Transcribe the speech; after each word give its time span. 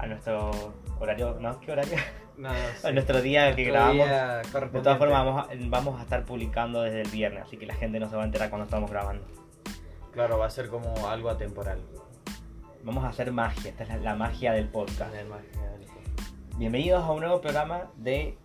a 0.00 0.06
nuestro 0.06 0.50
horario, 0.98 1.36
¿no? 1.40 1.60
¿Qué 1.60 1.72
horario? 1.72 1.98
No, 2.38 2.48
A 2.84 2.92
nuestro 2.92 3.20
día 3.20 3.54
que 3.54 3.64
Nuestro 3.68 3.72
grabamos. 3.72 4.06
día 4.06 4.36
De 4.38 4.80
todas 4.80 4.98
formas, 4.98 5.24
vamos 5.24 5.46
a, 5.46 5.48
vamos 5.68 6.00
a 6.00 6.02
estar 6.04 6.24
publicando 6.24 6.82
desde 6.82 7.02
el 7.02 7.08
viernes, 7.08 7.42
así 7.42 7.58
que 7.58 7.66
la 7.66 7.74
gente 7.74 8.00
no 8.00 8.08
se 8.08 8.16
va 8.16 8.22
a 8.22 8.24
enterar 8.24 8.48
cuando 8.48 8.64
estamos 8.64 8.90
grabando. 8.90 9.26
Claro, 10.12 10.38
va 10.38 10.46
a 10.46 10.50
ser 10.50 10.68
como 10.68 11.08
algo 11.08 11.28
atemporal. 11.28 11.78
Vamos 12.82 13.04
a 13.04 13.08
hacer 13.08 13.30
magia, 13.30 13.70
esta 13.70 13.82
es 13.82 13.90
la, 13.90 13.96
la 13.98 14.14
magia 14.14 14.52
del 14.52 14.68
podcast. 14.68 15.14
Bienvenidos 16.56 17.04
a 17.04 17.12
un 17.12 17.20
nuevo 17.20 17.42
programa 17.42 17.90
de 17.96 18.38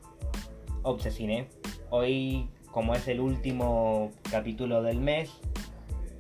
Obsesine. 0.83 1.47
Hoy, 1.89 2.49
como 2.69 2.95
es 2.95 3.08
el 3.08 3.22
último 3.22 4.11
capítulo 4.30 4.83
del 4.83 4.99
mes, 4.99 5.31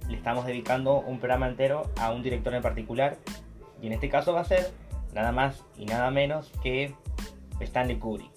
le 0.07 0.15
estamos 0.15 0.45
dedicando 0.45 0.99
un 0.99 1.19
programa 1.19 1.49
entero 1.49 1.91
a 1.99 2.11
un 2.11 2.23
director 2.23 2.53
en 2.53 2.61
particular. 2.61 3.17
Y 3.81 3.87
en 3.87 3.93
este 3.93 4.07
caso 4.07 4.33
va 4.33 4.39
a 4.39 4.45
ser 4.45 4.71
nada 5.15 5.31
más 5.31 5.63
y 5.77 5.85
nada 5.85 6.11
menos 6.11 6.51
que 6.61 6.93
Stanley 7.59 7.97
Kubrick. 7.97 8.31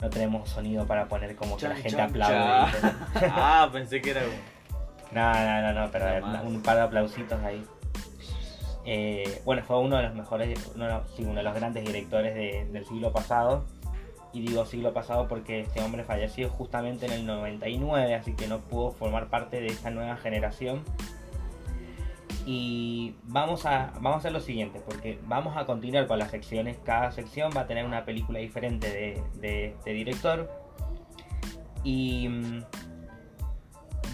No 0.00 0.10
tenemos 0.10 0.48
sonido 0.48 0.86
para 0.86 1.08
poner 1.08 1.34
como 1.34 1.56
que 1.56 1.66
la 1.68 1.74
gente 1.74 1.90
chan, 1.96 2.10
aplaude. 2.10 2.72
chan. 2.80 2.96
ah, 3.34 3.68
pensé 3.72 4.00
que 4.00 4.10
era 4.10 4.20
un... 4.20 4.30
No, 5.10 5.32
no, 5.32 5.62
no, 5.62 5.80
no, 5.80 5.90
pero 5.90 6.04
Nada 6.04 6.20
más. 6.20 6.44
un 6.44 6.62
par 6.62 6.76
de 6.76 6.82
aplausitos 6.82 7.40
ahí. 7.42 7.64
Eh, 8.84 9.42
bueno, 9.44 9.62
fue 9.64 9.78
uno 9.80 9.96
de 9.96 10.04
los 10.04 10.14
mejores, 10.14 10.70
uno, 10.74 10.84
de 10.86 10.92
los- 10.92 11.10
sí, 11.16 11.24
uno 11.24 11.34
de 11.34 11.42
los 11.42 11.54
grandes 11.54 11.84
directores 11.84 12.34
de- 12.34 12.66
del 12.70 12.86
siglo 12.86 13.10
pasado. 13.12 13.64
Y 14.32 14.42
digo 14.42 14.66
siglo 14.66 14.92
pasado 14.92 15.26
porque 15.26 15.60
este 15.60 15.80
hombre 15.82 16.04
falleció 16.04 16.50
justamente 16.50 17.06
en 17.06 17.12
el 17.12 17.26
99, 17.26 18.14
así 18.14 18.34
que 18.34 18.46
no 18.46 18.58
pudo 18.60 18.92
formar 18.92 19.28
parte 19.28 19.60
de 19.60 19.68
esta 19.68 19.90
nueva 19.90 20.16
generación. 20.16 20.84
Y 22.50 23.14
vamos 23.24 23.66
a, 23.66 23.92
vamos 23.96 24.14
a 24.14 24.16
hacer 24.20 24.32
lo 24.32 24.40
siguiente, 24.40 24.80
porque 24.82 25.18
vamos 25.26 25.54
a 25.58 25.66
continuar 25.66 26.06
con 26.06 26.18
las 26.18 26.30
secciones. 26.30 26.78
Cada 26.82 27.12
sección 27.12 27.52
va 27.54 27.60
a 27.60 27.66
tener 27.66 27.84
una 27.84 28.06
película 28.06 28.38
diferente 28.38 28.90
de, 28.90 29.22
de 29.38 29.66
este 29.66 29.90
director. 29.90 30.50
Y 31.84 32.26
mm, 32.26 32.62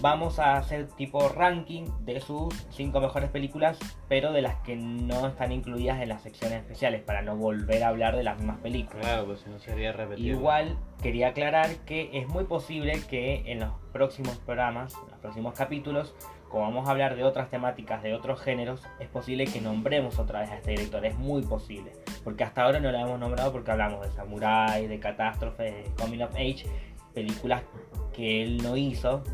vamos 0.00 0.40
a 0.40 0.56
hacer 0.56 0.88
tipo 0.88 1.28
ranking 1.28 1.84
de 2.00 2.20
sus 2.20 2.52
cinco 2.70 3.00
mejores 3.00 3.30
películas, 3.30 3.78
pero 4.08 4.32
de 4.32 4.42
las 4.42 4.56
que 4.62 4.74
no 4.74 5.28
están 5.28 5.52
incluidas 5.52 6.02
en 6.02 6.08
las 6.08 6.22
secciones 6.22 6.58
especiales, 6.58 7.02
para 7.02 7.22
no 7.22 7.36
volver 7.36 7.84
a 7.84 7.88
hablar 7.88 8.16
de 8.16 8.24
las 8.24 8.36
mismas 8.38 8.58
películas. 8.58 9.06
Claro, 9.06 9.26
pues 9.26 9.42
si 9.42 9.48
no 9.48 9.60
sería 9.60 9.92
repetido. 9.92 10.36
Igual 10.36 10.76
quería 11.02 11.28
aclarar 11.28 11.76
que 11.86 12.10
es 12.12 12.26
muy 12.26 12.46
posible 12.46 13.00
que 13.08 13.44
en 13.46 13.60
los 13.60 13.70
próximos 13.92 14.36
programas, 14.38 14.92
en 14.94 15.10
los 15.10 15.20
próximos 15.20 15.54
capítulos, 15.54 16.16
como 16.54 16.66
vamos 16.66 16.86
a 16.86 16.92
hablar 16.92 17.16
de 17.16 17.24
otras 17.24 17.50
temáticas, 17.50 18.00
de 18.04 18.14
otros 18.14 18.40
géneros, 18.40 18.80
es 19.00 19.08
posible 19.08 19.44
que 19.44 19.60
nombremos 19.60 20.20
otra 20.20 20.38
vez 20.38 20.50
a 20.50 20.58
este 20.58 20.70
director, 20.70 21.04
es 21.04 21.18
muy 21.18 21.42
posible. 21.42 21.90
Porque 22.22 22.44
hasta 22.44 22.62
ahora 22.62 22.78
no 22.78 22.92
lo 22.92 22.98
hemos 22.98 23.18
nombrado 23.18 23.50
porque 23.50 23.72
hablamos 23.72 24.06
de 24.06 24.12
Samurai, 24.12 24.86
de 24.86 25.00
Catástrofe, 25.00 25.64
de 25.64 25.90
Coming 25.98 26.22
of 26.22 26.32
Age, 26.36 26.64
películas 27.12 27.64
que 28.12 28.44
él 28.44 28.62
no 28.62 28.76
hizo, 28.76 29.24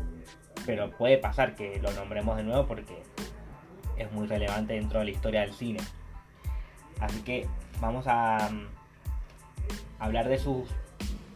pero 0.65 0.89
puede 0.89 1.19
pasar 1.19 1.53
que 1.53 1.79
lo 1.79 1.91
nombremos 1.91 2.37
de 2.37 2.43
nuevo 2.43 2.65
porque 2.65 3.03
es 3.97 4.11
muy 4.11 4.25
relevante 4.25 4.73
dentro 4.73 4.97
de 4.97 5.05
la 5.05 5.11
historia 5.11 5.41
del 5.41 5.53
cine. 5.53 5.79
Así 7.01 7.21
que 7.21 7.47
vamos 7.79 8.05
a 8.07 8.49
mm, 8.51 8.65
hablar 9.99 10.27
de 10.27 10.39
sus 10.39 10.67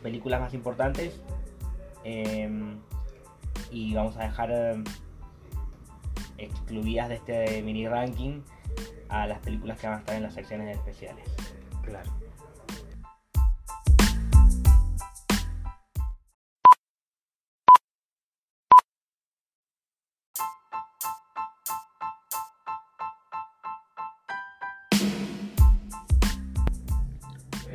películas 0.01 0.41
más 0.41 0.55
importantes 0.55 1.21
em, 2.03 2.79
y 3.69 3.93
vamos 3.93 4.17
a 4.17 4.23
dejar 4.23 4.49
em, 4.49 4.83
excluidas 6.37 7.09
de 7.09 7.15
este 7.15 7.61
mini 7.61 7.87
ranking 7.87 8.41
a 9.09 9.27
las 9.27 9.39
películas 9.39 9.79
que 9.79 9.87
van 9.87 9.97
a 9.97 9.99
estar 9.99 10.15
en 10.15 10.23
las 10.23 10.33
secciones 10.33 10.75
especiales. 10.75 11.23
Claro. 11.83 12.11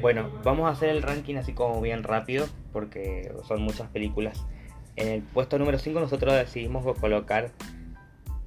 Bueno, 0.00 0.30
vamos 0.42 0.66
a 0.66 0.70
hacer 0.70 0.88
el 0.88 1.02
ranking 1.02 1.36
así 1.36 1.52
como 1.52 1.80
bien 1.82 2.02
rápido 2.02 2.46
porque 2.72 3.32
son 3.46 3.62
muchas 3.62 3.88
películas. 3.90 4.46
En 4.96 5.08
el 5.08 5.22
puesto 5.22 5.58
número 5.58 5.78
5 5.78 6.00
nosotros 6.00 6.32
decidimos 6.34 6.84
colocar 6.98 7.52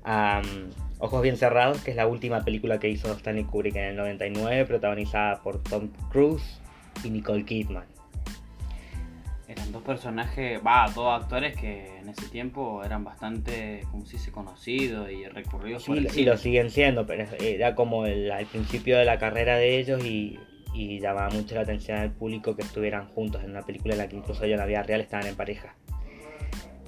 um, 0.06 0.70
Ojos 1.00 1.22
Bien 1.22 1.36
Cerrados, 1.38 1.82
que 1.82 1.92
es 1.92 1.98
la 1.98 2.08
última 2.08 2.42
película 2.42 2.80
que 2.80 2.90
hizo 2.90 3.12
Stanley 3.12 3.44
Kubrick 3.44 3.76
en 3.76 3.84
el 3.86 3.96
99, 3.96 4.66
protagonizada 4.66 5.42
por 5.42 5.62
Tom 5.64 5.90
Cruise 6.12 6.60
y 7.04 7.10
Nicole 7.10 7.44
Kidman. 7.46 7.86
Eran 9.48 9.72
dos 9.72 9.84
personajes, 9.84 10.60
va, 10.66 10.90
dos 10.96 11.22
actores 11.22 11.56
que 11.56 12.00
en 12.00 12.10
ese 12.10 12.28
tiempo 12.30 12.82
eran 12.84 13.04
bastante, 13.04 13.82
como 13.92 14.06
si 14.06 14.18
se 14.18 14.32
conocidos 14.32 15.12
y 15.12 15.26
recurridos 15.28 15.84
por 15.84 15.96
Sí, 15.98 16.00
el 16.00 16.06
y 16.08 16.10
cine. 16.10 16.26
lo 16.32 16.38
siguen 16.38 16.70
siendo, 16.72 17.06
pero 17.06 17.26
era 17.40 17.76
como 17.76 18.06
el, 18.06 18.32
al 18.32 18.46
principio 18.46 18.98
de 18.98 19.06
la 19.06 19.20
carrera 19.20 19.58
de 19.58 19.78
ellos 19.78 20.04
y, 20.06 20.40
y 20.74 21.00
llamaba 21.02 21.30
mucho 21.30 21.56
la 21.56 21.62
atención 21.62 22.00
al 22.00 22.12
público 22.12 22.56
que 22.56 22.64
estuvieran 22.64 23.08
juntos 23.10 23.44
en 23.44 23.52
una 23.52 23.62
película 23.64 23.94
en 23.94 24.00
la 24.00 24.08
que 24.08 24.16
incluso 24.16 24.44
ellos 24.44 24.54
en 24.54 24.60
la 24.62 24.66
vida 24.66 24.84
real 24.84 25.02
estaban 25.02 25.28
en 25.28 25.36
pareja. 25.36 25.76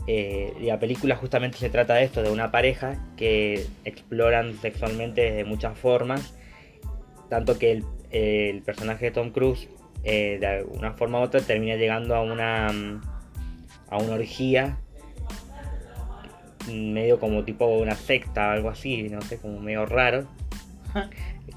Eh, 0.08 0.54
la 0.62 0.80
película 0.80 1.16
justamente 1.16 1.58
se 1.58 1.70
trata 1.70 1.96
de 1.96 2.04
esto, 2.04 2.22
de 2.22 2.32
una 2.32 2.52
pareja 2.52 3.04
que 3.18 3.66
exploran 3.86 4.56
sexualmente 4.60 5.32
de 5.32 5.44
muchas 5.44 5.78
formas, 5.78 6.36
tanto 7.30 7.58
que 7.58 7.72
el, 7.72 7.86
el 8.12 8.62
personaje 8.62 9.06
de 9.06 9.12
Tom 9.12 9.32
Cruise 9.32 9.68
eh, 10.04 10.38
de 10.40 10.64
una 10.78 10.94
forma 10.94 11.20
u 11.20 11.24
otra 11.24 11.42
termina 11.42 11.76
llegando 11.76 12.16
a 12.16 12.22
una, 12.22 12.72
mm, 12.72 13.02
a 13.90 13.98
una 13.98 14.14
orgía 14.14 14.78
medio 16.72 17.20
como 17.20 17.44
tipo 17.44 17.66
una 17.66 17.96
secta, 17.96 18.52
algo 18.52 18.70
así, 18.70 19.10
no 19.10 19.22
sé, 19.22 19.40
como 19.40 19.60
medio 19.60 19.86
raro, 19.86 20.28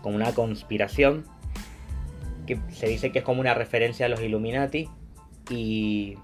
como 0.03 0.17
una 0.17 0.33
conspiración, 0.33 1.27
que 2.47 2.59
se 2.71 2.89
dice 2.89 3.13
que 3.13 3.21
es 3.21 3.25
como 3.25 3.41
una 3.41 3.55
referencia 3.55 4.07
a 4.07 4.09
los 4.09 4.21
Illuminati, 4.21 4.89
y 5.51 6.17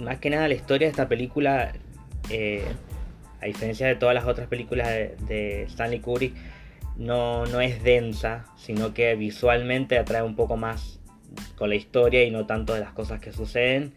más 0.00 0.18
que 0.18 0.30
nada 0.30 0.48
la 0.48 0.54
historia 0.54 0.86
de 0.86 0.90
esta 0.90 1.08
película, 1.08 1.72
eh, 2.30 2.64
a 3.40 3.46
diferencia 3.46 3.86
de 3.86 3.96
todas 3.96 4.14
las 4.14 4.26
otras 4.26 4.48
películas 4.48 4.88
de, 4.88 5.16
de 5.26 5.62
Stanley 5.64 6.00
Kubrick, 6.00 6.34
no, 6.96 7.46
no 7.46 7.60
es 7.60 7.82
densa, 7.82 8.46
sino 8.56 8.94
que 8.94 9.14
visualmente 9.16 9.98
atrae 9.98 10.22
un 10.22 10.36
poco 10.36 10.56
más 10.56 11.00
con 11.56 11.68
la 11.68 11.74
historia 11.74 12.24
y 12.24 12.30
no 12.30 12.46
tanto 12.46 12.74
de 12.74 12.80
las 12.80 12.92
cosas 12.92 13.20
que 13.20 13.32
suceden. 13.32 13.92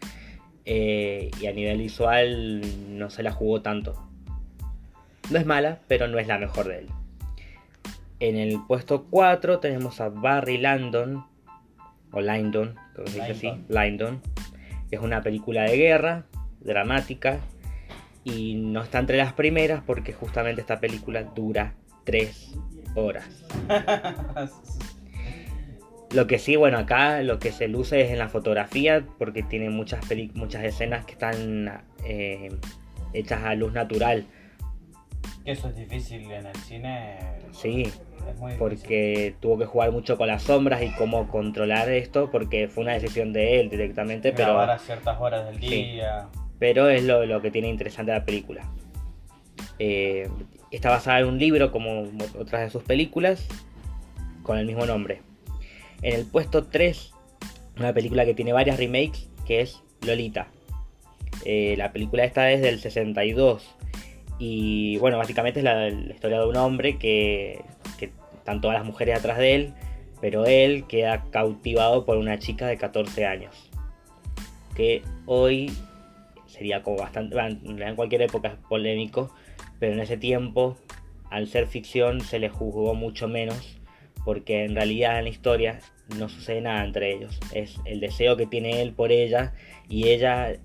Eh, 0.64 1.30
y 1.40 1.46
a 1.46 1.52
nivel 1.52 1.78
visual 1.78 2.60
no 2.90 3.08
se 3.10 3.22
la 3.22 3.32
jugó 3.32 3.62
tanto. 3.62 3.94
No 5.30 5.38
es 5.38 5.46
mala, 5.46 5.80
pero 5.88 6.08
no 6.08 6.18
es 6.18 6.26
la 6.26 6.38
mejor 6.38 6.68
de 6.68 6.80
él. 6.80 6.88
En 8.20 8.36
el 8.36 8.60
puesto 8.66 9.06
4 9.08 9.60
tenemos 9.60 10.00
a 10.00 10.08
Barry 10.08 10.58
Lyndon, 10.58 11.24
o 12.10 12.20
Lyndon, 12.20 12.74
que 12.96 13.10
se 13.10 13.20
dice 13.20 13.32
así, 13.32 13.64
Lyndon, 13.68 14.20
es 14.90 15.00
una 15.00 15.22
película 15.22 15.62
de 15.62 15.76
guerra, 15.76 16.24
dramática, 16.60 17.38
y 18.24 18.54
no 18.54 18.82
está 18.82 18.98
entre 18.98 19.16
las 19.16 19.32
primeras 19.32 19.82
porque 19.86 20.12
justamente 20.12 20.60
esta 20.60 20.80
película 20.80 21.22
dura 21.22 21.74
3 22.04 22.54
horas. 22.94 23.26
Lo 26.14 26.26
que 26.26 26.38
sí, 26.38 26.56
bueno, 26.56 26.78
acá 26.78 27.20
lo 27.22 27.38
que 27.38 27.52
se 27.52 27.68
luce 27.68 28.00
es 28.00 28.10
en 28.10 28.18
la 28.18 28.28
fotografía, 28.30 29.04
porque 29.18 29.42
tiene 29.42 29.68
muchas, 29.68 30.02
peli- 30.06 30.30
muchas 30.34 30.64
escenas 30.64 31.04
que 31.04 31.12
están 31.12 31.82
eh, 32.02 32.48
hechas 33.12 33.44
a 33.44 33.54
luz 33.54 33.74
natural. 33.74 34.24
Que 35.44 35.52
eso 35.52 35.68
es 35.68 35.76
difícil 35.76 36.22
en 36.30 36.46
el 36.46 36.56
cine. 36.56 37.18
Sí. 37.52 37.92
Porque 38.58 39.34
tuvo 39.40 39.58
que 39.58 39.66
jugar 39.66 39.92
mucho 39.92 40.16
con 40.16 40.28
las 40.28 40.42
sombras 40.42 40.82
y 40.82 40.90
cómo 40.90 41.28
controlar 41.28 41.88
esto, 41.90 42.30
porque 42.30 42.68
fue 42.68 42.84
una 42.84 42.92
decisión 42.94 43.32
de 43.32 43.60
él 43.60 43.70
directamente, 43.70 44.32
pero, 44.32 44.58
a 44.60 44.78
ciertas 44.78 45.20
horas 45.20 45.46
del 45.46 45.60
Sí. 45.60 45.68
día. 45.68 46.28
pero 46.58 46.88
es 46.88 47.04
lo, 47.04 47.24
lo 47.26 47.40
que 47.40 47.50
tiene 47.50 47.68
interesante 47.68 48.12
la 48.12 48.24
película. 48.24 48.68
Eh, 49.78 50.28
está 50.70 50.90
basada 50.90 51.20
en 51.20 51.26
un 51.26 51.38
libro 51.38 51.70
como 51.70 52.04
otras 52.38 52.62
de 52.62 52.70
sus 52.70 52.82
películas, 52.82 53.46
con 54.42 54.58
el 54.58 54.66
mismo 54.66 54.86
nombre. 54.86 55.22
En 56.02 56.14
el 56.14 56.26
puesto 56.26 56.64
3, 56.64 57.12
una 57.78 57.92
película 57.92 58.24
que 58.24 58.34
tiene 58.34 58.52
varias 58.52 58.76
remakes, 58.78 59.28
que 59.46 59.60
es 59.60 59.80
Lolita. 60.06 60.48
Eh, 61.44 61.74
la 61.78 61.92
película 61.92 62.24
esta 62.24 62.50
es 62.50 62.60
del 62.60 62.80
62. 62.80 63.74
Y 64.40 64.98
bueno, 64.98 65.18
básicamente 65.18 65.60
es 65.60 65.64
la, 65.64 65.90
la 65.90 66.12
historia 66.14 66.38
de 66.40 66.46
un 66.46 66.56
hombre 66.56 66.96
que 66.98 67.60
están 68.48 68.62
todas 68.62 68.78
las 68.78 68.86
mujeres 68.86 69.18
atrás 69.18 69.36
de 69.36 69.54
él, 69.54 69.74
pero 70.22 70.46
él 70.46 70.86
queda 70.88 71.26
cautivado 71.30 72.06
por 72.06 72.16
una 72.16 72.38
chica 72.38 72.66
de 72.66 72.78
14 72.78 73.26
años. 73.26 73.70
Que 74.74 75.02
hoy 75.26 75.70
sería 76.46 76.82
como 76.82 76.96
bastante, 76.96 77.36
en 77.38 77.94
cualquier 77.94 78.22
época 78.22 78.48
es 78.48 78.54
polémico, 78.68 79.30
pero 79.78 79.92
en 79.92 80.00
ese 80.00 80.16
tiempo 80.16 80.78
al 81.30 81.46
ser 81.46 81.66
ficción 81.66 82.22
se 82.22 82.38
le 82.38 82.48
juzgó 82.48 82.94
mucho 82.94 83.28
menos, 83.28 83.78
porque 84.24 84.64
en 84.64 84.74
realidad 84.74 85.18
en 85.18 85.24
la 85.24 85.30
historia 85.30 85.80
no 86.18 86.30
sucede 86.30 86.62
nada 86.62 86.84
entre 86.84 87.12
ellos. 87.12 87.38
Es 87.52 87.78
el 87.84 88.00
deseo 88.00 88.38
que 88.38 88.46
tiene 88.46 88.80
él 88.80 88.92
por 88.94 89.12
ella 89.12 89.52
y 89.90 90.08
ella 90.08 90.56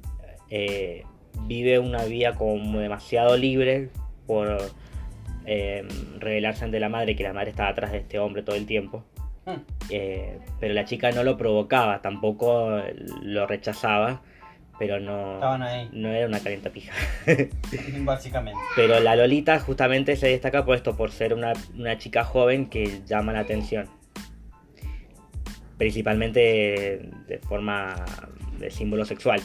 eh, 0.49 1.03
vive 1.47 1.79
una 1.79 2.05
vida 2.05 2.33
como 2.35 2.79
demasiado 2.79 3.35
libre 3.35 3.89
por 4.25 4.71
eh, 5.45 5.85
revelarse 6.19 6.65
ante 6.65 6.79
la 6.79 6.89
madre 6.89 7.15
que 7.15 7.23
la 7.23 7.33
madre 7.33 7.51
estaba 7.51 7.69
atrás 7.69 7.91
de 7.91 7.99
este 7.99 8.19
hombre 8.19 8.43
todo 8.43 8.55
el 8.55 8.65
tiempo. 8.65 9.03
Hmm. 9.45 9.57
Eh, 9.89 10.39
pero 10.59 10.73
la 10.73 10.85
chica 10.85 11.11
no 11.11 11.23
lo 11.23 11.37
provocaba, 11.37 12.01
tampoco 12.01 12.81
lo 13.21 13.45
rechazaba, 13.45 14.21
pero 14.79 14.99
no, 14.99 15.35
Estaban 15.35 15.61
ahí, 15.63 15.89
no 15.91 16.09
era 16.09 16.27
una 16.27 16.39
calienta 16.39 16.69
pija. 16.69 16.93
básicamente. 17.99 18.59
Pero 18.75 18.99
la 18.99 19.15
Lolita 19.15 19.59
justamente 19.59 20.15
se 20.15 20.27
destaca 20.27 20.65
por 20.65 20.75
esto, 20.75 20.97
por 20.97 21.11
ser 21.11 21.33
una, 21.33 21.53
una 21.77 21.97
chica 21.97 22.23
joven 22.23 22.69
que 22.69 23.01
llama 23.05 23.33
la 23.33 23.39
atención. 23.39 23.87
Principalmente 25.77 27.11
de 27.27 27.39
forma 27.39 27.93
de 28.57 28.71
símbolo 28.71 29.05
sexual. 29.05 29.41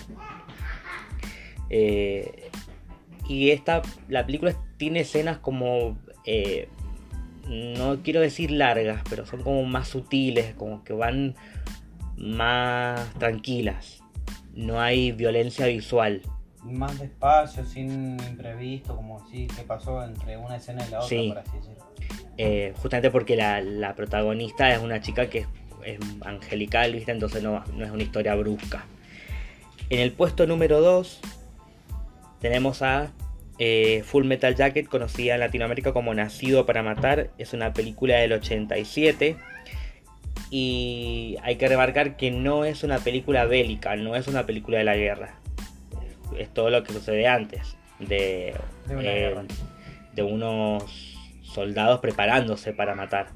Eh, 1.71 2.51
y 3.29 3.51
esta, 3.51 3.83
la 4.09 4.25
película 4.25 4.55
tiene 4.79 5.01
escenas 5.01 5.39
como, 5.39 5.99
eh, 6.25 6.69
no 7.49 7.99
quiero 8.03 8.21
decir 8.21 8.51
largas, 8.51 9.03
pero 9.11 9.27
son 9.27 9.43
como 9.43 9.63
más 9.65 9.89
sutiles, 9.89 10.55
como 10.55 10.83
que 10.85 10.93
van 10.95 11.35
más 12.17 13.13
tranquilas. 13.15 14.03
No 14.55 14.81
hay 14.81 15.13
violencia 15.13 15.67
visual. 15.67 16.23
Más 16.65 16.99
despacio, 16.99 17.65
sin 17.65 18.19
imprevisto, 18.21 18.97
como 18.97 19.27
si 19.29 19.47
que 19.47 19.63
pasó 19.63 20.03
entre 20.05 20.37
una 20.37 20.57
escena 20.57 20.85
y 20.87 20.91
la 20.91 20.99
otra, 20.99 21.09
Sí. 21.09 21.29
por 21.29 21.39
así 21.39 21.57
decirlo. 21.57 21.85
Eh, 22.37 22.73
justamente 22.77 23.11
porque 23.11 23.37
la, 23.37 23.61
la 23.61 23.95
protagonista 23.95 24.71
es 24.73 24.81
una 24.81 25.01
chica 25.01 25.29
que 25.29 25.39
es, 25.41 25.47
es 25.85 25.99
angelical, 26.25 26.93
¿viste? 26.93 27.13
Entonces 27.13 27.43
no, 27.43 27.65
no 27.75 27.85
es 27.85 27.91
una 27.91 28.03
historia 28.03 28.35
brusca. 28.35 28.85
En 29.91 30.01
el 30.01 30.13
puesto 30.13 30.47
número 30.47 30.81
2 30.81 31.21
tenemos 32.41 32.83
a 32.83 33.11
eh, 33.59 34.03
Full 34.05 34.25
Metal 34.25 34.55
Jacket, 34.55 34.89
conocida 34.89 35.35
en 35.35 35.41
Latinoamérica 35.41 35.93
como 35.93 36.15
Nacido 36.15 36.65
para 36.67 36.83
Matar. 36.83 37.31
Es 37.39 37.53
una 37.53 37.73
película 37.73 38.17
del 38.17 38.33
87. 38.33 39.37
Y 40.51 41.37
hay 41.43 41.57
que 41.57 41.69
remarcar 41.69 42.17
que 42.17 42.31
no 42.31 42.65
es 42.65 42.85
una 42.85 42.99
película 42.99 43.45
bélica, 43.45 43.97
no 43.97 44.17
es 44.17 44.29
una 44.29 44.47
película 44.47 44.79
de 44.79 44.85
la 44.85 44.97
guerra. 44.97 45.35
Es 46.39 46.53
todo 46.55 46.71
lo 46.71 46.85
que 46.85 46.93
sucede 46.93 47.27
antes 47.27 47.77
de, 47.99 48.55
De 48.87 48.97
una 48.97 49.03
eh, 49.03 49.29
guerra. 49.29 49.45
de 50.15 50.23
unos 50.23 51.17
soldados 51.43 52.01
preparándose 52.01 52.73
para 52.73 52.95
matar. 52.95 53.31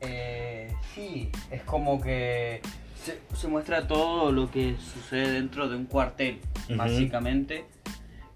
Eh, 0.00 0.72
sí, 0.94 1.30
es 1.50 1.62
como 1.62 2.00
que 2.00 2.60
Se, 2.96 3.18
se 3.34 3.48
muestra 3.48 3.86
todo 3.86 4.32
lo 4.32 4.50
que 4.50 4.76
sucede 4.78 5.32
dentro 5.32 5.68
de 5.68 5.76
un 5.76 5.86
cuartel, 5.86 6.40
básicamente, 6.70 7.64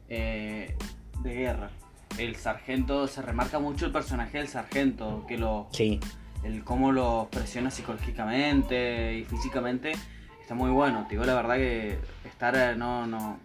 eh, 0.09 0.77
de 1.23 1.35
guerra. 1.35 1.71
El 2.19 2.37
sargento, 2.37 3.09
se 3.09 3.23
remarca 3.23 3.59
mucho 3.59 3.87
el 3.87 3.93
personaje 3.93 4.39
del 4.39 4.49
sargento, 4.49 5.25
que 5.27 5.37
lo, 5.37 5.69
Sí, 5.73 5.99
el 6.45 6.63
cómo 6.63 6.93
los 6.93 7.27
presiona 7.29 7.71
psicológicamente 7.71 9.19
y 9.19 9.25
físicamente 9.25 9.93
está 10.41 10.55
muy 10.55 10.71
bueno. 10.71 11.05
Te 11.09 11.15
digo 11.15 11.25
la 11.25 11.35
verdad 11.35 11.57
que 11.57 11.99
estar 12.25 12.55
eh, 12.57 12.77
no 12.77 13.07
no 13.07 13.39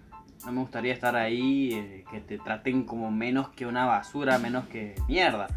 no 0.45 0.51
me 0.53 0.61
gustaría 0.61 0.93
estar 0.93 1.15
ahí 1.17 1.73
eh, 1.73 2.05
que 2.09 2.21
te 2.21 2.37
traten 2.37 2.83
como 2.83 3.11
menos 3.11 3.49
que 3.49 3.65
una 3.65 3.85
basura, 3.85 4.37
menos 4.39 4.67
que 4.69 4.95
mierda, 5.07 5.47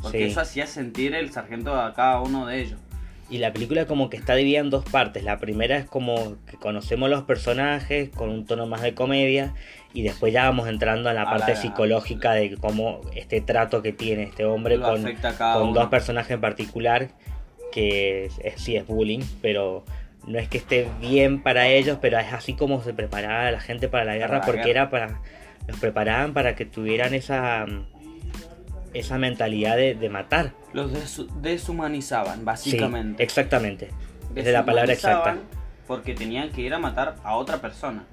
porque 0.00 0.18
Sí. 0.18 0.24
eso 0.24 0.40
hacía 0.40 0.66
sentir 0.66 1.14
el 1.14 1.30
sargento 1.30 1.80
a 1.80 1.94
cada 1.94 2.20
uno 2.20 2.46
de 2.46 2.60
ellos. 2.60 2.80
Y 3.32 3.38
la 3.38 3.52
película 3.52 3.86
como 3.86 4.10
que 4.10 4.18
está 4.18 4.34
dividida 4.34 4.60
en 4.60 4.68
dos 4.68 4.84
partes. 4.84 5.24
La 5.24 5.38
primera 5.38 5.78
es 5.78 5.86
como 5.86 6.36
que 6.50 6.56
conocemos 6.58 7.08
los 7.08 7.22
personajes 7.22 8.10
con 8.10 8.28
un 8.28 8.44
tono 8.44 8.66
más 8.66 8.82
de 8.82 8.92
comedia 8.94 9.54
y 9.94 10.02
después 10.02 10.32
ya 10.34 10.44
vamos 10.44 10.68
entrando 10.68 11.08
en 11.08 11.16
la 11.16 11.24
parte 11.24 11.52
la- 11.52 11.60
psicológica 11.60 12.32
de 12.32 12.56
cómo 12.58 13.00
este 13.16 13.40
trato 13.40 13.80
que 13.82 13.92
tiene 13.92 14.24
este 14.24 14.44
hombre 14.44 14.76
con, 14.78 15.02
dos 15.72 15.88
personajes 15.88 16.32
en 16.32 16.40
particular 16.42 17.08
que 17.72 18.26
es- 18.26 18.38
es- 18.44 18.60
sí 18.60 18.76
es 18.76 18.86
bullying, 18.86 19.20
pero 19.40 19.82
no 20.26 20.38
es 20.38 20.48
que 20.48 20.58
esté 20.58 20.86
bien 21.00 21.42
para 21.42 21.68
ellos, 21.68 21.98
pero 22.02 22.18
es 22.18 22.32
así 22.34 22.52
como 22.52 22.82
se 22.82 22.92
preparaba 22.92 23.50
la 23.50 23.60
gente 23.60 23.88
para 23.88 24.04
la 24.04 24.16
guerra 24.16 24.38
la 24.40 24.44
porque 24.44 24.58
guerra. 24.64 24.70
era 24.70 24.90
para 24.90 25.20
los 25.66 25.78
preparaban 25.80 26.34
para 26.34 26.54
que 26.54 26.66
tuvieran 26.66 27.14
esa 27.14 27.64
esa 28.94 29.18
mentalidad 29.18 29.76
de, 29.76 29.94
de 29.94 30.08
matar. 30.08 30.52
Los 30.72 30.90
deshumanizaban, 31.40 32.38
Sí, 32.38 32.44
básicamente. 32.44 33.22
exactamente. 33.22 33.90
Es 34.34 34.46
la 34.48 34.64
palabra 34.64 34.92
exacta. 34.92 35.36
Porque 35.86 36.14
tenían 36.14 36.50
que 36.50 36.62
ir 36.62 36.72
a 36.74 36.78
matar 36.78 37.16
a 37.24 37.36
otra 37.36 37.58
persona. 37.60 38.04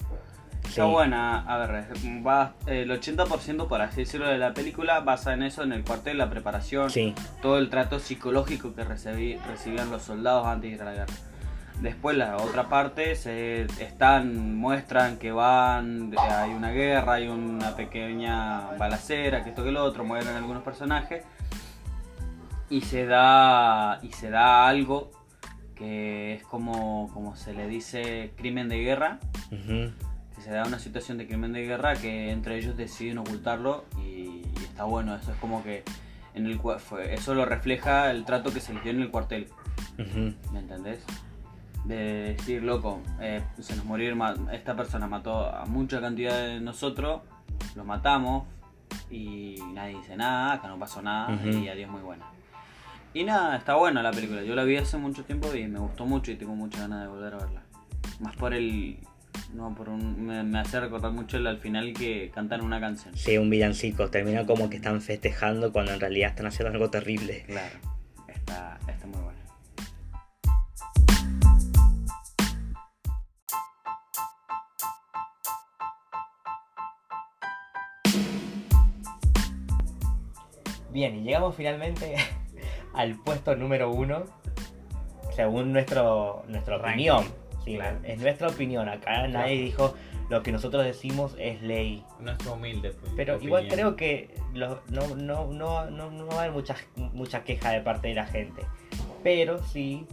Está 0.67 0.83
Sí. 0.85 0.91
buena, 0.91 1.39
a 1.45 1.57
ver, 1.65 1.85
va, 2.27 2.53
el 2.67 2.91
80% 2.91 3.67
por 3.67 3.81
así 3.81 4.01
decirlo 4.01 4.27
de 4.27 4.37
la 4.37 4.53
película 4.53 4.99
basa 4.99 5.33
en 5.33 5.43
eso, 5.43 5.63
en 5.63 5.71
el 5.71 5.83
cuartel, 5.83 6.17
la 6.17 6.29
preparación, 6.29 6.89
Sí, 6.91 7.15
todo 7.41 7.57
el 7.57 7.69
trato 7.69 7.97
psicológico 7.99 8.75
que 8.75 8.83
recibí- 8.83 9.39
recibían 9.47 9.89
los 9.89 10.03
soldados 10.03 10.45
antes 10.45 10.69
de 10.69 10.75
ir 10.75 10.81
a 10.81 10.85
la 10.85 10.93
guerra. 10.93 11.13
Después 11.81 12.17
la 12.17 12.35
otra 12.37 12.67
parte 12.67 13.15
se 13.15 13.61
están 13.79 14.57
muestran 14.57 15.17
que 15.17 15.31
van 15.31 16.13
hay 16.17 16.51
una 16.51 16.71
guerra, 16.71 17.13
hay 17.13 17.27
una 17.29 17.75
pequeña 17.75 18.71
balacera, 18.77 19.43
que 19.43 19.51
esto 19.51 19.63
que 19.63 19.71
lo 19.71 19.83
otro, 19.83 20.03
mueren 20.03 20.35
algunos 20.35 20.63
personajes 20.63 21.23
y 22.69 22.81
se 22.81 23.05
da 23.05 23.99
y 24.03 24.11
se 24.11 24.29
da 24.29 24.67
algo 24.67 25.11
que 25.73 26.33
es 26.33 26.43
como 26.43 27.09
como 27.13 27.37
se 27.37 27.53
le 27.53 27.67
dice 27.67 28.33
crimen 28.35 28.67
de 28.67 28.79
guerra, 28.79 29.19
que 29.49 30.41
se 30.41 30.51
da 30.51 30.65
una 30.65 30.79
situación 30.79 31.17
de 31.17 31.27
crimen 31.27 31.53
de 31.53 31.65
guerra 31.65 31.95
que 31.95 32.31
entre 32.31 32.57
ellos 32.57 32.75
deciden 32.75 33.19
ocultarlo 33.19 33.85
y, 33.97 34.43
y 34.43 34.53
está 34.63 34.83
bueno, 34.83 35.15
eso 35.15 35.31
es 35.31 35.37
como 35.37 35.63
que 35.63 35.83
en 36.33 36.45
el 36.45 36.59
eso 37.09 37.33
lo 37.33 37.45
refleja 37.45 38.11
el 38.11 38.25
trato 38.25 38.53
que 38.53 38.59
se 38.59 38.73
les 38.73 38.83
dio 38.83 38.91
en 38.91 39.01
el 39.01 39.11
cuartel. 39.11 39.47
¿Me 40.51 40.59
entendés? 40.59 41.03
De 41.85 42.35
decir, 42.35 42.61
loco, 42.63 43.01
eh, 43.19 43.41
se 43.59 43.75
nos 43.75 43.85
ma- 43.85 44.35
esta 44.51 44.75
persona 44.75 45.07
mató 45.07 45.45
a 45.53 45.65
mucha 45.65 45.99
cantidad 46.01 46.37
de 46.37 46.59
nosotros, 46.59 47.21
lo 47.75 47.83
matamos 47.85 48.45
y 49.09 49.55
nadie 49.73 49.97
dice 49.97 50.15
nada, 50.15 50.53
acá 50.53 50.67
no 50.67 50.77
pasó 50.77 51.01
nada 51.01 51.35
y 51.45 51.67
adiós 51.67 51.89
muy 51.89 52.01
buena. 52.01 52.25
Y 53.13 53.23
nada, 53.23 53.57
está 53.57 53.75
buena 53.75 54.03
la 54.03 54.11
película, 54.11 54.43
yo 54.43 54.53
la 54.55 54.63
vi 54.65 54.77
hace 54.77 54.97
mucho 54.97 55.23
tiempo 55.23 55.53
y 55.55 55.67
me 55.67 55.79
gustó 55.79 56.05
mucho 56.05 56.31
y 56.31 56.35
tengo 56.35 56.53
muchas 56.53 56.81
ganas 56.81 57.01
de 57.01 57.07
volver 57.07 57.33
a 57.33 57.37
verla. 57.37 57.63
Más 58.19 58.35
por 58.35 58.53
el... 58.53 58.99
No, 59.53 59.73
por 59.73 59.89
un... 59.89 60.27
Me, 60.27 60.43
me 60.43 60.59
hace 60.59 60.79
recordar 60.79 61.11
mucho 61.11 61.37
el 61.37 61.47
al 61.47 61.57
final 61.57 61.93
que 61.93 62.29
cantan 62.35 62.61
una 62.61 62.79
canción. 62.79 63.15
Sí, 63.17 63.35
un 63.37 63.49
villancico. 63.49 64.09
Termina 64.11 64.45
como 64.45 64.69
que 64.69 64.75
están 64.75 65.01
festejando 65.01 65.71
cuando 65.71 65.93
en 65.93 65.99
realidad 65.99 66.29
están 66.31 66.45
haciendo 66.45 66.71
algo 66.71 66.91
terrible. 66.91 67.45
Claro, 67.47 67.75
está, 68.27 68.77
está 68.87 69.07
muy 69.07 69.19
buena. 69.21 69.38
Bien, 80.91 81.15
y 81.15 81.21
llegamos 81.23 81.55
finalmente 81.55 82.15
al 82.93 83.15
puesto 83.23 83.55
número 83.55 83.91
uno, 83.91 84.23
según 85.35 85.71
nuestro, 85.73 86.43
nuestra 86.47 86.77
opinión. 86.77 87.23
Sí, 87.65 87.75
Claro. 87.75 87.99
Es 88.03 88.19
nuestra 88.19 88.47
opinión. 88.47 88.89
Acá 88.89 89.27
nadie 89.27 89.61
dijo 89.61 89.93
lo 90.29 90.41
que 90.43 90.51
nosotros 90.51 90.83
decimos 90.85 91.35
es 91.37 91.61
ley. 91.61 92.03
Nuestro 92.19 92.53
humilde. 92.53 92.91
pues, 92.99 93.11
Pero 93.15 93.35
opinión. 93.35 93.47
igual 93.61 93.67
creo 93.73 93.95
que 93.95 94.33
lo- 94.53 94.81
no, 94.89 95.15
no, 95.15 95.47
no, 95.47 95.85
no, 95.89 96.09
no 96.11 96.27
va 96.27 96.35
a 96.35 96.39
haber 96.41 96.51
mucha, 96.53 96.75
mucha 96.95 97.43
queja 97.43 97.71
de 97.71 97.81
parte 97.81 98.07
de 98.07 98.15
la 98.15 98.25
gente. 98.25 98.63
Pero 99.23 99.61
sí 99.63 100.07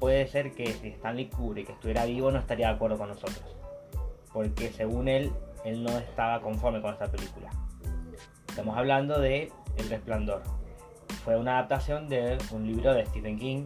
puede 0.00 0.26
ser 0.26 0.52
que 0.52 0.66
si 0.72 0.88
Stanley 0.88 1.26
Kubrick 1.28 1.70
estuviera 1.70 2.04
vivo 2.06 2.30
no 2.32 2.38
estaría 2.40 2.68
de 2.68 2.74
acuerdo 2.74 2.98
con 2.98 3.08
nosotros. 3.08 3.44
Porque 4.32 4.70
según 4.72 5.06
él, 5.08 5.30
él 5.64 5.84
no 5.84 5.96
estaba 5.98 6.40
conforme 6.40 6.80
con 6.80 6.92
esta 6.94 7.06
película. 7.10 7.50
Estamos 8.48 8.76
hablando 8.76 9.20
de 9.20 9.52
El 9.76 9.88
Resplandor. 9.88 10.42
Fue 11.24 11.36
una 11.36 11.58
adaptación 11.58 12.08
de 12.08 12.38
un 12.50 12.66
libro 12.66 12.94
de 12.94 13.06
Stephen 13.06 13.38
King. 13.38 13.64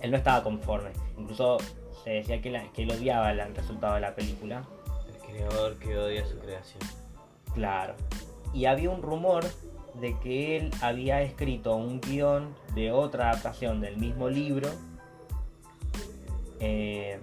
Él 0.00 0.10
no 0.10 0.16
estaba 0.16 0.42
conforme. 0.42 0.90
Incluso 1.18 1.58
se 2.04 2.10
decía 2.10 2.40
que, 2.40 2.50
la- 2.50 2.70
que 2.72 2.82
él 2.82 2.90
odiaba 2.90 3.30
el 3.30 3.54
resultado 3.54 3.94
de 3.94 4.00
la 4.00 4.14
película. 4.14 4.64
El 5.08 5.16
creador 5.34 5.78
que 5.78 5.96
odia 5.98 6.24
su 6.26 6.38
creación. 6.38 6.82
Claro. 7.54 7.94
Y 8.52 8.64
había 8.64 8.90
un 8.90 9.02
rumor 9.02 9.44
de 10.00 10.18
que 10.20 10.56
él 10.56 10.70
había 10.82 11.20
escrito 11.22 11.76
un 11.76 12.00
guion 12.00 12.54
de 12.74 12.90
otra 12.92 13.30
adaptación 13.30 13.80
del 13.80 13.96
mismo 13.96 14.28
libro 14.28 14.68
eh, 16.60 17.18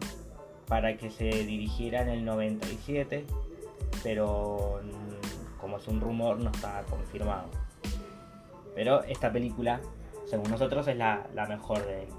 para 0.68 0.98
que 0.98 1.10
se 1.12 1.26
dirigiera 1.26 2.02
en 2.02 2.10
el 2.10 2.26
97, 2.26 3.26
pero 4.04 4.82
como 5.60 5.78
es 5.78 5.88
un 5.88 6.02
rumor 6.02 6.38
no 6.40 6.50
está 6.52 6.84
confirmado. 6.90 7.50
Pero 8.78 9.02
esta 9.06 9.32
película, 9.32 9.82
según 10.28 10.52
nosotros, 10.52 10.88
es 10.88 10.96
la, 10.96 11.26
la 11.34 11.48
mejor 11.48 11.84
de 11.84 12.04
él. 12.04 12.10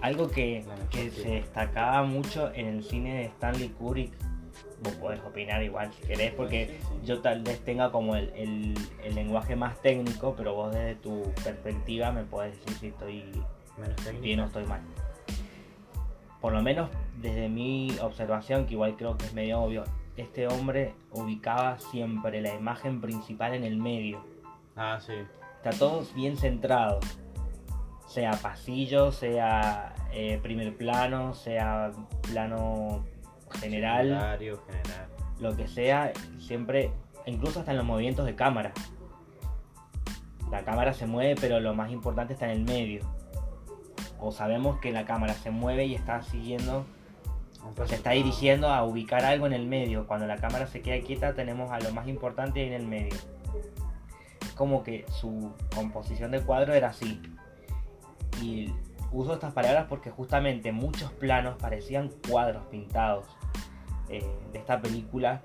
Algo 0.00 0.30
que, 0.30 0.64
que 0.90 1.10
se 1.10 1.28
destacaba 1.30 2.04
mucho 2.04 2.52
en 2.54 2.66
el 2.68 2.84
cine 2.84 3.14
de 3.16 3.24
Stanley 3.24 3.70
Kubrick, 3.70 4.12
vos 4.84 4.92
podés 4.94 5.20
opinar 5.24 5.60
igual 5.64 5.92
si 5.92 6.06
querés, 6.06 6.32
porque 6.34 6.66
Sí, 6.68 6.86
sí. 6.88 7.00
yo 7.06 7.20
tal 7.20 7.42
vez 7.42 7.58
tenga 7.64 7.90
como 7.90 8.14
el, 8.14 8.28
el- 8.36 8.74
el 9.02 9.14
lenguaje 9.16 9.56
más 9.56 9.76
técnico, 9.82 10.34
pero 10.36 10.54
vos 10.54 10.72
desde 10.72 10.94
tu 10.94 11.22
perspectiva 11.42 12.12
me 12.12 12.22
podés 12.22 12.52
decir 12.60 12.78
si 12.78 12.86
estoy 12.88 13.24
Menos 13.76 14.20
bien 14.22 14.38
o 14.38 14.44
estoy 14.46 14.64
mal. 14.66 14.82
Por 16.40 16.52
lo 16.52 16.62
menos 16.62 16.90
desde 17.20 17.48
mi 17.48 17.90
observación, 18.00 18.66
que 18.66 18.74
igual 18.74 18.94
creo 18.96 19.16
que 19.18 19.24
es 19.26 19.34
medio 19.34 19.60
obvio, 19.60 19.82
este 20.16 20.46
hombre 20.46 20.94
ubicaba 21.10 21.76
siempre 21.80 22.40
la 22.40 22.54
imagen 22.54 23.00
principal 23.00 23.52
en 23.54 23.64
el 23.64 23.78
medio. 23.78 24.32
Ah, 24.76 24.98
sí. 25.00 25.14
Está 25.62 25.70
todo 25.78 26.04
bien 26.14 26.36
centrado. 26.36 27.00
Sea 28.06 28.32
pasillo, 28.32 29.12
sea 29.12 29.94
eh, 30.12 30.38
primer 30.42 30.76
plano, 30.76 31.34
sea 31.34 31.90
plano 32.22 33.04
general, 33.60 34.38
lo 35.40 35.56
que 35.56 35.66
sea, 35.68 36.12
siempre, 36.38 36.90
incluso 37.26 37.60
hasta 37.60 37.72
en 37.72 37.78
los 37.78 37.86
movimientos 37.86 38.26
de 38.26 38.34
cámara. 38.34 38.72
La 40.50 40.64
cámara 40.64 40.92
se 40.92 41.06
mueve, 41.06 41.34
pero 41.40 41.60
lo 41.60 41.74
más 41.74 41.90
importante 41.90 42.34
está 42.34 42.46
en 42.46 42.58
el 42.58 42.64
medio. 42.64 43.02
O 44.20 44.30
sabemos 44.32 44.78
que 44.80 44.92
la 44.92 45.04
cámara 45.04 45.34
se 45.34 45.50
mueve 45.50 45.86
y 45.86 45.94
está 45.94 46.22
siguiendo, 46.22 46.84
se 47.86 47.94
está 47.96 48.10
dirigiendo 48.10 48.68
a 48.68 48.84
ubicar 48.84 49.24
algo 49.24 49.46
en 49.46 49.52
el 49.52 49.66
medio. 49.66 50.06
Cuando 50.06 50.26
la 50.26 50.36
cámara 50.36 50.66
se 50.66 50.80
queda 50.80 51.04
quieta, 51.04 51.34
tenemos 51.34 51.70
a 51.72 51.80
lo 51.80 51.90
más 51.92 52.06
importante 52.06 52.66
en 52.66 52.72
el 52.72 52.86
medio. 52.86 53.16
Es 54.54 54.58
como 54.58 54.84
que 54.84 55.04
su 55.10 55.52
composición 55.74 56.30
de 56.30 56.40
cuadro 56.40 56.74
era 56.74 56.90
así. 56.90 57.20
Y 58.40 58.72
uso 59.10 59.34
estas 59.34 59.52
palabras 59.52 59.86
porque 59.88 60.12
justamente 60.12 60.70
muchos 60.70 61.10
planos 61.10 61.56
parecían 61.56 62.08
cuadros 62.30 62.64
pintados 62.66 63.26
eh, 64.08 64.24
de 64.52 64.58
esta 64.60 64.80
película. 64.80 65.42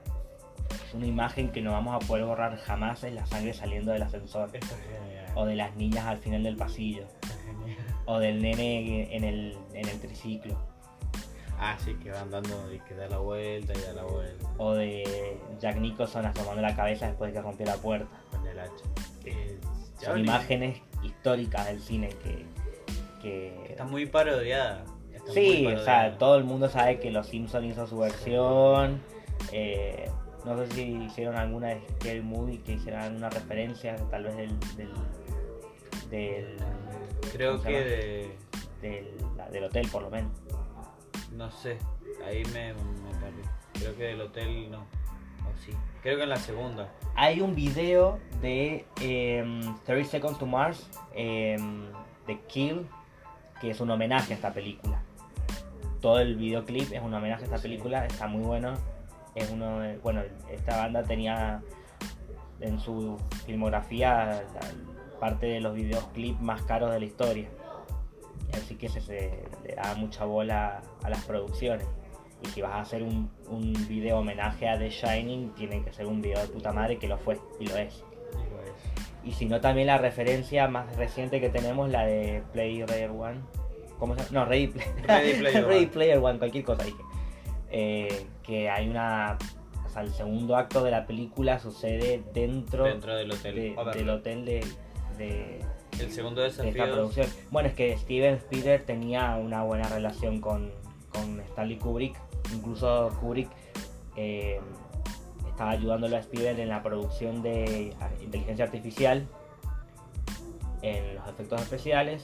Es 0.85 0.93
una 0.93 1.07
imagen 1.07 1.51
que 1.51 1.59
no 1.59 1.71
vamos 1.71 1.95
a 1.95 2.07
poder 2.07 2.25
borrar 2.25 2.55
jamás, 2.57 3.03
es 3.03 3.15
la 3.15 3.25
sangre 3.25 3.51
saliendo 3.55 3.91
del 3.93 4.03
ascensor. 4.03 4.51
Es. 4.53 4.63
O 5.33 5.47
de 5.47 5.55
las 5.55 5.75
niñas 5.75 6.05
al 6.05 6.19
final 6.19 6.43
del 6.43 6.55
pasillo. 6.55 7.07
O 8.05 8.19
del 8.19 8.43
nene 8.43 9.15
en 9.15 9.23
el, 9.23 9.57
en 9.73 9.89
el 9.89 9.99
triciclo. 9.99 10.55
Ah, 11.57 11.77
sí, 11.83 11.95
que 11.95 12.11
van 12.11 12.29
dando 12.29 12.71
y 12.71 12.79
que 12.81 12.93
da 12.93 13.09
la 13.09 13.17
vuelta 13.17 13.73
y 13.75 13.81
da 13.81 13.91
la 13.91 14.03
vuelta 14.03 14.47
O 14.57 14.75
de 14.75 15.37
Jack 15.59 15.77
Nicholson 15.77 16.25
asomando 16.25 16.61
la 16.61 16.75
cabeza 16.75 17.07
después 17.07 17.33
de 17.33 17.39
que 17.39 17.41
rompió 17.41 17.65
la 17.65 17.75
puerta. 17.77 18.07
Eh, 19.25 19.59
Son 20.01 20.19
imágenes 20.19 20.81
históricas 21.03 21.67
del 21.67 21.79
cine 21.81 22.09
que... 22.23 22.45
que... 23.21 23.65
Está 23.71 23.85
muy 23.85 24.05
parodiada. 24.05 24.83
Está 25.13 25.31
Sí, 25.33 25.61
muy 25.63 25.73
o 25.73 25.83
sea, 25.83 26.17
todo 26.17 26.35
el 26.37 26.43
mundo 26.43 26.69
sabe 26.69 26.99
que 26.99 27.11
Los 27.11 27.27
Simpsons 27.27 27.65
hizo 27.65 27.85
su 27.87 27.97
versión. 27.99 29.01
eh, 29.51 30.09
no 30.45 30.57
sé 30.57 30.71
si 30.71 30.81
hicieron 31.03 31.35
alguna 31.35 31.67
de 31.67 31.81
Scary 31.99 32.21
Movie 32.21 32.59
que 32.61 32.73
hicieran 32.73 33.03
alguna 33.03 33.29
referencia, 33.29 33.95
tal 34.09 34.23
vez 34.23 34.35
del. 34.37 34.59
del. 34.77 34.89
del, 36.09 36.57
Creo 37.33 37.51
¿cómo 37.57 37.63
se 37.63 37.69
que 37.69 37.79
de. 37.83 38.35
del, 38.81 39.07
del 39.51 39.63
hotel, 39.65 39.87
por 39.91 40.03
lo 40.03 40.09
menos. 40.09 40.31
No 41.33 41.51
sé. 41.51 41.77
Ahí 42.25 42.43
me, 42.53 42.73
me 42.73 43.11
perdí. 43.19 43.41
Creo 43.73 43.95
que 43.97 44.03
del 44.05 44.21
hotel 44.21 44.71
no. 44.71 44.79
O 44.79 45.53
sí. 45.65 45.73
Creo 46.01 46.17
que 46.17 46.23
en 46.23 46.29
la 46.29 46.37
segunda. 46.37 46.87
Hay 47.15 47.41
un 47.41 47.55
video 47.55 48.19
de 48.41 48.85
em, 49.01 49.61
30 49.85 50.09
Seconds 50.09 50.39
to 50.39 50.45
Mars 50.45 50.89
em, 51.13 51.85
de 52.25 52.39
Kill, 52.47 52.87
que 53.59 53.71
es 53.71 53.81
un 53.81 53.89
homenaje 53.91 54.33
a 54.33 54.35
esta 54.35 54.53
película. 54.53 55.01
Todo 56.01 56.19
el 56.19 56.37
videoclip 56.37 56.93
es 56.93 57.01
un 57.01 57.13
homenaje 57.13 57.41
a 57.41 57.45
esta 57.45 57.57
Sí. 57.57 57.63
película, 57.63 58.05
está 58.05 58.27
muy 58.27 58.43
bueno. 58.43 58.73
Es 59.35 59.49
uno 59.51 59.79
de- 59.79 59.97
bueno, 59.97 60.21
esta 60.49 60.77
banda 60.77 61.03
tenía 61.03 61.61
en 62.61 62.79
su 62.79 63.17
filmografía 63.45 64.43
parte 65.19 65.47
de 65.47 65.59
los 65.59 65.73
videoclips 65.75 66.39
más 66.41 66.61
caros 66.61 66.91
de 66.91 66.99
la 66.99 67.05
historia. 67.05 67.49
Así 68.53 68.75
que 68.75 68.87
se, 68.87 69.01
se 69.01 69.43
le 69.65 69.75
da 69.75 69.93
mucha 69.95 70.23
bola 70.23 70.81
a 71.03 71.09
las 71.09 71.23
producciones. 71.25 71.85
Y 72.43 72.47
si 72.47 72.61
vas 72.61 72.71
a 72.73 72.81
hacer 72.81 73.03
un, 73.03 73.29
un 73.49 73.73
video 73.87 74.19
homenaje 74.19 74.67
a 74.69 74.77
The 74.79 74.89
Shining, 74.89 75.49
tiene 75.55 75.83
que 75.83 75.91
ser 75.91 76.05
un 76.05 76.21
video 76.21 76.39
de 76.39 76.47
puta 76.47 76.71
madre 76.71 76.97
que 76.97 77.07
lo 77.07 77.17
fue 77.17 77.37
y 77.59 77.67
lo 77.67 77.75
es. 77.77 78.03
Y 79.23 79.33
si 79.33 79.45
no, 79.45 79.59
también 79.59 79.87
la 79.87 79.97
referencia 79.97 80.67
más 80.69 80.95
reciente 80.95 81.41
que 81.41 81.49
tenemos, 81.49 81.89
la 81.89 82.05
de 82.05 82.41
Player 82.53 83.09
One. 83.11 83.41
¿Cómo 83.99 84.15
se 84.15 84.21
llama? 84.21 84.31
No, 84.31 84.45
Ready, 84.45 84.67
Play- 84.67 84.85
Ready 85.05 85.33
Player 85.39 85.65
Ready 85.67 85.77
One. 85.83 85.87
Player 85.87 86.17
One, 86.19 86.39
cualquier 86.39 86.63
cosa 86.63 86.83
dije. 86.85 87.01
Eh, 87.69 88.25
que 88.43 88.69
hay 88.69 88.87
una. 88.89 89.37
O 89.85 89.89
sea, 89.89 90.03
el 90.03 90.11
segundo 90.11 90.55
acto 90.55 90.83
de 90.83 90.91
la 90.91 91.05
película 91.05 91.59
sucede 91.59 92.23
dentro, 92.33 92.85
Dentro 92.85 93.15
del 93.15 93.31
hotel. 93.31 93.55
de- 93.55 93.75
del 93.93 94.09
hotel 94.09 94.45
de, 94.45 94.65
de, 95.17 95.59
El 95.99 96.11
segundo 96.11 96.41
de 96.41 96.47
esta 96.47 96.63
producción. 96.63 97.27
Bueno, 97.51 97.67
es 97.69 97.75
que 97.75 97.97
Steven 97.97 98.35
Spielberg 98.35 98.85
tenía 98.85 99.35
una 99.35 99.63
buena 99.63 99.89
relación 99.89 100.39
con, 100.39 100.71
con 101.11 101.39
Stanley 101.41 101.77
Kubrick. 101.77 102.15
Incluso 102.53 103.09
Kubrick 103.19 103.49
eh, 104.15 104.59
estaba 105.47 105.71
ayudándolo 105.71 106.15
a 106.15 106.19
Spielberg 106.19 106.59
en 106.59 106.69
la 106.69 106.81
producción 106.81 107.41
de 107.41 107.93
inteligencia 108.21 108.65
artificial, 108.65 109.27
en 110.81 111.15
los 111.15 111.27
efectos 111.27 111.61
especiales. 111.61 112.23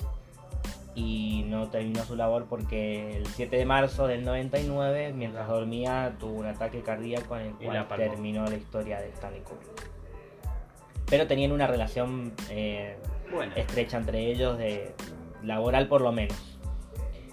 Y 0.97 1.43
no 1.47 1.67
terminó 1.69 2.05
su 2.05 2.15
labor 2.15 2.45
porque 2.49 3.17
el 3.17 3.25
7 3.27 3.57
de 3.57 3.65
marzo 3.65 4.07
del 4.07 4.23
99, 4.23 5.11
mientras 5.13 5.45
dormía, 5.49 6.15
tuvo 6.17 6.39
un 6.39 6.45
ataque 6.45 6.81
cardíaco 6.83 7.35
en 7.35 7.47
el 7.47 7.51
Y 7.59 7.65
cual 7.65 7.73
la 7.75 7.87
terminó 7.89 8.45
la 8.45 8.55
historia 8.55 9.01
de 9.01 9.09
Stanley 9.09 9.41
Kubrick. 9.41 9.89
Pero 11.07 11.27
tenían 11.27 11.51
una 11.51 11.67
relación 11.67 12.33
eh, 12.49 12.95
Bueno. 13.29 13.53
estrecha 13.57 13.97
entre 13.97 14.31
ellos, 14.31 14.57
de 14.57 14.95
laboral 15.43 15.89
por 15.89 15.99
lo 15.99 16.13
menos. 16.13 16.57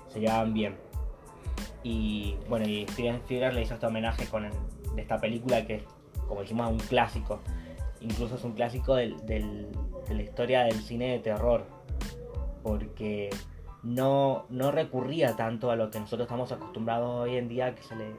Se 0.08 0.18
llevaban 0.18 0.52
bien. 0.52 0.76
Y 1.82 2.36
bueno, 2.48 2.66
y 2.68 2.86
Steven 2.88 3.16
Spielberg 3.16 3.54
le 3.54 3.62
hizo 3.62 3.74
este 3.74 3.86
homenaje 3.86 4.26
con 4.26 4.44
el- 4.44 4.52
de 4.94 5.02
esta 5.02 5.18
película 5.18 5.66
que, 5.66 5.84
como 6.28 6.42
dijimos, 6.42 6.66
es 6.68 6.72
un 6.82 6.88
clásico. 6.88 7.40
Incluso 8.00 8.34
es 8.36 8.44
un 8.44 8.52
clásico 8.52 8.94
del- 8.94 9.24
del- 9.26 9.68
de 10.08 10.14
la 10.14 10.22
historia 10.22 10.62
del 10.64 10.80
cine 10.80 11.12
de 11.12 11.18
terror. 11.20 11.64
Porque 12.62 13.30
no, 13.82 14.46
no 14.48 14.70
recurría 14.70 15.34
tanto 15.36 15.70
a 15.70 15.76
lo 15.76 15.90
que 15.90 15.98
nosotros 15.98 16.26
estamos 16.26 16.52
acostumbrados 16.52 17.22
hoy 17.24 17.36
en 17.36 17.48
día, 17.48 17.74
que 17.74 17.82
se 17.82 17.96
le, 17.96 18.12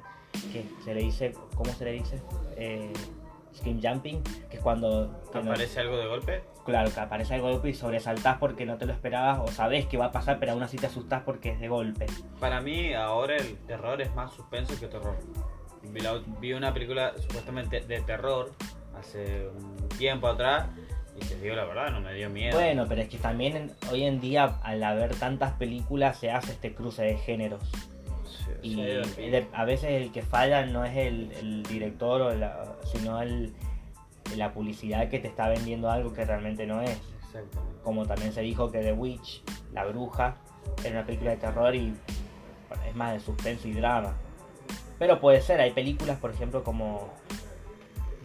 que 0.51 0.65
se 0.83 0.93
le 0.93 1.01
dice, 1.01 1.33
¿cómo 1.55 1.71
se 1.71 1.85
le 1.85 1.91
dice? 1.93 2.21
Eh, 2.57 2.91
scream 3.55 3.79
jumping, 3.81 4.21
que 4.49 4.57
es 4.57 4.63
cuando... 4.63 5.21
¿Aparece 5.53 5.79
algo 5.79 5.97
de 5.97 6.07
golpe? 6.07 6.43
Claro, 6.65 6.89
que 6.93 6.99
aparece 6.99 7.35
el 7.35 7.41
golpe 7.41 7.69
y 7.69 7.73
sobresaltás 7.73 8.37
porque 8.37 8.65
no 8.65 8.77
te 8.77 8.85
lo 8.85 8.93
esperabas 8.93 9.39
o 9.39 9.47
sabes 9.47 9.85
que 9.85 9.97
va 9.97 10.05
a 10.05 10.11
pasar, 10.13 10.39
pero 10.39 10.53
aún 10.53 10.63
así 10.63 10.77
te 10.77 10.85
asustás 10.87 11.21
porque 11.25 11.49
es 11.51 11.59
de 11.59 11.67
golpe. 11.67 12.05
Para 12.39 12.61
mí, 12.61 12.93
ahora 12.93 13.35
el 13.35 13.57
terror 13.67 14.01
es 14.01 14.13
más 14.15 14.31
suspenso 14.33 14.79
que 14.79 14.87
terror. 14.87 15.15
Vi, 16.39 16.53
una 16.53 16.73
película 16.73 17.13
supuestamente 17.19 17.81
de 17.81 17.99
terror 18.01 18.51
hace 18.97 19.49
un 19.49 19.89
tiempo 19.97 20.27
atrás 20.27 20.67
y 21.19 21.25
te 21.25 21.35
digo 21.41 21.55
la 21.55 21.65
verdad, 21.65 21.91
no 21.91 21.99
me 21.99 22.13
dio 22.13 22.29
miedo. 22.29 22.55
Bueno, 22.57 22.85
pero 22.87 23.01
es 23.01 23.09
que 23.09 23.17
también 23.17 23.71
hoy 23.91 24.03
en 24.03 24.21
día, 24.21 24.55
al 24.63 24.81
haber 24.83 25.13
tantas 25.15 25.51
películas, 25.53 26.17
se 26.17 26.31
hace 26.31 26.53
este 26.53 26.73
cruce 26.73 27.03
de 27.03 27.17
géneros. 27.17 27.61
Sí, 28.25 28.51
Y 28.61 28.75
sí, 28.75 29.29
de- 29.29 29.47
a 29.53 29.65
veces 29.65 29.91
el 30.01 30.11
que 30.13 30.21
falla 30.21 30.65
no 30.65 30.85
es 30.85 30.95
el, 30.95 31.31
el 31.33 31.63
director, 31.63 32.21
o 32.21 32.33
la- 32.33 32.73
sino 32.91 33.21
el, 33.21 33.53
la 34.37 34.53
publicidad 34.53 35.09
que 35.09 35.19
te 35.19 35.27
está 35.27 35.47
vendiendo 35.49 35.89
algo 35.89 36.13
que 36.13 36.25
realmente 36.25 36.65
no 36.65 36.81
es. 36.81 36.97
Como 37.83 38.05
también 38.05 38.31
se 38.31 38.41
dijo 38.41 38.71
que 38.71 38.79
The 38.79 38.93
Witch, 38.93 39.43
La 39.73 39.85
Bruja, 39.85 40.37
era 40.83 40.99
una 40.99 41.05
película 41.05 41.31
de 41.31 41.37
terror 41.37 41.75
y 41.75 41.93
es 42.87 42.95
más 42.95 43.13
de 43.13 43.19
suspenso 43.19 43.67
y 43.67 43.73
drama. 43.73 44.13
Pero 44.99 45.19
puede 45.19 45.41
ser, 45.41 45.59
hay 45.59 45.71
películas, 45.71 46.17
por 46.19 46.31
ejemplo, 46.31 46.63
como. 46.63 47.09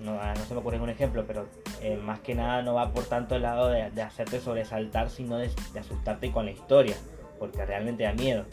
No, 0.00 0.12
ah, 0.20 0.32
no 0.36 0.44
se 0.44 0.54
me 0.54 0.60
ocurre 0.60 0.78
un 0.78 0.90
ejemplo, 0.90 1.24
pero 1.26 1.46
eh, 1.80 1.96
más 1.96 2.20
que 2.20 2.34
nada 2.34 2.62
no 2.62 2.74
va 2.74 2.92
por 2.92 3.04
tanto 3.04 3.34
el 3.34 3.42
lado 3.42 3.68
de, 3.68 3.90
de 3.90 4.02
hacerte 4.02 4.40
sobresaltar, 4.40 5.10
sino 5.10 5.38
de, 5.38 5.50
de 5.72 5.80
asustarte 5.80 6.30
con 6.30 6.44
la 6.44 6.52
historia, 6.52 6.96
porque 7.40 7.64
realmente 7.64 8.04
da 8.04 8.12
miedo. 8.12 8.44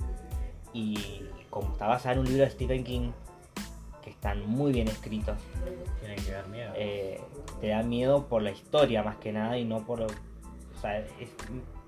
Y 0.74 1.24
como 1.52 1.72
está 1.74 1.88
basada 1.88 2.14
en 2.14 2.20
un 2.22 2.26
libro 2.26 2.44
de 2.44 2.50
Stephen 2.50 2.84
King, 2.84 3.12
están 4.26 4.46
muy 4.48 4.72
bien 4.72 4.88
escritos, 4.88 5.38
Tienen 6.00 6.24
que 6.24 6.32
dar 6.32 6.48
miedo. 6.48 6.74
eh, 6.76 7.22
te 7.62 7.68
da 7.68 7.84
miedo 7.84 8.28
por 8.28 8.42
la 8.42 8.50
historia 8.52 9.04
más 9.04 9.18
que 9.18 9.32
nada 9.32 9.58
y 9.58 9.66
no 9.66 9.86
por... 9.86 10.02
O 10.02 10.08
sea, 10.82 10.98
es- 11.00 11.30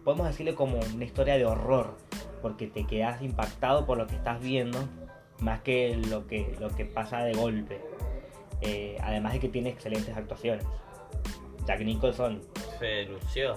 podemos 0.04 0.28
decirle 0.28 0.54
como 0.54 0.80
una 0.94 1.04
historia 1.04 1.36
de 1.38 1.46
horror, 1.46 1.98
porque 2.44 2.68
te 2.68 2.86
quedas 2.86 3.22
impactado 3.24 3.86
por 3.88 3.98
lo 3.98 4.06
que 4.08 4.16
estás 4.16 4.40
viendo 4.40 4.78
más 5.40 5.62
que 5.62 5.98
lo 6.10 6.28
que, 6.28 6.56
lo 6.60 6.70
que 6.70 6.86
pasa 6.86 7.24
de 7.24 7.34
golpe. 7.34 7.82
Eh, 8.62 8.98
además 9.02 9.34
de 9.34 9.40
que 9.40 9.50
tiene 9.50 9.70
excelentes 9.70 10.16
actuaciones. 10.16 10.64
Jack 11.66 11.82
Nicholson 11.82 12.42
se 12.80 13.06
lució. 13.06 13.56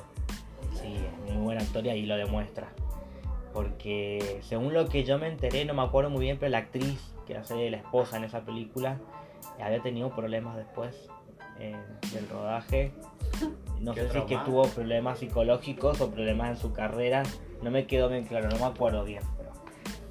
Sí, 0.74 0.94
es 1.26 1.32
muy 1.34 1.44
buena 1.44 1.60
actor 1.60 1.84
y 1.86 1.90
ahí 1.90 2.06
lo 2.06 2.16
demuestra. 2.16 2.68
Porque 3.52 4.38
según 4.42 4.72
lo 4.74 4.88
que 4.88 5.04
yo 5.04 5.18
me 5.18 5.28
enteré, 5.28 5.64
no 5.64 5.74
me 5.74 5.82
acuerdo 5.82 6.10
muy 6.10 6.22
bien, 6.22 6.38
pero 6.38 6.50
la 6.50 6.58
actriz 6.58 7.09
que 7.30 7.38
hace 7.38 7.54
de 7.54 7.70
la 7.70 7.76
esposa 7.76 8.16
en 8.16 8.24
esa 8.24 8.40
película 8.40 8.98
había 9.60 9.80
tenido 9.80 10.10
problemas 10.10 10.56
después 10.56 11.08
eh, 11.58 11.76
del 12.12 12.28
rodaje. 12.28 12.92
No 13.80 13.94
sé 13.94 14.10
si 14.10 14.18
es 14.18 14.24
que 14.24 14.36
tuvo 14.44 14.64
problemas 14.64 15.20
psicológicos 15.20 16.02
o 16.02 16.10
problemas 16.10 16.50
en 16.50 16.56
su 16.58 16.74
carrera. 16.74 17.22
No 17.62 17.70
me 17.70 17.86
quedó 17.86 18.10
bien 18.10 18.26
claro, 18.26 18.50
no 18.50 18.58
me 18.58 18.66
acuerdo 18.66 19.04
bien. 19.04 19.22
Pero 19.38 19.52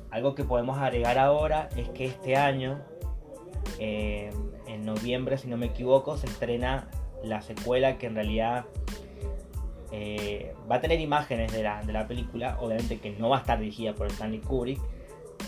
algo 0.10 0.34
que 0.34 0.44
podemos 0.44 0.80
agregar 0.80 1.20
ahora 1.20 1.70
es 1.78 1.88
que 1.90 2.06
este 2.06 2.36
año, 2.36 2.82
eh, 3.78 4.32
en 4.66 4.86
noviembre, 4.88 5.38
si 5.38 5.48
no 5.48 5.56
me 5.56 5.68
equivoco, 5.68 6.18
se 6.18 6.26
estrena 6.26 6.88
la 7.24 7.44
secuela 7.44 8.00
que 8.00 8.08
en 8.08 8.16
realidad 8.16 8.66
eh, 9.92 10.56
va 10.70 10.78
a 10.78 10.82
tener 10.82 11.00
imágenes 11.00 11.52
de 11.52 11.62
la, 11.62 11.84
de 11.84 11.94
la 11.94 12.08
película. 12.08 12.58
Obviamente 12.60 12.98
que 12.98 13.12
no 13.12 13.30
va 13.30 13.38
a 13.38 13.42
estar 13.42 13.60
dirigida 13.60 13.94
por 13.94 14.08
Stanley 14.08 14.40
Kubrick. 14.40 14.82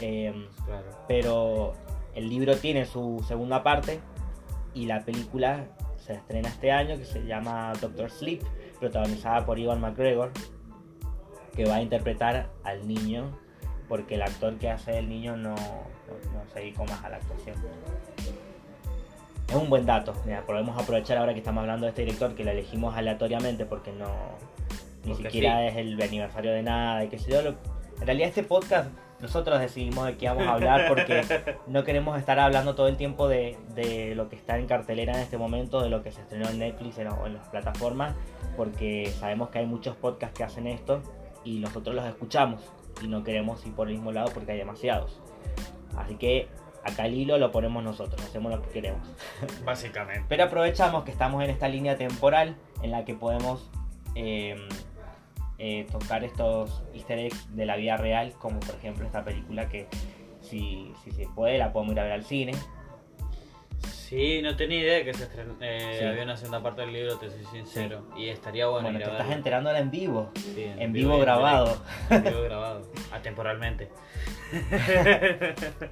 Eh, 0.01 0.47
Claro. 0.65 0.85
pero 1.07 1.73
el 2.15 2.29
libro 2.29 2.55
tiene 2.57 2.85
su 2.85 3.23
segunda 3.27 3.63
parte 3.63 3.99
y 4.73 4.85
la 4.85 5.01
película 5.05 5.65
se 5.97 6.13
estrena 6.13 6.49
este 6.49 6.71
año 6.71 6.97
que 6.97 7.05
se 7.05 7.23
llama 7.25 7.73
Doctor 7.79 8.09
Sleep, 8.09 8.41
protagonizada 8.79 9.45
por 9.45 9.59
Ivan 9.59 9.79
McGregor, 9.81 10.31
que 11.55 11.65
va 11.65 11.75
a 11.75 11.81
interpretar 11.81 12.49
al 12.63 12.87
niño, 12.87 13.37
porque 13.87 14.15
el 14.15 14.21
actor 14.23 14.57
que 14.57 14.69
hace 14.69 14.97
el 14.97 15.07
niño 15.09 15.37
no, 15.37 15.53
no, 15.55 16.33
no 16.33 16.49
se 16.53 16.59
dedicó 16.59 16.85
más 16.85 17.03
a 17.03 17.09
la 17.09 17.17
actuación. 17.17 17.55
Es 19.47 19.55
un 19.55 19.69
buen 19.69 19.85
dato, 19.85 20.13
mira, 20.25 20.45
podemos 20.45 20.81
aprovechar 20.81 21.17
ahora 21.17 21.33
que 21.33 21.39
estamos 21.39 21.61
hablando 21.61 21.85
de 21.85 21.89
este 21.89 22.03
director, 22.05 22.33
que 22.35 22.45
lo 22.45 22.51
elegimos 22.51 22.95
aleatoriamente 22.95 23.65
porque 23.65 23.91
no 23.91 24.07
ni 25.03 25.11
Porque 25.13 25.23
siquiera 25.29 25.59
sí. 25.59 25.65
es 25.67 25.75
el 25.77 26.01
aniversario 26.01 26.51
de 26.53 26.63
nada 26.63 27.03
y 27.03 27.09
qué 27.09 27.17
sé 27.19 27.31
yo. 27.31 27.39
En 27.41 27.55
realidad 28.05 28.29
este 28.29 28.43
podcast 28.43 28.89
nosotros 29.21 29.59
decidimos 29.59 30.05
de 30.07 30.17
qué 30.17 30.27
vamos 30.27 30.47
a 30.47 30.53
hablar 30.53 30.87
porque 30.87 31.23
no 31.67 31.83
queremos 31.83 32.17
estar 32.19 32.39
hablando 32.39 32.75
todo 32.75 32.87
el 32.87 32.97
tiempo 32.97 33.27
de, 33.27 33.57
de 33.75 34.15
lo 34.15 34.29
que 34.29 34.35
está 34.35 34.57
en 34.57 34.67
cartelera 34.67 35.13
en 35.13 35.19
este 35.19 35.37
momento, 35.37 35.81
de 35.81 35.89
lo 35.89 36.01
que 36.03 36.11
se 36.11 36.21
estrenó 36.21 36.49
en 36.49 36.59
Netflix 36.59 36.97
en- 36.97 37.07
o 37.09 37.27
en 37.27 37.35
las 37.35 37.47
plataformas, 37.49 38.15
porque 38.57 39.11
sabemos 39.19 39.49
que 39.49 39.59
hay 39.59 39.65
muchos 39.65 39.95
podcasts 39.95 40.37
que 40.37 40.43
hacen 40.43 40.67
esto 40.67 41.01
y 41.43 41.59
nosotros 41.59 41.95
los 41.95 42.05
escuchamos 42.05 42.61
y 43.03 43.07
no 43.07 43.23
queremos 43.23 43.65
ir 43.65 43.73
por 43.73 43.87
el 43.87 43.93
mismo 43.95 44.11
lado 44.11 44.31
porque 44.33 44.51
hay 44.53 44.57
demasiados. 44.57 45.19
Así 45.97 46.15
que 46.15 46.47
acá 46.83 47.05
el 47.05 47.13
hilo 47.13 47.37
lo 47.37 47.51
ponemos 47.51 47.83
nosotros, 47.83 48.21
hacemos 48.23 48.51
lo 48.51 48.61
que 48.61 48.69
queremos. 48.69 49.07
Básicamente. 49.65 50.25
Pero 50.27 50.45
aprovechamos 50.45 51.03
que 51.03 51.11
estamos 51.11 51.43
en 51.43 51.49
esta 51.49 51.67
línea 51.67 51.95
temporal 51.97 52.55
en 52.81 52.91
la 52.91 53.05
que 53.05 53.13
podemos 53.13 53.69
eh, 54.15 54.55
eh, 55.63 55.85
tocar 55.91 56.23
estos 56.23 56.81
easter 56.95 57.19
eggs 57.19 57.55
de 57.55 57.65
la 57.67 57.75
vida 57.75 57.95
real, 57.97 58.33
como 58.39 58.59
por 58.59 58.73
ejemplo 58.75 59.05
esta 59.05 59.23
película 59.23 59.69
que 59.69 59.87
si, 60.41 60.91
si 61.03 61.11
se 61.11 61.27
puede 61.27 61.59
la 61.59 61.71
podemos 61.71 61.93
ir 61.93 61.99
a 61.99 62.03
ver 62.03 62.13
al 62.13 62.23
cine. 62.25 62.53
Sí, 63.87 64.41
no 64.41 64.55
tenía 64.57 64.79
idea 64.79 64.95
de 64.95 65.05
que 65.05 65.13
se 65.13 65.29
estren- 65.29 65.55
eh, 65.61 65.97
Sí. 65.99 66.05
había 66.05 66.23
una 66.23 66.35
segunda 66.35 66.61
parte 66.63 66.81
del 66.81 66.93
libro, 66.93 67.15
te 67.17 67.29
soy 67.29 67.45
sincero. 67.45 68.07
Y 68.17 68.27
estaría 68.29 68.65
bueno, 68.67 68.85
Bueno, 68.89 68.97
te 68.99 69.03
estás 69.05 69.19
verlo. 69.19 69.33
enterando 69.35 69.69
ahora 69.69 69.79
en 69.81 69.91
vivo, 69.91 70.31
Sí, 70.35 70.63
en 70.65 70.91
vivo 70.93 71.17
grabado. 71.19 71.77
En 72.09 72.23
vivo 72.23 72.41
grabado. 72.41 72.81
Atemporalmente. 73.13 73.89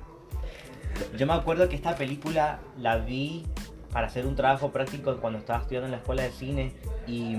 Yo 1.18 1.26
me 1.28 1.34
acuerdo 1.34 1.70
que 1.70 1.76
esta 1.76 1.96
película 1.96 2.60
la 2.78 2.98
vi 2.98 3.46
para 3.92 4.08
hacer 4.08 4.26
un 4.26 4.36
trabajo 4.36 4.72
práctico 4.72 5.18
cuando 5.18 5.40
estaba 5.40 5.60
estudiando 5.60 5.86
en 5.88 5.92
la 5.92 5.98
escuela 5.98 6.24
de 6.24 6.32
cine 6.32 6.74
y, 7.08 7.36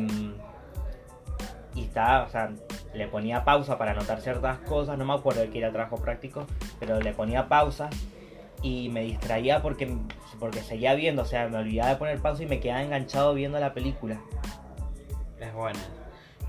estaba, 1.84 2.24
o 2.24 2.28
sea, 2.28 2.50
le 2.94 3.06
ponía 3.08 3.44
pausa 3.44 3.78
para 3.78 3.92
anotar 3.92 4.20
ciertas 4.20 4.58
cosas, 4.60 4.98
no 4.98 5.04
me 5.04 5.14
acuerdo 5.14 5.40
de 5.40 5.50
qué 5.50 5.58
era 5.58 5.68
el 5.68 5.72
trabajo 5.72 5.96
práctico, 5.96 6.46
pero 6.78 7.00
le 7.00 7.12
ponía 7.12 7.48
pausa 7.48 7.90
y 8.62 8.88
me 8.90 9.02
distraía 9.02 9.62
porque, 9.62 9.96
porque 10.38 10.60
seguía 10.60 10.94
viendo, 10.94 11.22
o 11.22 11.26
sea, 11.26 11.48
me 11.48 11.58
olvidaba 11.58 11.90
de 11.90 11.96
poner 11.96 12.18
pausa 12.20 12.42
y 12.42 12.46
me 12.46 12.60
quedaba 12.60 12.82
enganchado 12.82 13.34
viendo 13.34 13.58
la 13.58 13.72
película. 13.72 14.20
Es 15.38 15.54
buena. 15.54 15.80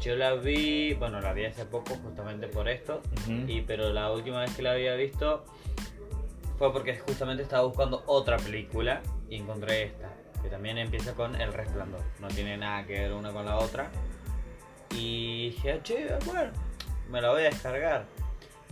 Yo 0.02 0.16
la 0.16 0.34
vi, 0.34 0.96
bueno, 0.96 1.22
la 1.22 1.32
vi 1.32 1.46
hace 1.46 1.64
poco 1.64 1.96
justamente 2.04 2.48
por 2.48 2.68
esto. 2.68 3.02
Ujú. 3.24 3.44
Y 3.48 3.62
pero 3.62 3.94
la 3.94 4.12
última 4.12 4.42
vez 4.42 4.56
que 4.56 4.64
la 4.64 4.72
había 4.72 4.96
visto 4.96 5.46
fue 6.58 6.74
porque 6.74 6.98
justamente 6.98 7.44
estaba 7.44 7.64
buscando 7.64 8.04
otra 8.08 8.38
película 8.38 9.02
y 9.30 9.38
encontré 9.38 9.84
esta, 9.84 10.10
que 10.42 10.50
también 10.50 10.80
empieza 10.80 11.14
con 11.14 11.40
El 11.40 11.54
Resplandor. 11.54 12.02
No 12.20 12.28
tiene 12.30 12.58
nada 12.58 12.86
que 12.86 12.94
ver 12.94 13.14
una 13.14 13.32
con 13.32 13.46
la 13.46 13.58
otra. 13.58 13.90
Y 14.94 15.50
dije, 15.52 15.74
"Ah, 15.74 15.84
che, 15.84 16.08
bueno, 16.26 16.52
me 17.10 17.22
la 17.22 17.30
voy 17.32 17.42
a 17.42 17.46
descargar. 17.46 18.06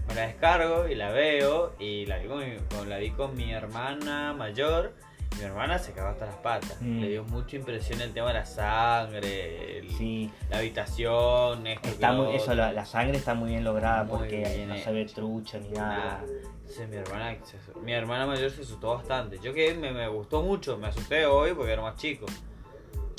Me 0.08 0.16
la 0.16 0.22
descargo 0.28 0.88
y 0.88 0.96
la 0.96 1.12
veo 1.12 1.74
y 1.80 2.06
la 2.08 2.18
vi 2.18 2.28
con 2.28 2.40
mi, 2.40 2.58
con- 2.76 2.90
la 2.90 2.98
vi 2.98 3.12
con 3.12 3.36
mi 3.36 3.52
hermana 3.52 4.34
mayor. 4.34 4.94
Mi 5.38 5.44
hermana 5.46 5.78
se 5.78 5.92
cagó 5.94 6.10
hasta 6.10 6.26
las 6.26 6.36
patas. 6.38 6.78
Mm. 6.82 7.02
Le 7.02 7.10
dio 7.10 7.24
mucha 7.26 7.56
impresión 7.56 8.02
el 8.02 8.12
tema 8.14 8.30
de 8.30 8.34
la 8.34 8.46
sangre, 8.46 9.78
el- 9.80 9.90
Sí, 9.92 10.32
la 10.50 10.58
habitación, 10.58 11.68
esto, 11.68 11.88
está 11.90 12.12
muy, 12.14 12.36
eso, 12.36 12.54
la, 12.56 12.74
la 12.74 12.86
sangre 12.86 13.18
está 13.18 13.36
muy 13.36 13.50
bien 13.52 13.64
lograda 13.64 14.04
Muy 14.04 14.18
porque 14.18 14.38
bien 14.38 14.70
no 14.70 14.78
se 14.78 14.92
ve 14.92 15.06
trucha 15.06 15.60
ni 15.60 15.70
nada. 15.70 16.24
Entonces 16.62 16.90
mi 16.90 16.96
hermana, 16.98 17.38
mi 17.84 17.94
hermana 17.94 18.26
mayor 18.26 18.50
se 18.52 18.62
asustó 18.62 18.96
bastante. 18.96 19.40
Yo 19.40 19.54
que 19.54 19.74
me, 19.76 19.92
me 19.92 20.08
gustó 20.08 20.42
mucho, 20.42 20.78
me 20.78 20.88
asusté 20.88 21.26
hoy 21.28 21.54
porque 21.54 21.74
era 21.74 21.82
más 21.84 21.96
chico. 21.96 22.26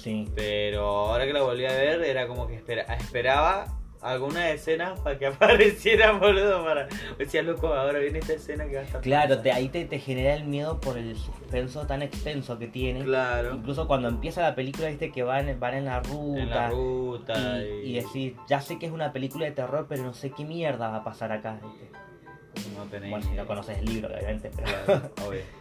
Sí. 0.01 0.29
Pero 0.35 0.87
ahora 0.87 1.27
que 1.27 1.33
la 1.33 1.43
volví 1.43 1.65
a 1.65 1.73
ver 1.73 2.03
era 2.03 2.27
como 2.27 2.47
que 2.47 2.55
espera, 2.55 2.83
esperaba 2.95 3.67
alguna 4.03 4.51
escena 4.51 4.95
para 5.03 5.19
que 5.19 5.27
apareciera, 5.27 6.13
boludo. 6.13 6.65
Para... 6.65 6.89
Decía, 7.19 7.43
loco, 7.43 7.69
ahora 7.69 7.99
viene 7.99 8.19
esta 8.19 8.33
escena 8.35 8.67
que 8.67 8.77
va 8.77 8.81
a 8.81 8.85
estar... 8.85 9.01
Claro, 9.01 9.29
tensa". 9.29 9.43
te, 9.43 9.53
ahí 9.53 9.69
te, 9.69 9.85
te 9.85 9.99
genera 9.99 10.35
el 10.35 10.45
miedo 10.45 10.81
por 10.81 10.97
el 10.99 11.17
suspenso 11.17 11.87
tan 11.87 12.03
extenso 12.03 12.59
que 12.59 12.67
tiene. 12.67 13.05
Claro. 13.05 13.55
Incluso 13.55 13.87
cuando 13.87 14.09
empieza 14.09 14.43
la 14.43 14.55
película, 14.55 14.89
viste 14.89 15.11
que 15.11 15.23
van, 15.23 15.59
van 15.61 15.75
en 15.75 15.85
la 15.85 16.01
ruta. 16.01 16.41
En 16.41 16.51
la 16.51 16.71
ruta. 16.71 17.63
y, 17.63 17.91
y 17.91 17.95
decir, 17.95 18.37
ya 18.49 18.61
sé 18.61 18.79
que 18.79 18.87
es 18.87 18.93
una 18.93 19.13
película 19.13 19.45
de 19.47 19.53
terror, 19.53 19.87
pero 19.89 20.03
no 20.03 20.15
sé 20.15 20.31
qué 20.31 20.45
mierda 20.45 20.89
va 20.89 20.97
a 20.99 21.05
pasar 21.05 21.33
acá. 21.33 21.61
¿viste? 21.63 21.91
No 22.77 22.85
tenés 22.85 23.11
Bueno, 23.11 23.27
si 23.27 23.33
no 23.35 23.47
conoces 23.47 23.79
el 23.79 23.85
libro, 23.85 24.09
obviamente. 24.09 24.51
Pero, 24.55 24.69
Claro, 24.85 25.11
obvio. 25.27 25.41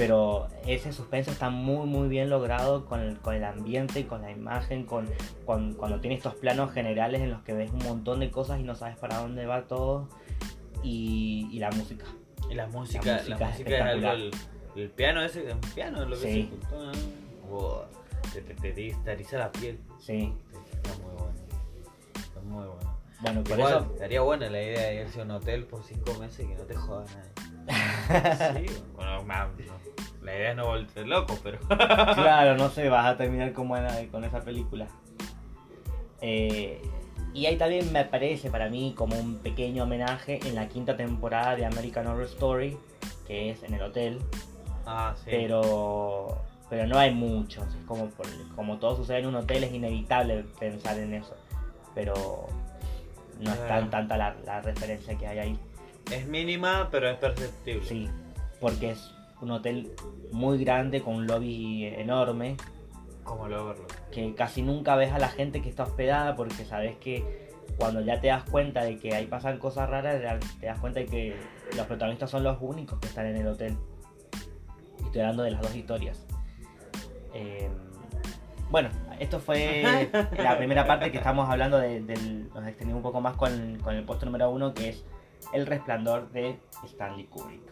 pero 0.00 0.48
ese 0.66 0.92
suspenso 0.94 1.30
está 1.30 1.50
muy, 1.50 1.86
muy 1.86 2.08
bien 2.08 2.30
logrado 2.30 2.86
con 2.86 3.00
el, 3.00 3.18
con 3.18 3.34
el 3.34 3.44
ambiente, 3.44 4.06
con 4.06 4.22
la 4.22 4.30
imagen, 4.30 4.86
con, 4.86 5.06
con- 5.44 5.74
cuando 5.74 6.00
tiene 6.00 6.16
estos 6.16 6.34
planos 6.36 6.72
generales 6.72 7.20
en 7.20 7.30
los 7.30 7.42
que 7.42 7.52
ves 7.52 7.70
un 7.70 7.80
montón 7.80 8.20
de 8.20 8.30
cosas 8.30 8.60
y 8.60 8.62
no 8.62 8.74
sabes 8.74 8.96
para 8.96 9.18
dónde 9.18 9.44
va 9.44 9.68
todo. 9.68 10.08
Y, 10.82 11.48
y 11.52 11.58
la 11.58 11.70
música. 11.70 12.06
Y 12.50 12.54
la 12.54 12.66
música, 12.68 13.04
La 13.04 13.18
música 13.18 13.50
es 13.50 13.58
espectacular. 13.60 14.14
el, 14.16 14.30
el 14.76 14.90
piano 14.90 15.22
ese, 15.22 15.50
el 15.50 15.58
piano 15.74 16.02
es 16.02 16.08
lo 16.08 16.16
que 16.18 16.32
Sí. 16.32 16.50
se. 16.50 17.46
Wow, 17.48 17.82
te, 18.32 18.40
te, 18.40 18.54
te, 18.54 18.72
te- 18.72 18.96
te 19.04 19.12
eriza 19.12 19.36
la 19.38 19.52
piel. 19.52 19.78
Sí. 19.98 20.32
Está 20.72 20.94
muy 21.02 21.12
bueno. 21.12 21.34
Está 22.16 22.40
muy 22.40 22.64
bueno. 22.64 23.00
Bueno, 23.20 23.44
por 23.44 23.58
Igual, 23.58 23.72
eso. 23.74 23.92
estaría 23.92 24.20
buena 24.22 24.48
la 24.48 24.62
idea 24.62 24.86
de 24.88 25.02
irse 25.02 25.20
a 25.20 25.24
un 25.24 25.30
hotel 25.32 25.64
por 25.66 25.82
cinco 25.84 26.14
meses 26.18 26.46
y 26.46 26.48
que 26.48 26.54
no 26.54 26.62
te 26.62 26.74
joda 26.74 27.04
nadie. 27.04 27.49
Sí, 27.70 28.66
bueno, 28.94 29.22
no, 29.22 29.24
la 30.22 30.36
idea 30.36 30.50
es 30.50 30.56
no 30.56 30.66
volverte 30.66 31.04
loco, 31.06 31.38
pero. 31.42 31.58
Claro, 31.68 32.56
no 32.56 32.68
sé, 32.70 32.88
vas 32.88 33.06
a 33.06 33.16
terminar 33.16 33.52
como 33.52 33.76
en- 33.76 34.08
con 34.08 34.24
esa 34.24 34.40
película. 34.40 34.86
Eh, 36.20 36.82
y 37.32 37.46
ahí 37.46 37.56
también 37.56 37.90
me 37.92 38.04
parece 38.04 38.50
para 38.50 38.68
mí 38.68 38.92
como 38.96 39.18
un 39.18 39.38
pequeño 39.38 39.84
homenaje 39.84 40.40
en 40.46 40.54
la 40.54 40.68
quinta 40.68 40.96
temporada 40.96 41.56
de 41.56 41.64
American 41.64 42.06
Horror 42.06 42.24
Story, 42.24 42.76
que 43.26 43.50
es 43.50 43.62
en 43.62 43.74
el 43.74 43.82
hotel, 43.82 44.18
ah, 44.84 45.14
sí. 45.16 45.24
pero 45.30 46.42
pero 46.68 46.86
no 46.86 46.98
hay 46.98 47.12
mucho. 47.14 47.62
Es 47.62 47.74
como, 47.86 48.08
por- 48.10 48.26
como 48.54 48.78
todo 48.78 48.96
sucede 48.96 49.18
en 49.20 49.26
un 49.26 49.36
hotel, 49.36 49.64
es 49.64 49.72
inevitable 49.72 50.44
pensar 50.58 50.98
en 50.98 51.14
eso. 51.14 51.36
Pero 51.94 52.14
no 53.40 53.52
es 53.52 53.66
tan 53.68 53.90
tanta 53.90 54.16
la, 54.16 54.36
la 54.44 54.60
referencia 54.60 55.16
que 55.16 55.26
hay 55.26 55.38
ahí. 55.38 55.58
Es 56.10 56.26
mínima, 56.26 56.88
pero 56.90 57.08
es 57.08 57.16
perceptible. 57.18 57.84
Sí, 57.86 58.08
porque 58.60 58.90
es 58.92 59.10
un 59.40 59.50
hotel 59.52 59.92
muy 60.32 60.62
grande 60.62 61.00
con 61.02 61.14
un 61.14 61.26
lobby 61.26 61.86
enorme 61.86 62.56
Como 63.24 63.46
el 63.46 63.54
Overlook. 63.54 63.90
que 64.10 64.34
casi 64.34 64.60
nunca 64.62 64.96
ves 64.96 65.12
a 65.12 65.18
la 65.18 65.28
gente 65.28 65.62
que 65.62 65.68
está 65.70 65.84
hospedada 65.84 66.36
porque 66.36 66.64
sabes 66.64 66.96
que 66.96 67.48
cuando 67.78 68.00
ya 68.02 68.20
te 68.20 68.26
das 68.28 68.44
cuenta 68.44 68.84
de 68.84 68.98
que 68.98 69.14
ahí 69.14 69.26
pasan 69.26 69.58
cosas 69.58 69.88
raras, 69.88 70.20
te 70.60 70.66
das 70.66 70.78
cuenta 70.80 71.00
de 71.00 71.06
que 71.06 71.36
los 71.76 71.86
protagonistas 71.86 72.28
son 72.30 72.44
los 72.44 72.58
únicos 72.60 72.98
que 73.00 73.06
están 73.06 73.26
en 73.26 73.36
el 73.36 73.46
hotel. 73.46 73.76
Y 75.00 75.04
estoy 75.04 75.20
hablando 75.22 75.44
de 75.44 75.52
las 75.52 75.62
dos 75.62 75.74
historias. 75.74 76.26
Eh, 77.32 77.70
bueno, 78.70 78.90
esto 79.18 79.40
fue 79.40 80.10
la 80.38 80.58
primera 80.58 80.86
parte 80.86 81.10
que 81.10 81.16
estamos 81.18 81.48
hablando 81.48 81.78
de- 81.78 82.02
del... 82.02 82.48
Nos 82.52 82.66
extendimos 82.66 82.98
un 82.98 83.02
poco 83.04 83.20
más 83.22 83.36
con, 83.36 83.78
con 83.82 83.94
el 83.94 84.04
puesto 84.04 84.26
número 84.26 84.50
uno 84.50 84.74
que 84.74 84.90
es 84.90 85.04
el 85.52 85.66
resplandor 85.66 86.30
de 86.30 86.60
Stanley 86.84 87.26
Kubrick. 87.26 87.62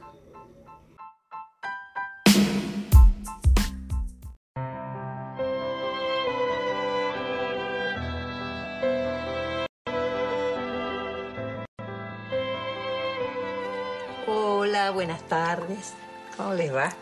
Hola, 14.27 14.91
buenas 14.91 15.23
tardes. 15.29 15.95
¿Cómo 16.37 16.55
les 16.55 16.75
va? 16.75 16.93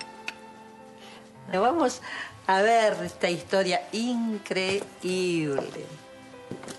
Nos 1.53 1.63
vamos 1.63 2.03
a 2.47 2.63
ver 2.63 2.97
esta 3.05 3.29
historia 3.29 3.83
increíble. 3.93 5.87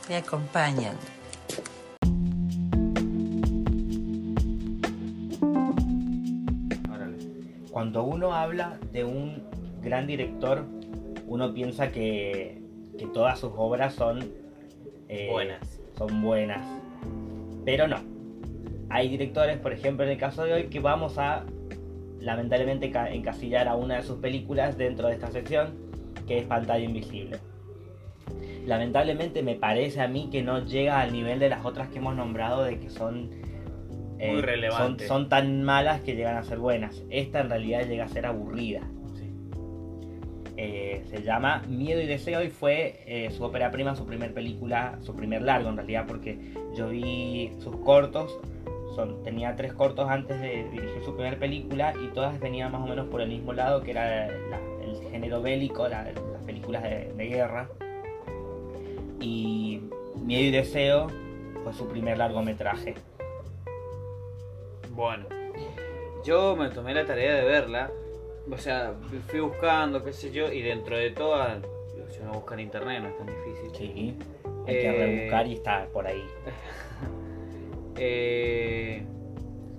Me 0.08 0.18
acompañan. 0.18 0.98
Cuando 7.88 8.04
uno 8.04 8.34
habla 8.34 8.78
de 8.92 9.06
un 9.06 9.44
gran 9.82 10.08
director, 10.08 10.66
uno 11.26 11.54
piensa 11.54 11.90
que, 11.90 12.62
que 13.00 13.06
todas 13.08 13.40
sus 13.40 13.54
obras 13.56 13.94
son 13.94 14.26
eh, 15.08 15.30
Buenas. 15.32 15.80
Son 15.98 16.22
buenas. 16.22 16.68
Pero 17.64 17.88
no. 17.88 17.96
Hay 18.90 19.08
directores, 19.08 19.58
por 19.60 19.72
ejemplo, 19.72 20.04
en 20.04 20.12
el 20.12 20.18
caso 20.18 20.44
de 20.44 20.52
hoy, 20.52 20.64
que 20.66 20.82
vamos 20.82 21.18
a 21.18 21.46
lamentablemente 22.20 22.92
ca- 22.92 23.10
encasillar 23.10 23.70
a 23.70 23.78
una 23.78 23.96
de 23.96 24.04
sus 24.04 24.18
películas 24.18 24.78
dentro 24.78 25.08
de 25.08 25.14
esta 25.14 25.32
sección, 25.32 25.70
que 26.28 26.40
es 26.40 26.46
Pantalla 26.46 26.84
Invisible. 26.84 27.38
Lamentablemente 28.66 29.44
me 29.44 29.56
parece 29.56 30.02
a 30.02 30.10
mí 30.10 30.28
que 30.30 30.42
no 30.44 30.66
llega 30.66 31.00
al 31.00 31.14
nivel 31.14 31.40
de 31.40 31.48
las 31.48 31.64
otras 31.64 31.88
que 31.88 32.00
hemos 32.00 32.18
nombrado 32.18 32.66
de 32.66 32.80
que 32.82 32.90
son 32.90 33.30
Muy 34.18 34.36
son, 34.38 34.44
relevante. 34.44 35.08
son 35.08 35.30
tan 35.30 35.64
malas 35.64 36.02
que 36.02 36.16
llegan 36.16 36.38
a 36.38 36.44
ser 36.44 36.58
buenas. 36.60 37.04
Esta 37.10 37.40
en 37.42 37.50
realidad 37.50 37.86
llega 37.88 38.06
a 38.06 38.08
ser 38.08 38.26
aburrida. 38.26 38.82
Sí. 39.16 39.32
Eh, 40.58 41.04
se 41.10 41.22
llama 41.22 41.64
Miedo 41.68 42.02
y 42.02 42.08
Deseo 42.08 42.44
y 42.44 42.50
fue 42.50 43.02
eh, 43.06 43.30
su 43.32 43.44
ópera 43.44 43.70
prima, 43.72 43.96
su 43.96 44.06
primer 44.06 44.34
película, 44.34 44.98
su 45.02 45.16
primer 45.16 45.44
largo 45.44 45.70
en 45.70 45.76
realidad, 45.78 46.06
porque 46.08 46.40
yo 46.76 46.90
vi 46.90 47.52
sus 47.60 47.76
cortos, 47.78 48.40
son, 48.96 49.22
tenía 49.24 49.56
tres 49.56 49.74
cortos 49.74 50.10
antes 50.10 50.42
de 50.42 50.64
dirigir 50.72 51.04
su 51.06 51.14
primera 51.16 51.38
película 51.38 51.94
y 52.04 52.08
todas 52.08 52.40
venían 52.40 52.72
más 52.72 52.82
o 52.82 52.88
menos 52.88 53.06
por 53.10 53.22
el 53.22 53.30
mismo 53.30 53.54
lado, 53.54 53.82
que 53.84 53.92
era 53.92 54.28
la- 54.50 54.60
el 54.84 55.12
género 55.12 55.42
bélico, 55.44 55.88
la- 55.88 56.06
las 56.12 56.44
películas 56.46 56.82
de, 56.82 57.14
de 57.16 57.28
guerra. 57.28 57.70
Y 59.20 59.82
Miedo 60.24 60.44
y 60.46 60.52
Deseo 60.52 61.08
fue 61.64 61.74
su 61.74 61.88
primer 61.88 62.18
largometraje. 62.18 62.96
Bueno, 64.98 65.28
yo 66.26 66.56
me 66.56 66.70
tomé 66.70 66.92
la 66.96 67.06
tarea 67.06 67.36
de 67.36 67.46
verla. 67.46 67.92
O 68.52 68.58
sea, 68.58 68.96
fui 69.28 69.40
buscando, 69.42 70.04
qué 70.04 70.12
sé 70.12 70.32
yo, 70.32 70.52
y 70.52 70.64
dentro 70.64 70.98
de 70.98 71.12
todas, 71.12 71.60
si 72.10 72.20
uno 72.20 72.32
busca 72.34 72.56
en 72.56 72.62
internet 72.62 73.04
no 73.04 73.10
es 73.10 73.18
tan 73.18 73.28
difícil. 73.28 73.70
Sí, 73.76 74.16
hay 74.66 74.74
que 74.74 74.88
Eh, 74.90 75.06
rebuscar 75.06 75.46
y 75.46 75.54
está 75.54 75.86
por 75.94 76.08
ahí. 76.08 76.24
eh, 77.98 79.04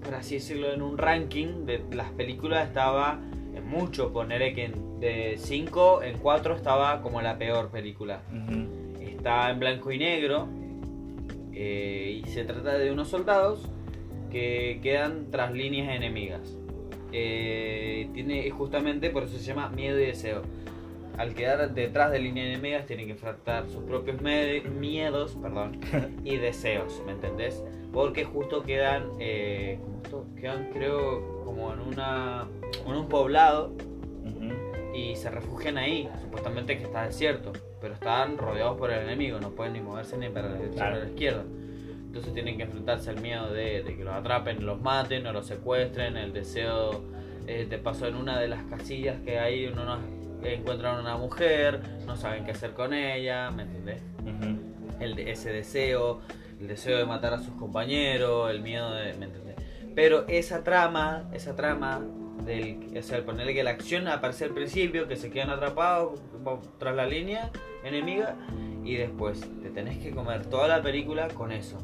por 0.04 0.14
así 0.14 0.36
decirlo, 0.36 0.72
en 0.72 0.82
un 0.82 0.96
ranking 0.96 1.66
de 1.66 1.82
las 1.90 2.12
películas 2.12 2.68
estaba 2.68 3.18
en 3.54 3.66
mucho, 3.66 4.12
ponerle 4.12 4.54
que 4.54 4.70
de 5.00 5.34
5 5.36 6.04
en 6.04 6.18
4 6.18 6.54
estaba 6.54 7.02
como 7.02 7.20
la 7.22 7.38
peor 7.38 7.70
película. 7.70 8.22
Ujú. 8.30 9.02
Está 9.02 9.50
en 9.50 9.58
blanco 9.58 9.90
y 9.90 9.98
negro 9.98 10.46
eh, 11.52 12.22
y 12.22 12.28
se 12.28 12.44
trata 12.44 12.78
de 12.78 12.92
unos 12.92 13.08
soldados 13.08 13.68
que 14.30 14.80
quedan 14.82 15.30
tras 15.30 15.52
líneas 15.52 15.94
enemigas. 15.94 16.56
Eh, 17.12 18.08
tiene 18.12 18.50
justamente 18.50 19.10
por 19.10 19.24
eso 19.24 19.38
se 19.38 19.44
llama 19.44 19.68
miedo 19.70 19.98
y 19.98 20.06
deseo. 20.06 20.42
Al 21.16 21.34
quedar 21.34 21.74
detrás 21.74 22.12
de 22.12 22.20
líneas 22.20 22.48
enemigas 22.48 22.86
tienen 22.86 23.06
que 23.06 23.12
enfrentar 23.12 23.68
sus 23.68 23.82
propios 23.82 24.20
miedos 24.20 25.36
perdón, 25.42 25.80
y 26.24 26.36
deseos, 26.36 27.02
¿me 27.06 27.12
entendés? 27.12 27.64
Porque 27.92 28.24
justo 28.24 28.62
quedan, 28.62 29.10
eh, 29.18 29.80
quedan 30.40 30.70
creo 30.72 31.42
como 31.44 31.72
en, 31.72 31.80
una, 31.80 32.46
en 32.86 32.94
un 32.94 33.08
poblado 33.08 33.72
y 34.98 35.16
se 35.16 35.30
refugian 35.30 35.78
ahí, 35.78 36.08
supuestamente 36.20 36.76
que 36.76 36.84
está 36.84 37.04
desierto, 37.04 37.52
pero 37.80 37.94
están 37.94 38.36
rodeados 38.36 38.76
por 38.76 38.90
el 38.90 39.04
enemigo, 39.04 39.38
no 39.40 39.50
pueden 39.50 39.74
ni 39.74 39.80
moverse 39.80 40.16
ni 40.18 40.28
para 40.28 40.48
la 40.48 40.54
derecha 40.56 40.72
ni 40.72 40.78
para 40.78 40.98
la 40.98 41.10
izquierda. 41.10 41.44
Entonces 42.08 42.32
tienen 42.34 42.56
que 42.56 42.64
enfrentarse 42.64 43.10
al 43.10 43.20
miedo 43.20 43.52
de, 43.52 43.82
de 43.82 43.96
que 43.96 44.02
los 44.02 44.14
atrapen, 44.14 44.64
los 44.64 44.80
maten 44.80 45.26
o 45.26 45.32
los 45.32 45.46
secuestren, 45.46 46.16
el 46.16 46.32
deseo 46.32 47.02
eh, 47.46 47.66
de 47.68 47.78
paso 47.78 48.06
en 48.06 48.16
una 48.16 48.40
de 48.40 48.48
las 48.48 48.62
casillas 48.64 49.20
que 49.20 49.38
hay, 49.38 49.66
uno 49.66 49.84
no, 49.84 49.98
encuentran 50.42 50.98
una 51.00 51.16
mujer, 51.16 51.80
no 52.06 52.16
saben 52.16 52.44
qué 52.44 52.52
hacer 52.52 52.72
con 52.72 52.94
ella, 52.94 53.50
¿me 53.50 53.62
entendés? 53.64 54.02
Ujú. 54.22 54.58
el 55.00 55.14
de- 55.14 55.30
ese 55.30 55.52
deseo, 55.52 56.20
el 56.60 56.66
deseo 56.66 56.98
de 56.98 57.04
matar 57.04 57.34
a 57.34 57.38
sus 57.38 57.54
compañeros, 57.54 58.50
el 58.50 58.60
miedo 58.62 58.90
de, 58.94 59.12
¿me 59.14 59.26
entendés? 59.26 59.54
Pero 59.94 60.24
esa 60.28 60.64
trama, 60.64 61.28
esa 61.32 61.54
trama 61.56 62.00
del, 62.44 62.78
o 62.98 63.02
sea, 63.02 63.18
el 63.18 63.24
ponerle 63.24 63.52
que 63.54 63.62
la 63.64 63.70
acción 63.70 64.08
aparece 64.08 64.44
al 64.46 64.52
principio, 64.52 65.06
que 65.08 65.16
se 65.16 65.30
quedan 65.30 65.50
atrapados 65.50 66.20
tras 66.78 66.94
la 66.96 67.06
línea 67.06 67.50
enemiga 67.84 68.34
y 68.84 68.94
después 68.96 69.40
te 69.62 69.70
tenés 69.70 69.98
que 69.98 70.10
comer 70.12 70.46
toda 70.46 70.66
la 70.68 70.80
película 70.82 71.28
con 71.28 71.52
eso, 71.52 71.78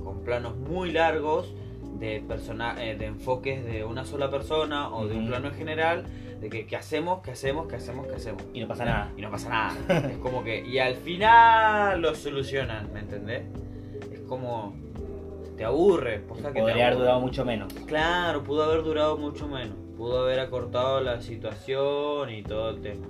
con 0.00 0.20
planos 0.22 0.56
muy 0.56 0.92
largos 0.92 1.54
de 1.98 2.22
persona, 2.26 2.76
eh, 2.82 2.96
de 2.96 3.06
enfoques 3.06 3.64
de 3.64 3.84
una 3.84 4.04
sola 4.04 4.30
persona 4.30 4.88
o 4.94 5.06
de 5.06 5.16
un 5.16 5.26
plano 5.28 5.48
en 5.48 5.54
general, 5.54 6.04
de 6.40 6.48
que 6.48 6.66
qué 6.66 6.76
hacemos, 6.76 7.20
qué 7.22 7.32
hacemos, 7.32 7.66
qué 7.66 7.76
hacemos, 7.76 8.06
qué 8.06 8.14
hacemos 8.14 8.42
Y 8.54 8.60
no 8.60 8.68
pasa 8.68 8.84
nada. 8.86 9.12
y 9.16 9.20
no 9.20 9.30
pasa 9.30 9.48
nada. 9.50 10.08
es 10.10 10.16
como 10.18 10.42
que. 10.42 10.64
Y 10.66 10.78
al 10.78 10.94
final 10.94 12.00
lo 12.00 12.14
solucionan, 12.14 12.90
¿me 12.92 13.00
entendés? 13.00 13.42
Es 14.12 14.20
como. 14.20 14.74
Te 15.56 15.64
aburre. 15.66 16.22
que 16.26 16.34
te 16.42 16.42
Podría 16.42 16.60
haber 16.72 16.82
aburre. 16.84 16.98
durado 17.00 17.20
mucho 17.20 17.44
menos. 17.44 17.72
Claro, 17.86 18.42
pudo 18.42 18.64
haber 18.64 18.82
durado 18.82 19.18
mucho 19.18 19.46
menos. 19.46 19.76
Pudo 19.98 20.20
haber 20.22 20.40
acortado 20.40 21.02
la 21.02 21.20
situación 21.20 22.30
y 22.30 22.42
todo 22.42 22.70
el 22.70 22.80
tema. 22.80 23.06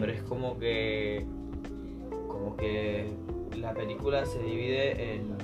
Pero 0.00 0.12
es 0.12 0.22
como 0.22 0.58
que. 0.58 1.26
Como 2.28 2.56
que 2.56 3.10
la 3.60 3.72
película 3.74 4.24
se 4.26 4.40
divide 4.40 5.14
en, 5.16 5.34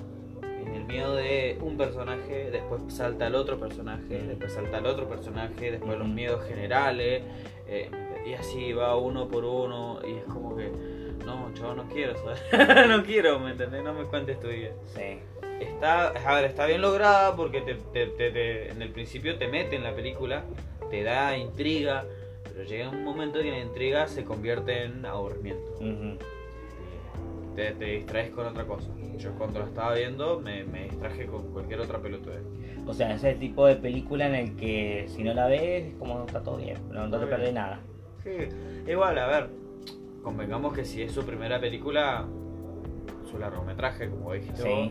de 1.57 1.63
un 1.63 1.77
personaje, 1.77 2.51
después 2.51 2.83
salta 2.89 3.27
el 3.27 3.35
otro 3.35 3.59
personaje, 3.59 4.23
después 4.23 4.53
salta 4.53 4.79
el 4.79 4.87
otro 4.87 5.09
personaje, 5.09 5.71
después 5.73 5.99
los 5.99 6.09
miedos 6.09 6.45
generales, 6.47 7.23
eh, 7.67 7.91
y 8.27 8.35
así 8.35 8.73
va 8.73 8.97
uno 8.97 9.29
por 9.29 9.45
uno, 9.45 10.01
y 10.07 10.13
es 10.19 10.25
como 10.25 10.57
que. 10.57 10.71
No, 11.25 11.51
chavo, 11.55 11.75
no 11.75 11.85
quiero, 11.89 12.15
¿sabes? 12.19 12.43
no 12.89 13.03
quiero, 13.03 13.39
¿me 13.39 13.53
entendés? 13.53 13.83
No 13.83 13.95
me 13.95 14.05
cuentes 14.05 14.39
tu 14.41 14.49
vida. 14.49 14.73
Sí. 14.95 15.19
Está, 15.61 16.09
a 16.09 16.35
ver, 16.35 16.45
está 16.47 16.67
bien 16.67 16.83
lograda 16.83 17.35
porque 17.37 17.61
te, 17.63 17.75
te- 17.75 18.09
te- 18.09 18.31
te- 18.31 18.71
en 18.71 18.83
el 18.83 18.91
principio 18.91 19.39
te 19.39 19.49
mete 19.49 19.77
en 19.77 19.85
la 19.85 19.95
película, 19.95 20.45
te 20.91 21.03
da 21.03 21.37
intriga, 21.39 22.05
pero 22.43 22.65
llega 22.65 22.91
un 22.91 23.05
momento 23.05 23.39
que 23.41 23.51
la 23.51 23.61
intriga 23.61 24.07
se 24.07 24.25
convierte 24.25 24.83
en 24.85 25.07
aburrimiento. 25.07 25.73
Ujú. 25.81 26.19
Te, 27.55 27.73
te 27.73 27.85
distraes 27.85 28.31
con 28.31 28.47
otra 28.47 28.65
cosa. 28.65 28.91
Yo 29.17 29.31
cuando 29.39 29.61
la 29.61 29.67
estaba 29.67 29.95
viendo 29.95 30.41
me, 30.41 30.65
me 30.65 30.85
distraje 30.85 31.27
con 31.27 31.53
cualquier 31.53 31.81
otra 31.81 31.99
pelotudez. 32.01 32.43
O 32.87 32.93
sea, 32.93 33.15
ese 33.15 33.35
tipo 33.35 33.67
de 33.67 33.77
película 33.77 34.27
en 34.27 34.35
el 34.35 34.57
que 34.57 35.05
si 35.09 35.23
no 35.23 35.33
la 35.35 35.47
ves, 35.47 35.85
es 35.93 35.95
como 35.95 36.25
está 36.27 36.43
todo 36.43 36.57
bien, 36.57 36.77
no, 36.91 37.07
no 37.07 37.19
te 37.19 37.27
perdés 37.27 37.55
nada. 37.55 37.81
Sí, 38.25 38.31
igual, 38.91 39.19
a 39.19 39.27
ver, 39.27 39.49
convengamos 40.23 40.73
que 40.75 40.85
si 40.85 41.03
es 41.03 41.13
su 41.13 41.25
primera 41.25 41.61
película, 41.61 42.27
su 43.31 43.39
largometraje, 43.39 44.11
como 44.11 44.33
dijiste 44.33 44.63
Sí. 44.63 44.69
vos, 44.69 44.91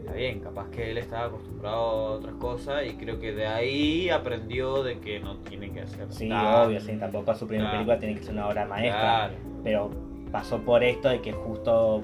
está 0.00 0.12
bien, 0.14 0.40
capaz 0.40 0.68
que 0.70 0.90
él 0.90 0.98
estaba 0.98 1.26
acostumbrado 1.26 1.76
a 1.78 2.10
otras 2.12 2.34
cosas 2.34 2.84
y 2.86 2.94
creo 2.94 3.18
que 3.18 3.32
de 3.32 3.46
ahí 3.46 4.10
aprendió 4.10 4.82
de 4.82 4.98
que 4.98 5.20
no 5.20 5.38
tiene 5.38 5.72
que 5.72 5.80
hacer 5.80 6.06
Sí, 6.12 6.28
tan- 6.28 6.66
obvio, 6.68 6.80
sí, 6.80 6.96
tampoco 6.98 7.34
su 7.34 7.46
primera 7.46 7.70
película 7.70 7.98
tiene 7.98 8.16
que 8.16 8.22
ser 8.24 8.34
una 8.34 8.48
obra 8.48 8.66
maestra. 8.66 9.00
Claro. 9.00 9.34
Pero 9.64 9.90
pasó 10.32 10.58
por 10.62 10.82
esto 10.82 11.08
de 11.08 11.20
que 11.20 11.32
justo 11.32 12.02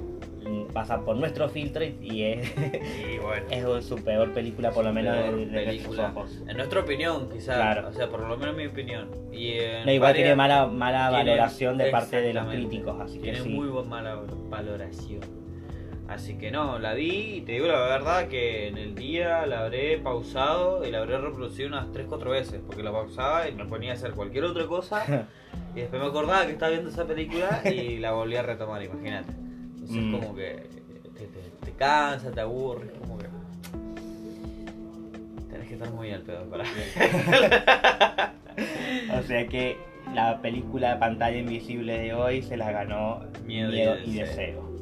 pasa 0.72 1.00
por 1.00 1.16
nuestro 1.16 1.48
filtro 1.48 1.84
y, 1.84 2.22
es, 2.22 2.54
bueno. 3.22 3.46
es 3.78 3.84
su 3.84 3.96
peor 3.96 4.32
película, 4.32 4.70
por 4.70 4.84
lo 4.84 4.92
menos 4.92 5.14
nuestros 5.32 5.64
película. 5.64 6.14
En 6.46 6.56
nuestra 6.56 6.80
opinión, 6.80 7.28
quizás. 7.30 7.56
Claro. 7.56 7.88
O 7.88 7.92
sea, 7.92 8.08
por 8.08 8.20
lo 8.26 8.36
menos 8.36 8.56
mi 8.56 8.66
opinión. 8.66 9.08
Y 9.32 9.52
en 9.54 9.86
No, 9.86 9.92
igual 9.92 10.10
varias- 10.10 10.14
tiene 10.24 10.36
mala, 10.36 10.66
mala 10.66 11.08
tiene- 11.10 11.30
valoración 11.30 11.78
de 11.78 11.90
parte 11.90 12.20
de 12.20 12.32
los 12.34 12.46
críticos, 12.46 13.00
así 13.00 13.18
que 13.18 13.34
sí. 13.36 13.48
muy 13.48 13.68
mala 13.84 14.20
valoración. 14.48 15.20
Así 16.08 16.38
que 16.38 16.50
no, 16.50 16.78
la 16.78 16.94
vi 16.94 17.34
y 17.36 17.40
te 17.42 17.52
digo 17.52 17.66
la 17.66 17.80
verdad 17.80 18.28
que 18.28 18.68
en 18.68 18.78
el 18.78 18.94
día 18.94 19.44
la 19.44 19.60
habré 19.64 19.98
pausado 19.98 20.82
y 20.86 20.90
la 20.90 21.00
habré 21.00 21.18
reproducido 21.18 21.68
unas 21.68 21.88
3-4 21.92 22.30
veces. 22.30 22.62
Porque 22.66 22.82
la 22.82 22.90
pausaba 22.92 23.46
y 23.46 23.52
me 23.52 23.66
ponía 23.66 23.90
a 23.92 23.94
hacer 23.94 24.12
cualquier 24.12 24.44
otra 24.44 24.66
cosa. 24.66 25.04
y 25.74 25.80
después 25.80 26.00
me 26.02 26.08
acordaba 26.08 26.46
que 26.46 26.52
estaba 26.52 26.70
viendo 26.70 26.90
esa 26.90 27.06
película 27.06 27.62
y 27.64 27.98
la 28.00 28.12
volví 28.12 28.36
a 28.36 28.42
retomar, 28.42 28.82
imagínate. 28.82 29.32
Entonces 29.32 29.96
Mm. 30.04 30.12
como 30.12 30.34
que 30.34 30.66
te, 31.14 31.26
te- 31.26 31.50
te 31.64 31.72
cansa, 31.72 32.30
te 32.30 32.40
aburre, 32.40 32.90
como 33.00 33.18
que... 33.18 33.26
Tenés 35.50 35.68
que 35.68 35.74
estar 35.74 35.90
muy 35.92 36.10
al 36.12 36.22
pedo 36.22 36.44
para... 36.48 36.64
O 39.18 39.22
sea 39.22 39.46
que 39.46 39.76
la 40.14 40.40
película 40.42 40.94
de 40.94 40.96
pantalla 41.00 41.36
invisible 41.38 41.98
de 41.98 42.12
hoy 42.14 42.42
se 42.42 42.56
la 42.56 42.70
ganó 42.72 43.20
Miedo 43.46 43.70
Miedo, 43.70 43.96
y 44.04 44.10
y 44.10 44.14
Deseo. 44.14 44.77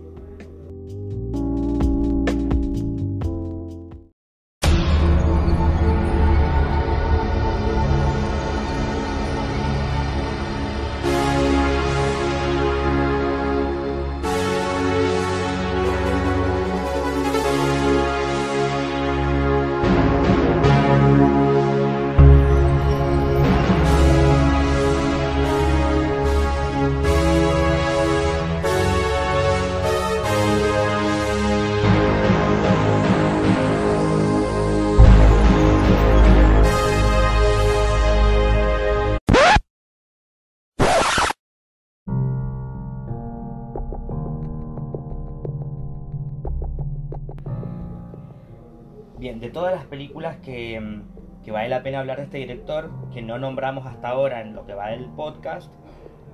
Películas 49.96 50.36
que, 50.36 50.78
mm, 50.78 51.42
que 51.42 51.50
vale 51.50 51.70
la 51.70 51.82
pena 51.82 52.00
hablar 52.00 52.18
de 52.18 52.24
este 52.24 52.36
director, 52.36 52.90
que 53.14 53.22
no 53.22 53.38
nombramos 53.38 53.86
hasta 53.86 54.08
ahora 54.08 54.42
en 54.42 54.54
lo 54.54 54.66
que 54.66 54.74
va 54.74 54.88
del 54.88 55.06
podcast, 55.06 55.72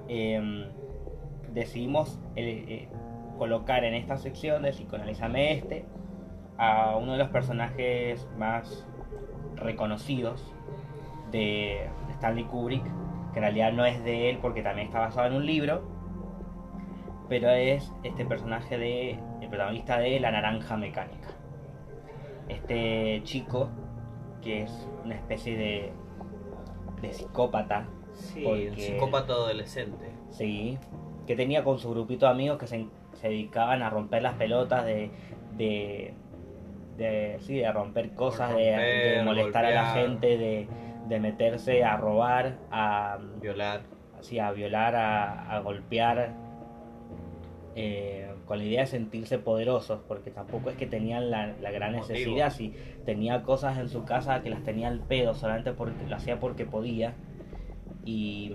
em, 0.08 0.66
decidimos 1.52 2.18
eh, 2.34 2.64
eh, 2.68 2.88
colocar 3.38 3.84
en 3.84 3.94
esta 3.94 4.16
sección 4.16 4.62
de 4.62 4.70
Psicoanalízame 4.70 5.52
este 5.52 5.84
a 6.58 6.96
uno 6.96 7.12
de 7.12 7.18
los 7.18 7.28
personajes 7.28 8.28
más 8.36 8.84
reconocidos 9.54 10.52
de 11.30 11.88
Stanley 12.14 12.44
Kubrick, 12.44 12.84
que 13.32 13.38
en 13.38 13.42
realidad 13.42 13.72
no 13.72 13.84
es 13.86 14.02
de 14.02 14.28
él 14.28 14.38
porque 14.42 14.62
también 14.62 14.88
está 14.88 14.98
basado 14.98 15.28
en 15.28 15.34
un 15.34 15.46
libro, 15.46 15.82
pero 17.28 17.48
es 17.50 17.92
este 18.02 18.24
personaje 18.24 18.76
de 18.76 19.18
el 19.40 19.48
protagonista 19.48 19.98
de 19.98 20.18
La 20.18 20.32
Naranja 20.32 20.76
Mecánica. 20.76 21.41
Este 22.48 23.20
chico 23.24 23.68
que 24.42 24.62
es 24.62 24.88
una 25.04 25.14
especie 25.14 25.56
de 25.56 25.92
de 27.00 27.12
psicópata, 27.12 27.86
Sí, 28.14 28.44
un 28.70 28.76
psicópata 28.76 29.32
adolescente. 29.32 30.10
sí, 30.30 30.78
que 31.26 31.34
tenía 31.36 31.64
con 31.64 31.78
su 31.78 31.90
grupito 31.90 32.26
de 32.26 32.32
amigos 32.32 32.58
que 32.58 32.66
se, 32.66 32.86
se 33.14 33.28
dedicaban 33.28 33.82
a 33.82 33.90
romper 33.90 34.22
las 34.22 34.34
pelotas 34.34 34.84
de 34.84 35.10
de, 35.56 36.14
de 36.96 37.36
sí, 37.40 37.56
de 37.58 37.72
romper 37.72 38.10
cosas, 38.14 38.50
de- 38.54 38.62
de, 38.64 38.72
romper, 39.16 39.24
molestar 39.24 39.64
a 39.66 39.70
la 39.70 39.84
gente, 39.94 40.38
de, 40.38 40.68
de 41.08 41.20
meterse 41.20 41.84
a 41.84 41.96
robar, 41.96 42.56
a 42.70 43.18
Violar. 43.40 43.82
así, 44.18 44.38
a 44.38 44.50
violar, 44.52 44.94
a, 44.96 45.54
a 45.56 45.60
golpear, 45.60 46.32
eh, 47.74 48.31
con 48.46 48.58
la 48.58 48.64
idea 48.64 48.80
de 48.82 48.86
sentirse 48.86 49.38
poderosos, 49.38 50.00
porque 50.08 50.30
tampoco 50.30 50.70
es 50.70 50.76
que 50.76 50.86
tenían 50.86 51.30
la, 51.30 51.54
la 51.60 51.70
gran 51.70 51.92
necesidad, 51.92 52.52
si 52.52 52.74
tenía 53.04 53.42
cosas 53.42 53.78
en 53.78 53.88
su 53.88 54.04
casa 54.04 54.42
que 54.42 54.50
las 54.50 54.62
tenía 54.62 54.88
al 54.88 55.00
pedo, 55.00 55.34
solamente 55.34 55.72
porque 55.72 56.04
lo 56.06 56.16
hacía 56.16 56.38
porque 56.40 56.66
podía. 56.66 57.14
Y, 58.04 58.52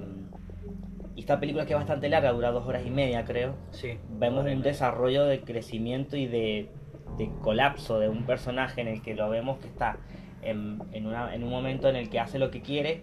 y 1.15 1.19
esta 1.21 1.39
película 1.39 1.65
que 1.65 1.73
es 1.73 1.80
bastante 1.80 2.10
larga, 2.10 2.32
dura 2.32 2.52
dos 2.52 2.67
horas 2.67 2.84
y 2.86 2.89
media 2.91 3.23
creo, 3.26 3.56
Sí. 3.71 3.97
vemos 4.19 4.45
un 4.45 4.62
desarrollo 4.62 5.26
de 5.26 5.41
crecimiento 5.41 6.17
y 6.17 6.28
de, 6.28 6.69
de 7.17 7.30
colapso 7.41 8.00
de 8.00 8.10
un 8.10 8.26
personaje 8.26 8.82
en 8.82 8.88
el 8.89 9.02
que 9.02 9.15
lo 9.15 9.30
vemos 9.30 9.58
que 9.60 9.67
está 9.67 9.97
en, 10.41 10.82
en, 10.91 11.08
una- 11.08 11.34
en 11.34 11.43
un 11.43 11.50
momento 11.50 11.88
en 11.89 11.95
el 11.95 12.10
que 12.10 12.19
hace 12.19 12.39
lo 12.39 12.52
que 12.52 12.62
quiere. 12.62 13.02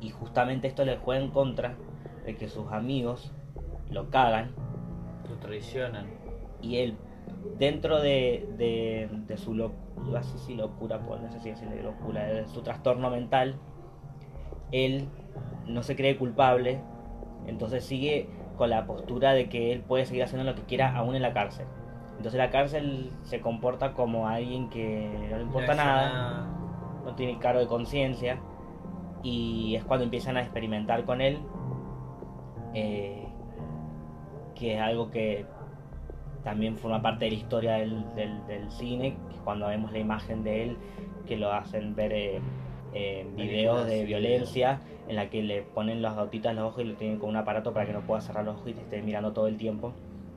Y 0.00 0.10
justamente 0.10 0.68
esto 0.68 0.84
le 0.84 0.96
juega 0.96 1.22
en 1.22 1.30
contra 1.30 1.74
de 2.24 2.36
que 2.36 2.48
sus 2.48 2.70
amigos 2.72 3.32
lo 3.90 4.10
cagan 4.10 4.52
Lo 5.28 5.36
traicionan. 5.36 6.06
y 6.60 6.76
él 6.78 6.96
dentro 7.58 8.00
de, 8.00 8.48
de, 8.56 9.08
de 9.26 9.36
su 9.36 9.54
locura, 9.54 10.22
sí, 10.22 10.54
locura, 10.54 11.00
pues, 11.00 11.20
no 11.20 11.30
sé 11.30 11.40
si 11.40 11.50
decirle 11.50 11.82
locura, 11.82 12.24
de 12.24 12.46
su 12.48 12.62
trastorno 12.62 13.10
mental, 13.10 13.56
él 14.72 15.08
no 15.66 15.82
se 15.82 15.96
cree 15.96 16.16
culpable, 16.16 16.80
entonces 17.46 17.84
sigue 17.84 18.28
con 18.56 18.70
la 18.70 18.86
postura 18.86 19.32
de 19.32 19.48
que 19.48 19.72
él 19.72 19.80
puede 19.80 20.04
seguir 20.04 20.24
haciendo 20.24 20.44
lo 20.50 20.56
que 20.56 20.62
quiera 20.62 20.96
aún 20.96 21.14
en 21.14 21.22
la 21.22 21.32
cárcel. 21.32 21.66
Entonces 22.16 22.38
la 22.38 22.50
cárcel 22.50 23.12
se 23.22 23.40
comporta 23.40 23.92
como 23.92 24.26
alguien 24.26 24.68
que 24.70 25.28
no 25.30 25.36
le 25.36 25.42
importa 25.42 25.74
No 25.74 25.82
nada, 25.84 26.46
no 27.04 27.14
tiene 27.14 27.38
cargo 27.38 27.60
de 27.60 27.68
conciencia 27.68 28.40
y 29.22 29.76
es 29.76 29.84
cuando 29.84 30.04
empiezan 30.04 30.36
a 30.36 30.40
experimentar 30.40 31.04
con 31.04 31.20
él 31.20 31.38
eh, 32.74 33.27
que 34.58 34.74
es 34.74 34.80
algo 34.80 35.10
que 35.10 35.44
también 36.44 36.76
forma 36.76 37.02
parte 37.02 37.26
de 37.26 37.32
la 37.32 37.36
historia 37.36 37.72
del, 37.74 38.04
del- 38.14 38.46
del 38.46 38.70
cine 38.70 39.16
que 39.30 39.36
cuando 39.44 39.66
vemos 39.68 39.92
la 39.92 39.98
imagen 39.98 40.42
de 40.44 40.64
él 40.64 40.76
que 41.26 41.36
lo 41.36 41.52
hacen 41.52 41.94
ver 41.94 42.12
eh, 42.12 42.40
eh, 42.94 43.26
videos 43.36 43.86
de 43.86 44.04
violencia 44.04 44.80
en 45.08 45.16
la 45.16 45.28
que 45.30 45.42
le 45.42 45.62
ponen 45.62 46.00
las 46.02 46.14
gotitas 46.16 46.50
en 46.50 46.56
los 46.56 46.66
ojos 46.72 46.82
y 46.84 46.88
lo 46.88 46.94
tienen 46.94 47.18
con 47.18 47.28
un 47.30 47.36
aparato 47.36 47.72
para 47.72 47.86
que 47.86 47.92
no 47.92 48.00
pueda 48.00 48.20
cerrar 48.20 48.44
los 48.44 48.56
ojos 48.56 48.68
y 48.70 48.72
te 48.74 48.80
esté 48.80 49.02
mirando 49.02 49.32
todo 49.32 49.46
el 49.46 49.56
tiempo 49.56 49.92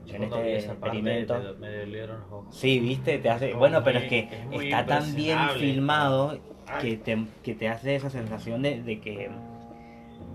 Yo 0.06 0.16
en 0.16 0.22
este 0.24 0.36
parte, 0.36 0.56
experimento 0.58 1.34
Me, 1.60 1.78
dolieron 1.78 2.20
los 2.20 2.32
ojos. 2.32 2.54
Sí, 2.56 2.78
viste, 2.80 3.18
te 3.18 3.30
hace. 3.30 3.48
Como 3.50 3.60
Bueno, 3.60 3.82
pero 3.84 4.00
es 4.00 4.04
que 4.08 4.28
es 4.50 4.62
está 4.62 4.84
tan 4.86 5.14
bien 5.14 5.38
filmado 5.58 6.38
Ay. 6.66 6.80
que 6.90 6.96
te, 6.98 7.24
que 7.42 7.54
te 7.54 7.68
hace 7.68 7.94
esa 7.96 8.10
sensación 8.10 8.62
de, 8.62 8.82
de 8.82 9.00
que. 9.00 9.30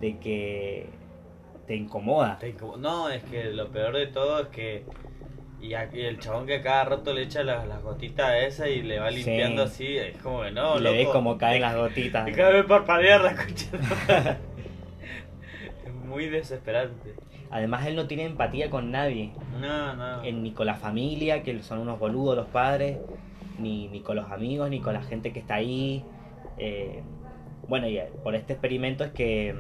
de 0.02 0.18
que 0.18 0.90
te 1.68 1.76
incomoda. 1.76 2.38
Te 2.40 2.50
incomo- 2.56 2.78
No, 2.78 3.10
es 3.10 3.24
que 3.26 3.46
lo 3.52 3.68
peor 3.70 3.96
de 3.96 4.08
todo 4.08 4.42
es 4.42 4.48
que. 4.48 4.84
Y, 5.60 5.74
el 5.74 6.20
chabón 6.20 6.46
que 6.46 6.62
cada 6.62 6.86
rato 6.86 7.14
le 7.14 7.24
echa 7.24 7.44
las, 7.44 7.68
las 7.68 7.82
gotitas 7.82 8.28
a 8.28 8.38
esa 8.40 8.70
y 8.70 8.84
le 8.84 9.00
va 9.00 9.10
Sí. 9.10 9.18
limpiando 9.18 9.64
así, 9.64 9.98
es 9.98 10.16
como 10.20 10.44
que 10.44 10.52
no, 10.52 10.78
le 10.80 10.92
ves 10.92 11.08
como 11.10 11.38
caen 11.38 11.62
las 11.64 11.76
gotitas. 11.78 12.28
Y 12.30 12.32
cada 12.34 12.52
vez 12.52 12.66
parpadear 12.66 13.22
la 13.22 13.32
escuchando. 13.32 13.88
es 15.86 15.94
muy 16.06 16.28
desesperante. 16.30 17.16
Además, 17.50 17.86
él 17.88 17.96
no 17.96 18.08
tiene 18.08 18.26
empatía 18.26 18.70
con 18.70 18.92
nadie. 18.92 19.32
No, 19.60 19.96
no. 19.96 20.22
Ni 20.24 20.52
con 20.52 20.66
la 20.68 20.76
familia, 20.76 21.44
que 21.44 21.62
son 21.64 21.80
unos 21.80 21.98
boludos 22.00 22.36
los 22.36 22.48
padres, 22.48 22.98
ni, 23.58 23.88
ni 23.88 24.02
con 24.02 24.16
los 24.16 24.30
amigos, 24.32 24.70
ni 24.70 24.80
con 24.80 24.94
la 24.94 25.02
gente 25.02 25.32
que 25.34 25.40
está 25.40 25.56
ahí. 25.56 26.04
Eh, 26.58 27.02
bueno, 27.68 27.88
y 27.88 27.98
eh, 27.98 28.12
por 28.24 28.36
este 28.36 28.54
experimento 28.54 29.04
es 29.04 29.12
que 29.12 29.56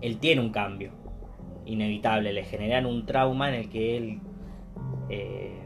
él 0.00 0.18
tiene 0.18 0.40
un 0.40 0.50
cambio 0.50 0.90
inevitable, 1.66 2.32
le 2.32 2.44
generan 2.44 2.86
un 2.86 3.04
trauma 3.06 3.48
en 3.48 3.54
el 3.56 3.68
que 3.68 3.96
él, 3.96 4.20
eh, 5.10 5.60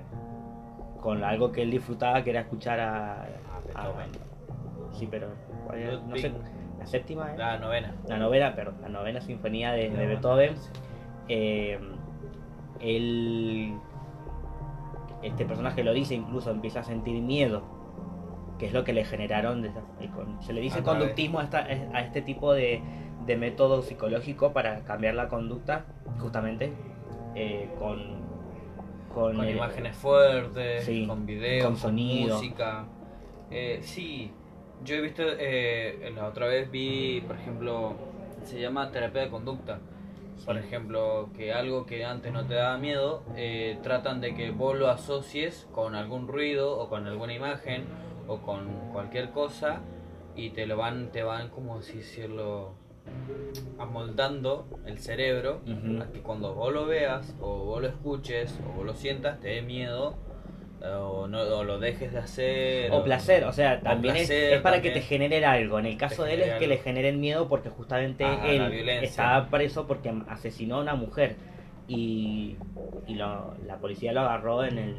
con 1.01 1.23
algo 1.25 1.53
que 1.53 1.63
él 1.63 1.71
disfrutaba, 1.71 2.23
que 2.25 2.31
era 2.31 2.41
escuchar 2.41 2.81
a... 2.81 3.23
a- 3.23 3.27
Beethoven. 3.67 4.11
sí, 4.93 5.09
pero 5.11 5.29
no 6.09 6.17
sé, 6.17 6.33
la 6.79 6.87
séptima, 6.87 7.33
¿eh? 7.35 7.39
La 7.39 7.59
novena. 7.59 7.95
la 8.09 8.19
novena, 8.19 8.55
perdón, 8.57 8.77
la 8.83 8.89
novena 8.89 9.21
sinfonía 9.21 9.73
de, 9.73 9.91
de 9.91 10.07
Beethoven. 10.07 10.55
Eh, 11.29 11.79
él, 12.81 13.75
este 15.23 15.45
personaje 15.45 15.85
lo 15.85 15.93
dice, 15.93 16.15
incluso 16.15 16.51
empieza 16.51 16.81
a 16.81 16.85
sentir 16.85 17.21
miedo, 17.23 17.63
que 18.59 18.67
es 18.67 18.73
lo 18.73 18.83
que 18.85 18.93
le 18.93 19.05
generaron. 19.05 19.65
se 20.41 20.53
le 20.53 20.61
dice 20.61 20.83
conductismo 20.83 21.39
a, 21.41 21.45
esta- 21.45 21.67
a 21.67 22.01
este 22.01 22.23
tipo 22.23 22.53
de, 22.53 22.83
de 23.27 23.37
método 23.37 23.83
psicológico 23.83 24.53
para 24.53 24.81
cambiar 24.85 25.15
la 25.15 25.29
conducta, 25.29 25.85
justamente 26.19 26.73
eh, 27.35 27.69
con, 27.79 27.99
con, 29.15 29.49
imágenes 29.49 29.97
fuertes, 29.97 30.85
Sí, 30.85 31.07
con 31.07 31.27
videos, 31.27 31.65
con 31.65 31.73
con, 31.75 31.81
sonido. 31.81 32.37
música. 32.37 32.87
Eh, 33.51 33.81
sí, 33.83 34.33
yo 34.85 34.97
he 34.97 35.01
visto, 35.01 35.23
eh, 35.27 36.11
la 36.15 36.27
otra 36.27 36.47
vez 36.47 36.71
vi, 36.71 37.21
por 37.27 37.37
ejemplo, 37.37 37.95
se 38.45 38.61
llama 38.61 38.91
terapia 38.91 39.23
de 39.23 39.31
conducta. 39.31 39.79
Por 40.45 40.59
ejemplo, 40.59 41.31
que 41.37 41.53
algo 41.53 41.87
que 41.87 42.05
antes 42.05 42.33
no 42.33 42.45
te 42.47 42.55
daba 42.55 42.77
miedo, 42.77 43.23
eh, 43.37 43.79
tratan 43.83 44.21
de 44.21 44.35
que 44.35 44.51
vos 44.51 44.77
lo 44.77 44.89
asocies 44.89 45.69
con 45.73 45.95
algún 45.95 46.27
ruido 46.27 46.79
o 46.81 46.89
con 46.89 47.07
alguna 47.07 47.33
imagen 47.33 47.85
o 48.27 48.39
con 48.39 48.67
cualquier 48.93 49.31
cosa 49.31 49.83
y 50.35 50.51
te 50.51 50.67
lo 50.67 50.77
van, 50.77 51.13
te 51.13 51.23
van, 51.23 51.49
como 51.51 51.77
así 51.77 51.99
decirlo, 51.99 52.75
amoldando 53.79 54.67
el 54.87 54.99
cerebro 54.99 55.61
a 56.01 56.07
que 56.13 56.21
cuando 56.21 56.55
vos 56.55 56.73
lo 56.73 56.87
veas 56.87 57.35
o 57.41 57.65
vos 57.65 57.83
lo 57.83 57.89
escuches 57.89 58.59
o 58.69 58.73
vos 58.77 58.87
lo 58.87 58.95
sientas 58.95 59.41
te 59.41 59.49
dé 59.49 59.63
miedo 59.63 60.15
eh, 60.83 60.87
o, 60.89 61.29
no, 61.29 61.41
o 61.43 61.65
lo 61.65 61.79
dejes 61.79 62.13
de 62.13 62.19
hacer 62.19 62.91
O 62.93 63.05
placer, 63.05 63.45
o 63.45 63.53
sea, 63.53 63.81
también 63.81 64.17
es- 64.17 64.27
placer 64.29 64.53
es, 64.55 64.61
para 64.63 64.83
que 64.83 64.91
te 64.91 65.01
genere 65.01 65.45
algo. 65.45 65.79
En 65.79 65.87
el 65.87 65.97
caso 65.97 66.25
de 66.25 66.35
él 66.35 66.43
es 66.43 66.55
que 66.55 66.67
le 66.67 66.79
generen 66.79 67.21
miedo 67.21 67.49
porque 67.49 67.69
justamente 67.71 68.25
Ah, 68.25 68.41
él 68.49 68.61
estaba 69.05 69.49
preso 69.49 69.87
porque 69.87 70.13
asesinó 70.29 70.77
a 70.77 70.81
una 70.81 70.95
mujer. 70.97 71.37
Y, 71.87 72.57
y 73.07 73.15
lo- 73.15 73.55
la 73.67 73.77
policía 73.79 74.13
lo 74.13 74.21
agarró 74.21 74.65
en 74.65 74.79
el... 74.79 74.97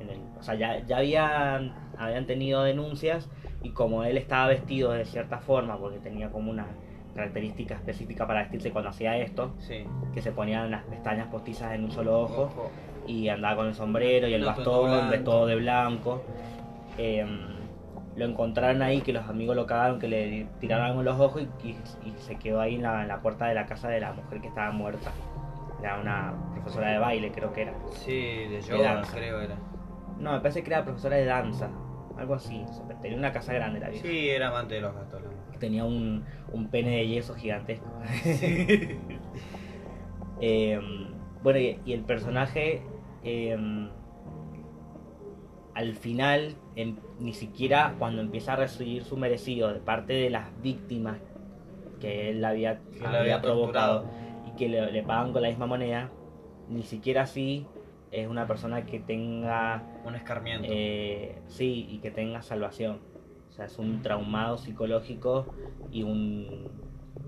en 0.00 0.10
el- 0.10 0.20
o 0.38 0.42
sea, 0.42 0.54
ya, 0.54 0.84
ya 0.86 0.98
habían, 0.98 1.74
habían 1.98 2.26
tenido 2.26 2.62
denuncias 2.62 3.28
y 3.62 3.70
como 3.70 4.04
él 4.04 4.16
estaba 4.16 4.46
vestido 4.48 4.92
de 4.92 5.04
cierta 5.04 5.38
forma, 5.40 5.78
porque 5.78 5.98
tenía 5.98 6.30
como 6.30 6.50
una 6.50 6.68
característica 7.18 7.74
específica 7.74 8.26
para 8.26 8.40
vestirse 8.40 8.70
cuando 8.70 8.90
hacía 8.90 9.16
esto, 9.18 9.54
sí 9.58 9.84
que 10.14 10.22
se 10.22 10.32
ponían 10.32 10.70
las 10.70 10.84
pestañas 10.84 11.26
postizas 11.28 11.74
en 11.74 11.84
un 11.84 11.90
solo 11.90 12.20
ojo 12.22 12.42
ojo 12.44 12.70
y 13.06 13.28
andaba 13.28 13.56
con 13.56 13.66
el 13.66 13.74
sombrero 13.74 14.28
y 14.28 14.34
el 14.34 14.44
bastón 14.44 15.10
de 15.10 15.18
todo 15.18 15.46
de 15.46 15.56
blanco. 15.56 16.22
Em, 16.96 17.28
lo 18.16 18.24
encontraron 18.24 18.82
ahí, 18.82 19.00
que 19.02 19.12
los 19.12 19.28
amigos 19.28 19.54
lo 19.56 19.66
cagaron, 19.66 19.98
que 20.00 20.08
le 20.08 20.46
tiraron 20.60 21.04
los 21.04 21.18
ojos 21.20 21.42
y, 21.62 21.68
y- 21.68 21.78
y 22.04 22.14
se 22.18 22.36
quedó 22.36 22.60
ahí 22.60 22.74
en 22.76 22.82
la, 22.82 23.02
en 23.02 23.08
la 23.08 23.20
puerta 23.20 23.46
de 23.46 23.54
la 23.54 23.66
casa 23.66 23.88
de 23.88 24.00
la 24.00 24.12
mujer 24.12 24.40
que 24.40 24.48
estaba 24.48 24.70
muerta. 24.72 25.12
Era 25.80 25.98
una 26.00 26.34
profesora 26.54 26.90
de 26.90 26.98
baile, 26.98 27.30
creo 27.30 27.52
que 27.52 27.62
era. 27.62 27.74
sí 27.92 28.46
de 28.48 28.60
yoga 28.62 28.94
danza. 28.94 29.16
creo 29.16 29.40
era 29.40 29.56
No, 30.18 30.32
me 30.32 30.40
parece 30.40 30.62
que 30.64 30.70
era 30.72 30.84
profesora 30.84 31.16
de 31.16 31.24
danza, 31.26 31.68
algo 32.16 32.34
así. 32.34 32.64
o 32.68 32.72
sea, 32.72 32.84
Tenía 33.00 33.16
una 33.18 33.32
casa 33.32 33.52
grande 33.52 33.78
la 33.78 33.88
vieja. 33.90 34.06
sí 34.08 34.28
era 34.30 34.48
amante 34.48 34.74
de 34.74 34.80
los 34.80 34.94
gatos. 34.94 35.22
Tenía 35.58 35.84
un, 35.84 36.24
un 36.52 36.68
pene 36.68 36.96
de 36.96 37.08
yeso 37.08 37.34
gigantesco. 37.34 37.86
Em, 40.40 41.08
bueno, 41.42 41.58
y, 41.58 41.80
y 41.84 41.92
el 41.92 42.02
personaje. 42.02 42.82
em, 43.24 43.88
al 45.74 45.94
final, 45.94 46.56
ni 47.20 47.32
siquiera 47.34 47.94
cuando 48.00 48.20
empieza 48.20 48.54
a 48.54 48.56
recibir 48.56 49.04
su 49.04 49.16
merecido 49.16 49.72
de 49.72 49.78
parte 49.78 50.12
de 50.12 50.28
las 50.28 50.48
víctimas 50.60 51.18
que 52.00 52.30
él 52.30 52.44
había, 52.44 52.80
Que 52.98 53.06
había 53.06 53.20
había 53.20 53.42
provocado 53.42 54.04
y 54.48 54.56
que 54.56 54.68
le, 54.68 54.90
le 54.90 55.02
pagan 55.04 55.32
con 55.32 55.42
la 55.42 55.48
misma 55.48 55.66
moneda, 55.66 56.10
ni 56.68 56.82
siquiera 56.82 57.22
así 57.22 57.64
es 58.10 58.26
una 58.26 58.46
persona 58.48 58.86
que 58.86 58.98
tenga, 58.98 59.84
Un 60.04 60.16
escarmiento. 60.16 60.66
eh, 60.68 61.38
sí, 61.46 61.86
y 61.88 61.98
que 61.98 62.10
tenga 62.10 62.42
salvación. 62.42 62.98
Sea, 63.58 63.66
es 63.66 63.78
un 63.80 64.02
traumado 64.02 64.56
psicológico 64.56 65.46
y 65.90 66.04
un... 66.04 66.68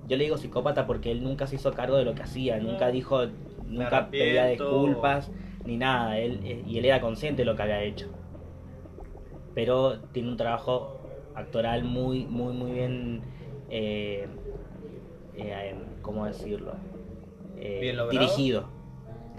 Yo 0.07 0.17
le 0.17 0.23
digo 0.23 0.39
psicópata 0.39 0.87
porque 0.87 1.11
él 1.11 1.25
nunca 1.25 1.49
se 1.49 1.57
hizo 1.57 1.73
cargo 1.73 1.97
de 1.97 2.05
lo 2.05 2.15
que 2.15 2.23
hacía, 2.23 2.59
nunca 2.59 2.89
dijo, 2.89 3.27
nunca 3.67 4.11
pedía 4.11 4.47
disculpas 4.47 5.29
ni 5.65 5.77
nada, 5.77 6.19
él, 6.19 6.41
eh, 6.45 6.63
y 6.69 6.79
él 6.79 6.85
era 6.85 7.01
consciente 7.01 7.43
de 7.43 7.47
lo 7.47 7.57
que 7.57 7.63
había 7.63 7.83
hecho. 7.83 8.07
Pero 9.57 9.99
tiene 10.13 10.29
un 10.29 10.37
trabajo 10.37 11.01
actoral 11.35 11.83
muy, 11.83 12.27
muy, 12.27 12.53
muy 12.53 12.73
bien, 12.73 13.23
eh, 13.69 14.29
eh, 15.35 15.75
¿cómo 16.01 16.27
decirlo? 16.27 16.75
Eh, 17.57 17.79
Bien 17.81 17.97
dirigido, 18.09 18.69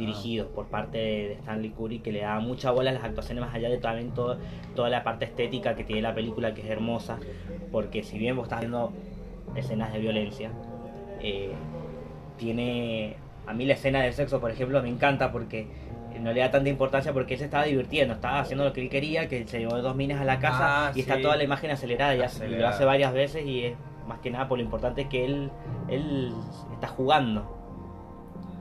dirigido 0.02 0.48
por 0.50 0.66
parte 0.68 0.98
de 0.98 1.34
Stanley 1.34 1.70
Kubrick 1.72 2.02
que 2.04 2.12
le 2.12 2.22
da 2.22 2.40
mucha 2.40 2.72
bola 2.72 2.90
a 2.92 2.94
las 2.94 3.04
actuaciones 3.04 3.44
más 3.44 3.54
allá 3.56 3.70
de 3.70 3.78
también 3.78 4.12
todo, 4.12 4.38
toda 4.76 4.90
la 4.90 5.04
parte 5.04 5.26
estética 5.26 5.76
que 5.76 5.84
tiene 5.84 6.02
la 6.02 6.14
película 6.14 6.54
que 6.54 6.62
es 6.62 6.68
hermosa, 6.70 7.18
porque 7.72 8.04
si 8.04 8.18
bien 8.18 8.36
vos 8.36 8.44
estás 8.46 8.60
viendo 8.62 8.92
escenas 9.56 9.94
de 9.94 10.00
violencia, 10.00 10.52
eh, 11.22 11.52
tiene 12.38 13.16
a 13.48 13.54
mí 13.54 13.66
la 13.66 13.74
escena 13.74 14.02
del 14.02 14.14
sexo 14.14 14.40
por 14.40 14.52
ejemplo 14.52 14.82
me 14.82 14.90
encanta 14.90 15.32
porque 15.32 15.68
no 16.20 16.32
le 16.34 16.42
da 16.42 16.52
tanta 16.52 16.70
importancia 16.70 17.14
porque 17.14 17.34
él 17.34 17.40
se 17.40 17.46
estaba 17.46 17.64
divirtiendo, 17.64 18.14
estaba 18.14 18.40
haciendo 18.42 18.64
lo 18.64 18.74
que 18.74 18.82
él 18.82 18.90
quería, 18.90 19.28
que 19.28 19.48
se 19.48 19.60
llevó 19.60 19.78
dos 19.82 19.96
minas 19.96 20.22
a 20.22 20.26
la 20.26 20.40
casa 20.40 20.88
Ah, 20.88 20.92
y 20.94 21.00
está 21.00 21.20
toda 21.22 21.36
la 21.36 21.44
imagen 21.44 21.72
acelerada 21.72 22.16
y, 22.16 22.22
hace- 22.22 22.38
y 22.38 22.42
lo 22.42 22.46
Acelerada. 22.48 22.76
hace 22.76 22.86
varias 22.86 23.14
veces 23.14 23.46
y 23.46 23.66
es 23.66 23.74
más 24.08 24.20
que 24.20 24.30
nada 24.30 24.48
por 24.48 24.58
lo 24.60 24.64
importante 24.64 25.08
que 25.08 25.26
él, 25.26 25.50
él 25.88 26.32
está 26.74 26.88
jugando. 26.88 27.58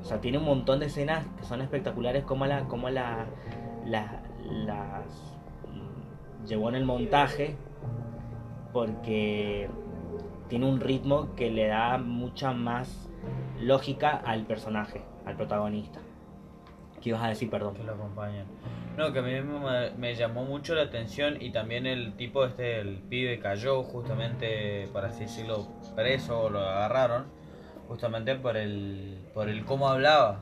O 0.00 0.04
sea, 0.04 0.20
tiene 0.20 0.38
un 0.38 0.44
montón 0.44 0.80
de 0.80 0.86
escenas 0.86 1.26
que 1.38 1.44
son 1.44 1.60
espectaculares 1.60 2.24
como 2.24 2.46
la, 2.46 2.64
como 2.64 2.88
la, 2.90 3.26
la- 3.84 4.22
las 4.66 5.04
mm, 5.68 6.46
llevó 6.46 6.68
en 6.70 6.74
el 6.76 6.84
montaje 6.84 7.56
porque 8.72 9.68
tiene 10.48 10.66
un 10.66 10.80
ritmo 10.80 11.34
que 11.36 11.50
le 11.50 11.66
da 11.66 11.98
mucha 11.98 12.52
más 12.52 13.08
lógica 13.60 14.10
al 14.10 14.44
personaje, 14.46 15.02
al 15.26 15.36
protagonista. 15.36 16.00
¿Qué 17.00 17.10
ibas 17.10 17.22
a 17.22 17.28
decir, 17.28 17.50
perdón? 17.50 17.74
que 17.74 17.82
lo 17.84 17.92
acompañan. 17.94 18.46
No, 18.96 19.12
que 19.12 19.20
a 19.20 19.22
mí 19.22 19.32
me, 19.40 19.90
me 19.96 20.14
llamó 20.14 20.44
mucho 20.44 20.74
la 20.74 20.82
atención 20.82 21.40
y 21.40 21.50
también 21.52 21.86
el 21.86 22.14
tipo 22.14 22.44
este, 22.44 22.80
el 22.80 22.96
pibe 22.98 23.38
cayó 23.38 23.82
justamente, 23.82 24.88
para 24.92 25.08
así 25.08 25.20
decirlo, 25.20 25.66
preso 25.94 26.42
o 26.42 26.50
lo 26.50 26.58
agarraron, 26.60 27.24
justamente 27.90 28.36
por 28.36 28.56
el, 28.56 29.18
por 29.34 29.48
el 29.48 29.64
cómo 29.64 29.88
hablaba. 29.88 30.40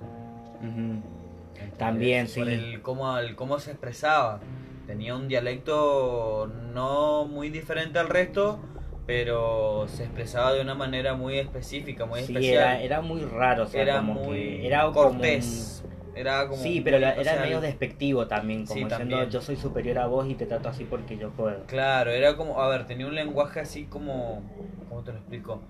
También, 1.78 2.28
sí. 2.28 2.40
Por 2.40 2.50
el 2.50 2.82
cómo, 2.82 3.16
el 3.16 3.34
cómo 3.36 3.58
se 3.58 3.70
expresaba. 3.70 4.40
Tenía 4.86 5.16
un 5.16 5.28
dialecto 5.28 6.50
no 6.74 7.24
muy 7.24 7.48
diferente 7.48 7.98
al 7.98 8.10
resto, 8.10 8.60
pero 9.06 9.86
se 9.88 10.04
expresaba 10.04 10.52
de 10.52 10.60
una 10.60 10.74
manera 10.74 11.14
muy 11.14 11.38
específica, 11.38 12.04
muy 12.04 12.20
Sí, 12.20 12.34
especial. 12.34 12.54
era, 12.54 12.82
era 12.82 13.00
muy 13.00 13.24
raro, 13.24 13.64
o 13.64 13.66
sea, 13.66 13.80
Era 13.82 13.96
como 14.00 14.14
muy 14.14 14.34
que 14.34 14.66
era 14.66 14.82
como 14.82 14.94
cortés. 14.94 15.82
Era 16.14 16.48
como 16.48 16.62
Sí, 16.62 16.82
pero 16.82 16.98
la- 16.98 17.14
era 17.14 17.36
medio 17.36 17.60
despectivo 17.62 18.26
también, 18.26 18.66
como 18.66 18.74
Sí, 18.80 18.84
diciendo 18.84 19.14
también. 19.16 19.30
yo 19.30 19.40
soy 19.40 19.56
superior 19.56 19.98
a 20.00 20.06
vos 20.06 20.26
y 20.28 20.34
te 20.34 20.44
trato 20.44 20.68
así 20.68 20.84
porque 20.84 21.16
yo 21.16 21.30
puedo. 21.30 21.64
Claro, 21.64 22.10
era 22.10 22.36
como, 22.36 22.60
a 22.60 22.68
ver, 22.68 22.86
tenía 22.86 23.06
un 23.06 23.14
lenguaje 23.14 23.60
así 23.60 23.84
como, 23.86 24.42
¿cómo 24.90 25.02
te 25.02 25.12
lo 25.12 25.18
explico? 25.18 25.62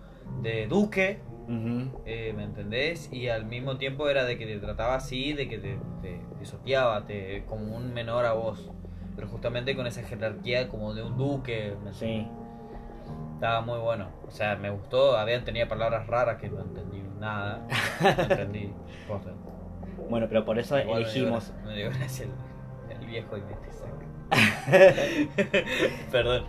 De 0.43 0.67
duque, 0.67 1.21
eh, 2.05 2.33
¿me 2.37 2.45
entendés? 2.45 3.13
Y 3.13 3.29
al 3.29 3.47
mismo 3.47 3.77
tiempo 3.79 4.09
era 4.09 4.25
de 4.25 4.39
que 4.39 4.47
te 4.47 4.59
trataba 4.59 4.95
así, 4.97 5.33
de 5.33 5.49
que 5.49 5.59
te, 5.59 5.79
te 6.03 6.21
pisoteaba, 6.39 7.07
te, 7.07 7.45
como 7.47 7.77
un 7.77 7.93
menor 7.95 8.25
a 8.27 8.35
vos. 8.35 8.71
Pero 9.17 9.29
justamente 9.29 9.75
con 9.75 9.87
esa 9.87 10.03
jerarquía 10.03 10.69
como 10.69 10.95
de 10.95 11.03
un 11.03 11.17
duque, 11.17 11.75
¿me 11.85 11.93
Sí. 11.93 12.29
Estaba 13.35 13.61
muy 13.63 13.79
bueno. 13.79 14.09
O 14.27 14.31
sea, 14.31 14.57
me 14.57 14.71
gustó. 14.71 15.17
Habían 15.17 15.45
tenía 15.45 15.69
palabras 15.69 16.07
raras 16.07 16.41
que 16.41 16.49
no 16.49 16.61
entendí 16.61 17.03
nada. 17.19 17.67
No 18.01 18.09
entendí. 18.23 18.73
posta. 19.07 19.31
Bueno, 20.09 20.27
pero 20.29 20.45
por 20.45 20.59
eso 20.59 20.79
Igual 20.79 21.03
elegimos. 21.03 21.53
el 21.69 23.07
viejo 23.07 23.37
y 23.37 23.41
me 23.41 23.55
te 23.55 23.73
saca. 23.73 24.07
Perdón. 26.13 26.45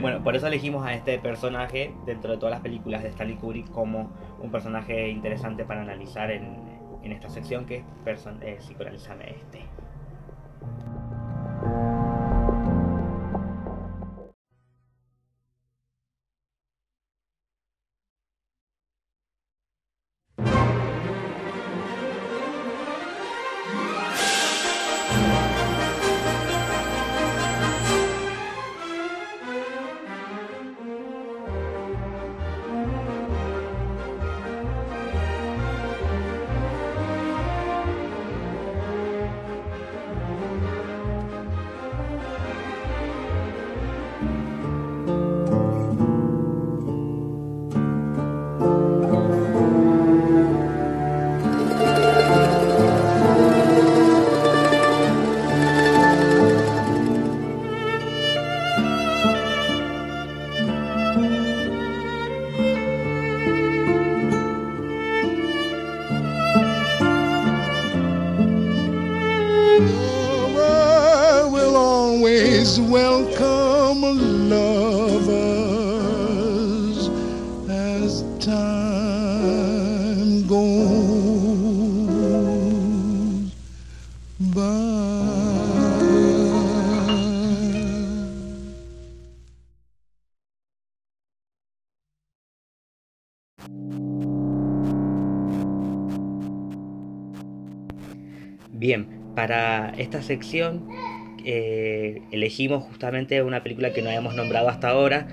Bueno, 0.00 0.22
por 0.22 0.34
eso 0.34 0.46
elegimos 0.48 0.84
a 0.84 0.94
este 0.94 1.18
personaje 1.18 1.94
dentro 2.04 2.32
de 2.32 2.38
todas 2.38 2.52
las 2.52 2.60
películas 2.60 3.02
de 3.02 3.10
Stanley 3.10 3.36
Kubrick 3.36 3.70
como 3.70 4.12
un 4.40 4.50
personaje 4.50 5.08
interesante 5.08 5.64
para 5.64 5.82
analizar 5.82 6.30
en, 6.30 6.58
en 7.02 7.12
esta 7.12 7.28
sección 7.28 7.64
que 7.64 7.84
es 8.04 8.26
eh, 8.40 8.56
Psicoanalízame 8.58 9.30
este. 9.30 9.60
Welcome. 72.90 73.70
Bien, 98.80 99.06
para 99.34 99.90
esta 99.90 100.22
sección 100.22 100.88
eh, 101.44 102.22
elegimos 102.32 102.84
justamente 102.84 103.42
una 103.42 103.62
película 103.62 103.92
que 103.92 104.02
no 104.02 104.08
habíamos 104.08 104.34
nombrado 104.34 104.68
hasta 104.68 104.88
ahora 104.88 105.26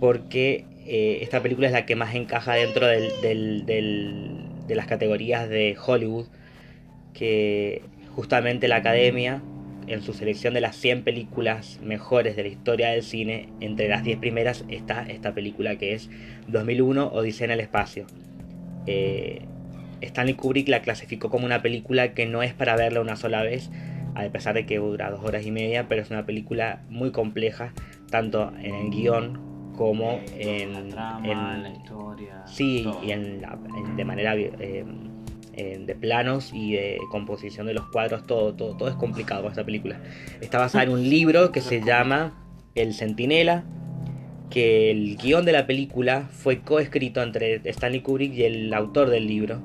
porque 0.00 0.64
eh, 0.86 1.18
esta 1.22 1.42
película 1.42 1.66
es 1.66 1.72
la 1.72 1.86
que 1.86 1.96
más 1.96 2.14
encaja 2.14 2.54
dentro 2.54 2.86
de 2.86 3.04
las 4.68 4.86
categorías 4.86 5.48
de 5.48 5.76
Hollywood 5.84 6.26
que 7.12 7.82
justamente 8.14 8.68
la 8.68 8.76
academia 8.76 9.42
en 9.86 10.02
su 10.02 10.12
selección 10.12 10.54
de 10.54 10.60
las 10.60 10.76
100 10.76 11.02
películas 11.02 11.80
mejores 11.82 12.36
de 12.36 12.42
la 12.42 12.48
historia 12.48 12.90
del 12.90 13.02
cine, 13.02 13.48
entre 13.60 13.88
las 13.88 14.04
10 14.04 14.18
primeras 14.18 14.64
está 14.68 15.02
esta 15.02 15.34
película 15.34 15.76
que 15.76 15.94
es 15.94 16.08
2001 16.46 17.08
Odisea 17.08 17.46
en 17.46 17.50
el 17.50 17.60
espacio. 17.60 18.06
Eh, 18.86 19.42
Stanley 20.00 20.34
Kubrick 20.34 20.68
la 20.68 20.80
clasificó 20.82 21.28
como 21.28 21.44
una 21.44 21.60
película 21.60 22.14
que 22.14 22.26
no 22.26 22.42
es 22.42 22.54
para 22.54 22.76
verla 22.76 23.00
una 23.00 23.16
sola 23.16 23.42
vez, 23.42 23.70
a 24.14 24.28
pesar 24.30 24.54
de 24.54 24.66
que 24.66 24.78
dura 24.78 25.10
dos 25.10 25.24
horas 25.24 25.44
y 25.46 25.50
media, 25.50 25.86
pero 25.88 26.02
es 26.02 26.10
una 26.10 26.26
película 26.26 26.82
muy 26.88 27.10
compleja, 27.12 27.72
tanto 28.10 28.52
en 28.62 28.74
el 28.74 28.90
guion 28.90 29.72
como 29.76 30.20
en, 30.36 30.72
la 30.72 30.90
trama, 30.90 31.28
en- 31.56 31.62
la 31.62 31.70
historia. 31.70 32.42
sí 32.46 32.82
todo. 32.84 33.02
y 33.04 33.12
en 33.12 33.40
la- 33.40 33.58
en- 33.76 33.96
de 33.96 34.04
manera 34.04 34.34
eh, 34.36 34.84
eh, 35.54 35.82
de 35.86 35.94
planos 35.94 36.52
y 36.54 36.72
de 36.72 36.98
composición 37.10 37.66
de 37.66 37.74
los 37.74 37.86
cuadros, 37.90 38.26
todo, 38.26 38.54
todo, 38.54 38.76
todo 38.76 38.88
es 38.88 38.94
complicado 38.96 39.42
con 39.42 39.50
esta 39.50 39.64
película. 39.64 40.00
Está 40.40 40.58
basada 40.58 40.84
en 40.84 40.90
un 40.90 41.02
libro 41.08 41.50
que 41.52 41.60
se 41.60 41.80
llama 41.82 42.34
El 42.74 42.94
Centinela, 42.94 43.64
que 44.50 44.90
el 44.90 45.16
guion 45.16 45.44
de 45.44 45.52
la 45.52 45.66
película 45.66 46.28
fue 46.30 46.60
coescrito 46.60 47.22
entre 47.22 47.60
Stanley 47.70 48.00
Kubrick 48.00 48.32
y 48.34 48.42
el 48.44 48.74
autor 48.74 49.08
del 49.10 49.26
libro, 49.26 49.60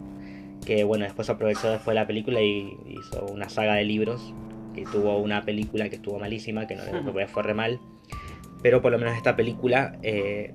que 0.66 0.84
bueno, 0.84 1.06
después 1.06 1.30
aprovechó 1.30 1.72
después 1.72 1.96
la 1.96 2.08
película 2.08 2.42
y 2.42 2.78
hizo 2.88 3.26
una 3.26 3.50
saga 3.50 3.76
de 3.76 3.84
libros, 3.84 4.34
que 4.74 4.84
tuvo 4.84 5.18
una 5.18 5.44
película 5.44 5.90
que 5.90 5.96
estuvo 5.96 6.20
malísima, 6.20 6.68
que 6.68 6.76
no 6.76 6.84
le 7.14 7.28
fue 7.28 7.44
re 7.44 7.54
mal, 7.54 7.80
pero 8.62 8.82
por 8.82 8.92
lo 8.92 8.98
menos 8.98 9.16
esta 9.16 9.36
película 9.36 9.96
eh, 10.04 10.54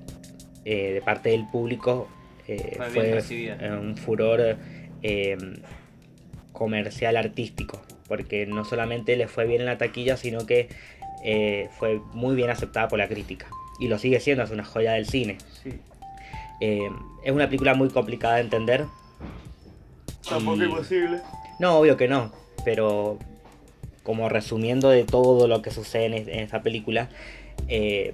eh, 0.65 0.93
de 0.93 1.01
parte 1.01 1.29
del 1.29 1.47
público 1.47 2.07
eh, 2.47 2.77
Fue 2.91 3.19
eh, 3.29 3.71
un 3.71 3.95
furor 3.95 4.57
eh, 5.03 5.37
comercial 6.51 7.17
artístico, 7.17 7.81
porque 8.07 8.45
no 8.45 8.65
solamente 8.65 9.15
le 9.15 9.27
fue 9.27 9.45
bien 9.45 9.61
en 9.61 9.67
la 9.67 9.77
taquilla, 9.77 10.17
sino 10.17 10.45
que 10.45 10.69
eh, 11.23 11.69
fue 11.77 12.01
muy 12.13 12.35
bien 12.35 12.49
aceptada 12.49 12.87
por 12.87 12.99
la 12.99 13.07
crítica. 13.07 13.47
Y 13.79 13.87
lo 13.87 13.97
sigue 13.97 14.19
siendo, 14.19 14.43
es 14.43 14.51
una 14.51 14.63
joya 14.63 14.93
del 14.93 15.05
cine. 15.05 15.37
Sí. 15.63 15.71
Eh, 16.59 16.89
es 17.23 17.31
una 17.31 17.47
película 17.47 17.73
muy 17.73 17.89
complicada 17.89 18.35
de 18.35 18.41
entender. 18.41 18.85
Tampoco 20.27 20.57
Y- 20.57 20.63
es 20.63 20.69
posible. 20.69 21.17
No, 21.59 21.77
obvio 21.77 21.97
que 21.97 22.07
no, 22.07 22.31
pero 22.65 23.19
como 24.03 24.29
resumiendo 24.29 24.89
de 24.89 25.03
todo 25.03 25.47
lo 25.47 25.61
que 25.61 25.71
sucede 25.71 26.05
en, 26.05 26.13
es- 26.13 26.27
en 26.27 26.39
esta 26.39 26.61
película, 26.63 27.09
eh, 27.67 28.13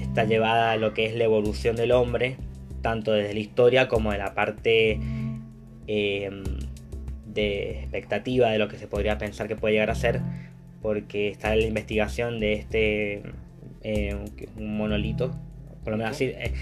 está 0.00 0.24
llevada 0.24 0.72
a 0.72 0.76
lo 0.76 0.94
que 0.94 1.06
es 1.06 1.14
la 1.14 1.24
evolución 1.24 1.76
del 1.76 1.92
hombre, 1.92 2.36
tanto 2.82 3.12
desde 3.12 3.34
la 3.34 3.40
historia 3.40 3.88
como 3.88 4.12
de 4.12 4.18
la 4.18 4.34
parte 4.34 4.98
eh, 5.86 6.30
de 7.26 7.80
expectativa 7.80 8.50
de 8.50 8.58
lo 8.58 8.68
que 8.68 8.78
se 8.78 8.86
podría 8.88 9.16
pensar 9.18 9.48
que 9.48 9.56
puede 9.56 9.74
llegar 9.74 9.90
a 9.90 9.94
ser, 9.94 10.20
porque 10.82 11.28
está 11.28 11.54
la 11.54 11.64
investigación 11.64 12.40
de 12.40 12.52
este 12.54 13.22
eh, 13.82 14.14
un- 14.56 14.76
monolito. 14.76 15.34
Por 15.84 15.92
lo 15.92 15.98
menos 15.98 16.12
así. 16.16 16.24
eh, 16.26 16.52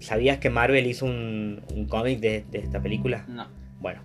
¿Sabías 0.00 0.38
que 0.38 0.50
Marvel 0.50 0.86
hizo 0.86 1.06
un, 1.06 1.62
un 1.74 1.86
cómic 1.86 2.20
de- 2.20 2.44
de 2.50 2.58
esta 2.58 2.80
película? 2.80 3.24
No. 3.28 3.46
Bueno, 3.82 4.00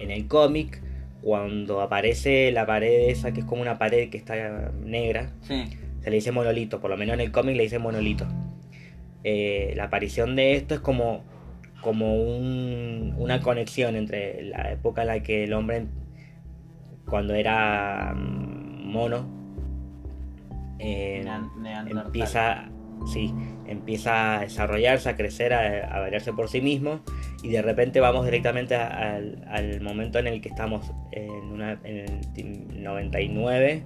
en 0.00 0.10
el 0.10 0.26
cómic, 0.26 0.82
cuando 1.22 1.80
aparece 1.82 2.50
la 2.52 2.66
pared 2.66 3.10
esa, 3.10 3.32
que 3.32 3.40
es 3.40 3.46
como 3.46 3.62
una 3.62 3.78
pared 3.78 4.08
que 4.10 4.16
está 4.18 4.72
negra, 4.82 5.30
Sí. 5.42 5.64
se 6.00 6.10
le 6.10 6.16
dice 6.16 6.32
monolito, 6.32 6.80
por 6.80 6.90
lo 6.90 6.96
menos 6.96 7.14
en 7.14 7.20
el 7.20 7.30
cómic 7.30 7.54
le 7.56 7.62
dice 7.64 7.78
monolito. 7.78 8.26
Eh, 9.22 9.74
la 9.76 9.84
aparición 9.84 10.34
de 10.34 10.54
esto 10.56 10.72
es 10.74 10.80
como, 10.80 11.22
como 11.82 12.14
un- 12.16 13.14
una 13.18 13.40
conexión 13.40 13.94
entre 13.96 14.42
la 14.44 14.72
época 14.72 15.02
en 15.02 15.08
la 15.08 15.22
que 15.22 15.44
el 15.44 15.52
hombre, 15.52 15.84
cuando 17.06 17.34
era 17.34 18.14
mm, 18.16 18.90
mono, 18.90 19.28
eh, 20.78 21.22
empieza, 21.90 22.69
sí, 23.06 23.32
empieza 23.66 24.38
a 24.38 24.40
desarrollarse, 24.40 25.08
a 25.08 25.16
crecer, 25.16 25.52
a, 25.52 25.96
a 25.96 26.00
valerse 26.00 26.32
por 26.32 26.48
sí 26.48 26.60
mismo 26.60 27.00
y 27.42 27.48
de 27.48 27.62
repente 27.62 28.00
vamos 28.00 28.24
directamente 28.24 28.74
al, 28.74 29.80
momento 29.80 30.18
en 30.18 30.26
el 30.26 30.40
que 30.40 30.48
estamos 30.48 30.92
en, 31.12 31.30
una, 31.30 31.80
el 31.84 32.20
ti- 32.34 32.44
99, 32.44 33.82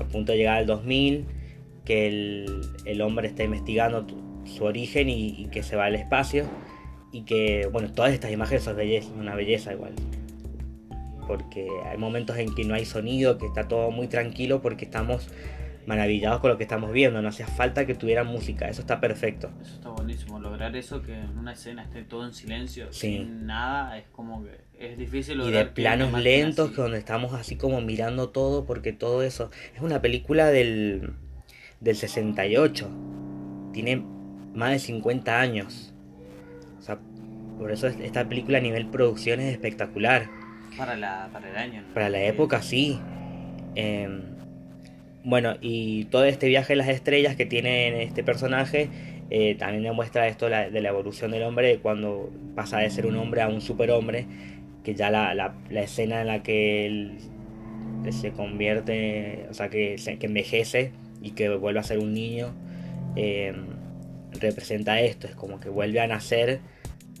a 0.00 0.04
punto 0.04 0.32
de 0.32 0.38
llegar 0.38 0.58
al 0.58 0.66
2000, 0.66 1.26
que 1.84 2.06
el, 2.86 3.00
hombre 3.02 3.28
está 3.28 3.44
investigando 3.44 4.06
su 4.44 4.64
origen 4.64 5.08
y, 5.10 5.46
que 5.50 5.62
se 5.62 5.76
va 5.76 5.86
al 5.86 5.94
espacio 5.94 6.44
y 7.12 7.22
que, 7.22 7.68
bueno, 7.70 7.92
todas 7.92 8.12
estas 8.12 8.30
imágenes 8.30 8.64
son 8.64 8.76
una 9.18 9.34
belleza 9.34 9.72
igual. 9.72 9.92
Porque 11.26 11.68
hay 11.88 11.98
momentos 11.98 12.38
en 12.38 12.54
que 12.54 12.64
no 12.64 12.74
hay 12.74 12.84
sonido, 12.84 13.38
que 13.38 13.46
está 13.46 13.68
todo 13.68 13.90
muy 13.90 14.08
tranquilo 14.08 14.62
porque 14.62 14.84
estamos 14.84 15.28
maravillados 15.86 16.40
con 16.40 16.50
lo 16.50 16.56
que 16.56 16.64
estamos 16.64 16.92
viendo, 16.92 17.20
no 17.22 17.28
hacía 17.28 17.46
falta 17.46 17.86
que 17.86 17.94
tuviera 17.94 18.22
música, 18.24 18.68
eso 18.68 18.80
está 18.82 19.00
perfecto. 19.00 19.50
Eso 19.62 19.74
está 19.74 19.88
buenísimo, 19.90 20.38
lograr 20.38 20.76
eso 20.76 21.02
que 21.02 21.14
en 21.14 21.38
una 21.38 21.52
escena 21.52 21.82
esté 21.82 22.02
todo 22.02 22.26
en 22.26 22.32
silencio, 22.32 22.92
Sí. 22.92 23.18
sin 23.18 23.46
nada, 23.46 23.98
es 23.98 24.04
como 24.12 24.44
que 24.44 24.60
es 24.78 24.96
difícil 24.98 25.34
Y 25.34 25.38
lograr 25.38 25.52
de 25.52 25.58
que 25.74 25.80
una 25.82 25.96
planos 25.96 26.22
lentos, 26.22 26.66
así- 26.66 26.76
que 26.76 26.82
donde 26.82 26.98
estamos 26.98 27.34
así 27.34 27.56
como 27.56 27.80
mirando 27.80 28.28
todo, 28.30 28.64
porque 28.66 28.92
todo 28.92 29.22
eso 29.22 29.50
es 29.74 29.80
una 29.82 30.00
película 30.02 30.46
del, 30.48 31.12
del 31.80 31.96
68, 31.96 32.88
tiene 33.72 34.04
más 34.54 34.70
de 34.72 34.78
50 34.78 35.40
años. 35.40 35.94
O 36.78 36.82
sea, 36.82 36.98
por 37.58 37.72
eso 37.72 37.86
es- 37.88 37.98
esta 38.00 38.28
película 38.28 38.58
a 38.58 38.60
nivel 38.60 38.86
producción 38.86 39.40
es 39.40 39.52
espectacular. 39.52 40.28
para, 40.78 40.96
la, 40.96 41.28
para 41.32 41.50
el 41.50 41.56
año. 41.56 41.82
¿no? 41.82 41.94
Para 41.94 42.08
la 42.10 42.22
época 42.22 42.62
sí. 42.62 42.98
Em, 43.74 44.22
bueno, 45.24 45.54
y 45.60 46.04
todo 46.06 46.24
este 46.24 46.48
viaje 46.48 46.72
a 46.72 46.76
las 46.76 46.88
estrellas 46.88 47.36
que 47.36 47.46
tiene 47.46 48.02
este 48.02 48.24
personaje 48.24 48.88
eh, 49.30 49.54
también 49.54 49.84
demuestra 49.84 50.26
esto 50.26 50.48
de 50.48 50.80
la 50.80 50.88
evolución 50.88 51.30
del 51.30 51.44
hombre 51.44 51.78
cuando 51.78 52.30
pasa 52.56 52.78
de 52.78 52.90
ser 52.90 53.06
un 53.06 53.16
hombre 53.16 53.42
a 53.42 53.48
un 53.48 53.60
superhombre, 53.60 54.26
que 54.82 54.94
ya 54.94 55.10
la, 55.10 55.34
la- 55.34 55.54
escena 55.82 56.22
en 56.22 56.26
la 56.26 56.42
que 56.42 56.86
él 56.86 57.18
se 58.10 58.32
convierte, 58.32 59.46
o 59.50 59.54
sea, 59.54 59.68
que, 59.68 59.96
que 60.18 60.26
envejece 60.26 60.92
y 61.22 61.30
que 61.32 61.48
vuelve 61.50 61.80
a 61.80 61.82
ser 61.84 61.98
un 61.98 62.12
niño, 62.14 62.52
em, 63.14 63.66
representa 64.40 65.00
esto, 65.00 65.26
es 65.26 65.34
como 65.36 65.60
que 65.60 65.68
vuelve 65.68 66.00
a 66.00 66.06
nacer 66.06 66.60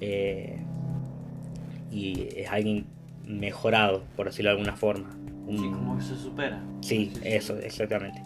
eh, 0.00 0.56
y 1.92 2.28
es 2.36 2.48
alguien 2.50 2.86
mejorado, 3.26 4.02
por 4.16 4.26
decirlo 4.26 4.50
de 4.50 4.56
alguna 4.56 4.76
forma. 4.76 5.16
Sí, 5.58 5.70
como 5.70 5.96
que 5.96 6.02
se 6.02 6.16
supera. 6.16 6.62
Sí, 6.80 7.10
sí. 7.14 7.20
eso, 7.24 7.58
exactamente. 7.58 8.22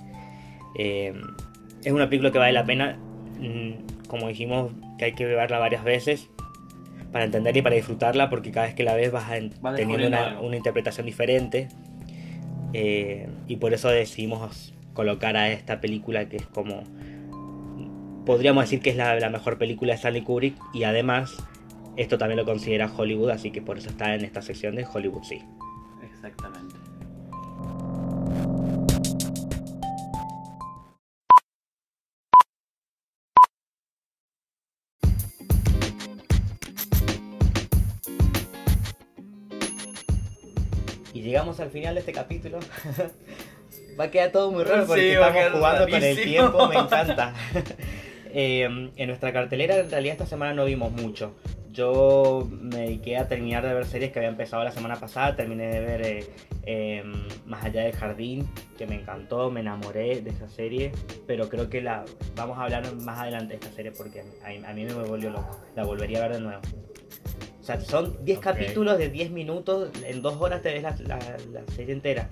Eh, 0.78 1.12
es 1.82 1.92
una 1.92 2.08
película 2.08 2.30
que 2.32 2.38
vale 2.38 2.52
la 2.52 2.64
pena, 2.64 2.98
mm, 3.38 4.06
como 4.08 4.28
dijimos, 4.28 4.72
que 4.98 5.06
hay 5.06 5.12
que 5.14 5.24
verla 5.26 5.58
varias 5.58 5.84
veces 5.84 6.28
para 7.12 7.24
entender 7.24 7.56
y 7.56 7.62
para 7.62 7.76
disfrutarla, 7.76 8.28
porque 8.30 8.50
cada 8.50 8.66
vez 8.66 8.74
que 8.74 8.82
la 8.84 8.94
ves 8.94 9.12
vas 9.12 9.30
a 9.30 9.36
en- 9.36 9.54
Vas 9.60 9.76
teniendo 9.76 10.08
una 10.42 10.56
interpretación 10.56 11.06
diferente. 11.06 11.68
Eh, 12.72 13.28
y 13.46 13.56
por 13.56 13.72
eso 13.72 13.88
decidimos 13.88 14.74
colocar 14.94 15.36
a 15.36 15.48
esta 15.50 15.80
película 15.80 16.28
que 16.28 16.36
es 16.38 16.46
como... 16.46 16.82
Podríamos 18.26 18.64
decir 18.64 18.80
que 18.80 18.90
es 18.90 18.96
la, 18.96 19.14
la 19.20 19.28
mejor 19.30 19.58
película 19.58 19.92
de 19.92 19.96
Stanley 19.96 20.22
Kubrick 20.22 20.56
y 20.72 20.84
además 20.84 21.36
esto 21.96 22.16
también 22.18 22.38
lo 22.38 22.44
considera 22.44 22.90
Hollywood, 22.94 23.30
así 23.30 23.50
que 23.50 23.60
por 23.62 23.78
eso 23.78 23.90
está 23.90 24.14
en 24.14 24.24
esta 24.24 24.40
sección 24.42 24.74
de 24.74 24.86
Hollywood, 24.90 25.22
sí. 25.24 25.40
Exactamente. 26.02 26.74
Llegamos 41.44 41.60
al 41.60 41.70
final 41.70 41.94
de 41.94 42.00
este 42.00 42.12
capítulo. 42.12 42.58
Va 44.00 44.04
a 44.04 44.10
quedar 44.10 44.32
todo 44.32 44.50
muy 44.50 44.64
raro 44.64 44.82
Sí, 44.82 44.88
porque 44.88 45.16
a 45.16 45.28
estamos 45.28 45.52
jugando 45.52 45.84
con 45.84 45.94
el 45.94 46.00
rarísimo. 46.16 46.24
tiempo, 46.24 46.68
me 46.68 46.76
encanta. 46.80 47.34
Eh, 48.36 48.64
en 48.64 49.06
nuestra 49.06 49.32
cartelera 49.32 49.76
en 49.76 49.88
realidad 49.92 50.14
esta 50.14 50.26
semana 50.26 50.52
no 50.54 50.64
vimos 50.64 50.90
mucho. 50.90 51.36
Yo 51.70 52.48
me 52.50 52.78
dediqué 52.78 53.16
a 53.16 53.28
terminar 53.28 53.64
de 53.64 53.72
ver 53.72 53.86
series 53.86 54.10
que 54.10 54.18
había 54.18 54.28
empezado 54.28 54.64
la 54.64 54.72
semana 54.72 54.96
pasada. 54.96 55.36
Terminé 55.36 55.68
de 55.68 55.78
ver 55.80 56.02
eh, 56.02 56.24
eh, 56.66 57.04
Más 57.46 57.64
allá 57.64 57.84
del 57.84 57.92
jardín, 57.94 58.48
que 58.76 58.88
me 58.88 58.96
encantó, 58.96 59.52
me 59.52 59.60
enamoré 59.60 60.20
de 60.20 60.30
esa 60.30 60.48
serie. 60.48 60.90
Pero 61.28 61.48
creo 61.48 61.70
que 61.70 61.80
la 61.80 62.04
vamos 62.34 62.58
a 62.58 62.64
hablar 62.64 62.92
más 62.96 63.20
adelante 63.20 63.50
de 63.56 63.60
esta 63.64 63.70
serie 63.70 63.92
porque 63.92 64.24
a 64.44 64.48
mí, 64.48 64.60
a 64.66 64.72
mí 64.72 64.84
me 64.84 64.94
volvió 64.94 65.30
loco. 65.30 65.60
La 65.76 65.84
volvería 65.84 66.18
a 66.18 66.22
ver 66.26 66.38
de 66.38 66.40
nuevo. 66.40 66.60
O 67.64 67.66
sea, 67.66 67.80
son 67.80 68.22
10 68.26 68.36
Ok. 68.38 68.44
capítulos 68.44 68.98
de 68.98 69.08
10 69.08 69.30
minutos. 69.30 69.88
En 70.06 70.20
dos 70.20 70.36
horas 70.38 70.60
te 70.60 70.70
ves 70.70 70.82
la, 70.82 70.94
la- 71.06 71.16
la 71.50 71.72
serie 71.74 71.94
entera. 71.94 72.28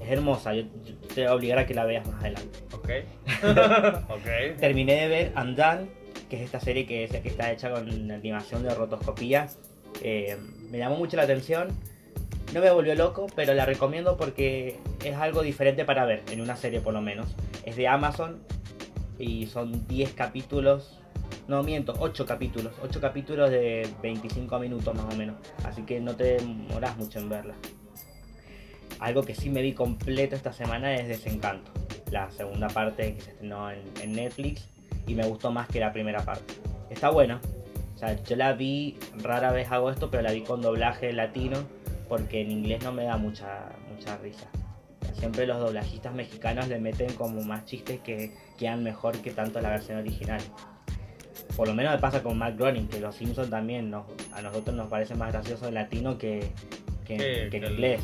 Es 0.00 0.10
hermosa. 0.12 0.54
Yo, 0.54 0.62
yo 0.62 0.94
te 1.12 1.22
voy 1.22 1.24
a 1.24 1.34
obligar 1.34 1.58
a 1.58 1.66
que 1.66 1.74
la 1.74 1.84
veas 1.84 2.06
más 2.06 2.20
adelante. 2.20 2.56
Ok. 2.72 2.88
ok. 4.10 4.58
Terminé 4.60 4.94
de 4.94 5.08
ver 5.08 5.32
Undone, 5.36 5.88
que 6.30 6.36
es 6.36 6.42
esta 6.42 6.60
serie 6.60 6.86
que, 6.86 7.02
es, 7.02 7.10
que 7.10 7.28
está 7.28 7.50
hecha 7.50 7.72
con 7.72 8.10
animación 8.12 8.62
de 8.62 8.72
rotoscopía. 8.72 9.48
Eh, 10.02 10.36
me 10.70 10.78
llamó 10.78 10.94
mucho 10.96 11.16
la 11.16 11.24
atención. 11.24 11.68
No 12.52 12.60
me 12.60 12.70
volvió 12.70 12.94
loco, 12.94 13.26
pero 13.34 13.54
la 13.54 13.66
recomiendo 13.66 14.16
porque 14.16 14.76
es 15.04 15.16
algo 15.16 15.42
diferente 15.42 15.84
para 15.84 16.04
ver, 16.04 16.22
en 16.30 16.40
una 16.40 16.54
serie 16.56 16.78
por 16.80 16.92
lo 16.94 17.00
menos. 17.00 17.34
Es 17.64 17.74
de 17.74 17.88
Amazon 17.88 18.40
y 19.18 19.46
son 19.46 19.88
10 19.88 20.12
capítulos. 20.12 21.00
No 21.46 21.62
miento, 21.62 21.94
8 21.98 22.24
capítulos. 22.24 22.72
8 22.82 23.00
capítulos 23.00 23.50
de 23.50 23.88
25 24.02 24.58
minutos 24.58 24.94
más 24.94 25.12
o 25.12 25.16
menos. 25.16 25.36
Así 25.64 25.82
que 25.82 26.00
no 26.00 26.16
te 26.16 26.38
demoras 26.38 26.96
mucho 26.96 27.18
en 27.18 27.28
verla. 27.28 27.54
Algo 28.98 29.22
que 29.22 29.34
sí 29.34 29.50
me 29.50 29.60
vi 29.60 29.72
completo 29.72 30.36
esta 30.36 30.52
semana 30.52 30.94
es 30.94 31.08
Desencanto. 31.08 31.70
La 32.10 32.30
segunda 32.30 32.68
parte 32.68 33.14
que 33.14 33.20
se 33.20 33.30
estrenó 33.32 33.70
en, 33.70 34.12
Netflix 34.12 34.68
y 35.06 35.14
me 35.14 35.26
gustó 35.26 35.50
más 35.50 35.68
que 35.68 35.80
la 35.80 35.92
primera 35.92 36.24
parte. 36.24 36.54
Está 36.88 37.10
buena, 37.10 37.40
O 37.94 37.98
sea, 37.98 38.22
yo 38.22 38.36
la 38.36 38.52
vi, 38.52 38.96
rara 39.16 39.52
vez 39.52 39.70
hago 39.70 39.90
esto, 39.90 40.10
pero 40.10 40.22
la 40.22 40.32
vi 40.32 40.42
con 40.42 40.62
doblaje 40.62 41.12
latino, 41.12 41.58
porque 42.08 42.40
en 42.40 42.50
inglés 42.50 42.82
no 42.84 42.92
me 42.92 43.04
da 43.04 43.16
mucha, 43.16 43.72
mucha 43.90 44.16
risa. 44.18 44.48
Siempre 45.14 45.46
los 45.46 45.58
doblajistas 45.60 46.14
mexicanos 46.14 46.68
le 46.68 46.78
meten 46.78 47.12
como 47.14 47.42
más 47.42 47.64
chistes 47.64 48.00
que 48.00 48.32
quedan 48.58 48.82
mejor 48.82 49.18
que 49.18 49.32
tanto 49.32 49.60
la 49.60 49.70
versión 49.70 49.98
original. 49.98 50.40
Por 51.56 51.68
lo 51.68 51.74
menos 51.74 51.92
me 51.94 51.98
pasa 52.00 52.22
con 52.22 52.36
Matt 52.36 52.56
Groening, 52.58 52.88
que 52.88 52.98
los 53.00 53.14
Simpsons 53.14 53.48
también 53.50 53.90
nos- 53.90 54.06
a 54.32 54.42
nosotros 54.42 54.74
nos 54.74 54.88
parece 54.88 55.14
más 55.14 55.32
gracioso 55.32 55.68
en 55.68 55.74
latino 55.74 56.18
que, 56.18 56.50
que, 57.06 57.14
en 57.14 57.20
el- 57.64 57.72
inglés. 57.72 58.00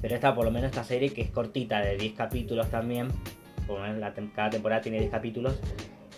Pero 0.00 0.14
esta, 0.14 0.34
por 0.34 0.44
lo 0.44 0.50
menos 0.50 0.70
esta 0.70 0.84
serie, 0.84 1.12
que 1.12 1.22
es 1.22 1.30
cortita, 1.30 1.80
de 1.80 1.96
10 1.96 2.14
capítulos 2.14 2.70
también, 2.70 3.08
por 3.66 3.78
lo 3.78 3.82
menos 3.86 3.98
la 3.98 4.14
cada 4.34 4.50
temporada 4.50 4.80
tiene 4.80 4.98
10 5.00 5.10
capítulos, 5.10 5.58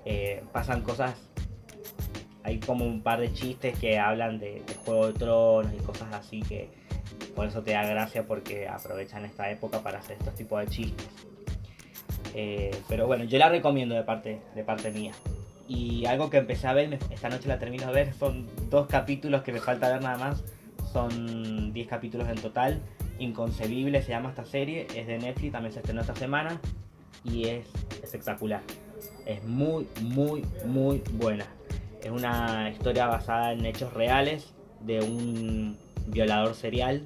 eh, 0.04 0.42
pasan 0.52 0.82
cosas, 0.82 1.14
hay 2.44 2.58
como 2.60 2.84
un 2.84 3.02
par 3.02 3.20
de 3.20 3.32
chistes 3.32 3.78
que 3.78 3.98
hablan 3.98 4.38
de, 4.38 4.62
de 4.66 4.74
Juego 4.84 5.08
de 5.08 5.12
Tronos 5.14 5.72
y 5.74 5.82
cosas 5.82 6.12
así 6.14 6.40
que 6.40 6.68
por 7.34 7.46
eso 7.46 7.62
te 7.62 7.72
da 7.72 7.84
gracia 7.86 8.26
porque 8.26 8.66
aprovechan 8.68 9.24
esta 9.24 9.50
época 9.50 9.80
para 9.82 9.98
hacer 10.00 10.16
estos 10.18 10.34
tipos 10.34 10.60
de 10.60 10.66
chistes. 10.68 11.06
Eh, 12.34 12.70
pero 12.88 13.06
bueno, 13.06 13.24
yo 13.24 13.38
la 13.38 13.48
recomiendo 13.48 13.94
de 13.94 14.02
parte, 14.02 14.40
de 14.54 14.64
parte 14.64 14.90
mía. 14.90 15.12
Y 15.68 16.06
algo 16.06 16.30
que 16.30 16.38
empecé 16.38 16.66
a 16.66 16.72
ver, 16.72 16.98
esta 17.10 17.28
noche 17.28 17.46
la 17.46 17.58
termino 17.58 17.86
de 17.88 17.92
ver, 17.92 18.14
son 18.14 18.46
dos 18.70 18.86
capítulos 18.86 19.42
que 19.42 19.52
me 19.52 19.60
falta 19.60 19.90
ver 19.90 20.02
nada 20.02 20.16
más. 20.16 20.42
Son 20.92 21.72
10 21.74 21.86
capítulos 21.86 22.28
en 22.28 22.36
total. 22.36 22.80
Inconcebible 23.18 24.02
se 24.02 24.10
llama 24.10 24.30
esta 24.30 24.46
serie, 24.46 24.86
es 24.94 25.06
de 25.06 25.18
Netflix, 25.18 25.52
también 25.52 25.72
se 25.72 25.80
estrenó 25.80 26.00
esta 26.00 26.14
semana 26.14 26.58
y 27.24 27.46
es 27.48 27.66
espectacular. 28.02 28.62
Es 29.26 29.44
muy, 29.44 29.86
muy, 30.02 30.42
muy 30.64 31.02
buena. 31.12 31.44
Es 32.02 32.10
una 32.10 32.70
historia 32.70 33.06
basada 33.06 33.52
en 33.52 33.66
hechos 33.66 33.92
reales 33.92 34.54
de 34.80 35.00
un 35.00 35.76
violador 36.06 36.54
serial, 36.54 37.02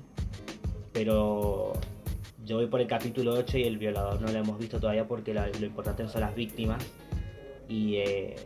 pero 0.93 1.73
yo 2.45 2.57
voy 2.57 2.67
por 2.67 2.81
el 2.81 2.87
capítulo 2.87 3.33
8 3.33 3.59
y 3.59 3.65
el 3.65 3.79
violador 3.79 4.21
no 4.21 4.31
lo 4.31 4.39
hemos 4.39 4.59
visto 4.59 4.79
todavía 4.79 5.09
porque 5.09 5.35
lo 5.35 5.67
importante 5.67 6.07
son 6.07 6.21
las 6.21 6.35
víctimas. 6.35 6.85
Y 7.73 7.97
eh, 7.97 8.37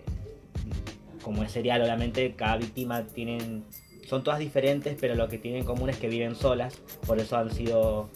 como 1.21 1.43
es 1.43 1.51
serial, 1.51 1.83
obviamente 1.83 2.35
cada 2.37 2.59
víctima 2.59 3.03
tienen, 3.09 3.65
son 4.07 4.23
todas 4.23 4.39
diferentes, 4.39 4.97
pero 5.01 5.17
lo 5.17 5.29
que 5.29 5.37
tienen 5.37 5.63
en 5.63 5.67
común 5.67 5.91
es 5.91 5.97
que 5.97 6.09
viven 6.09 6.37
solas, 6.37 6.81
por 7.09 7.19
eso 7.19 7.37
han 7.37 7.51
sido 7.51 8.09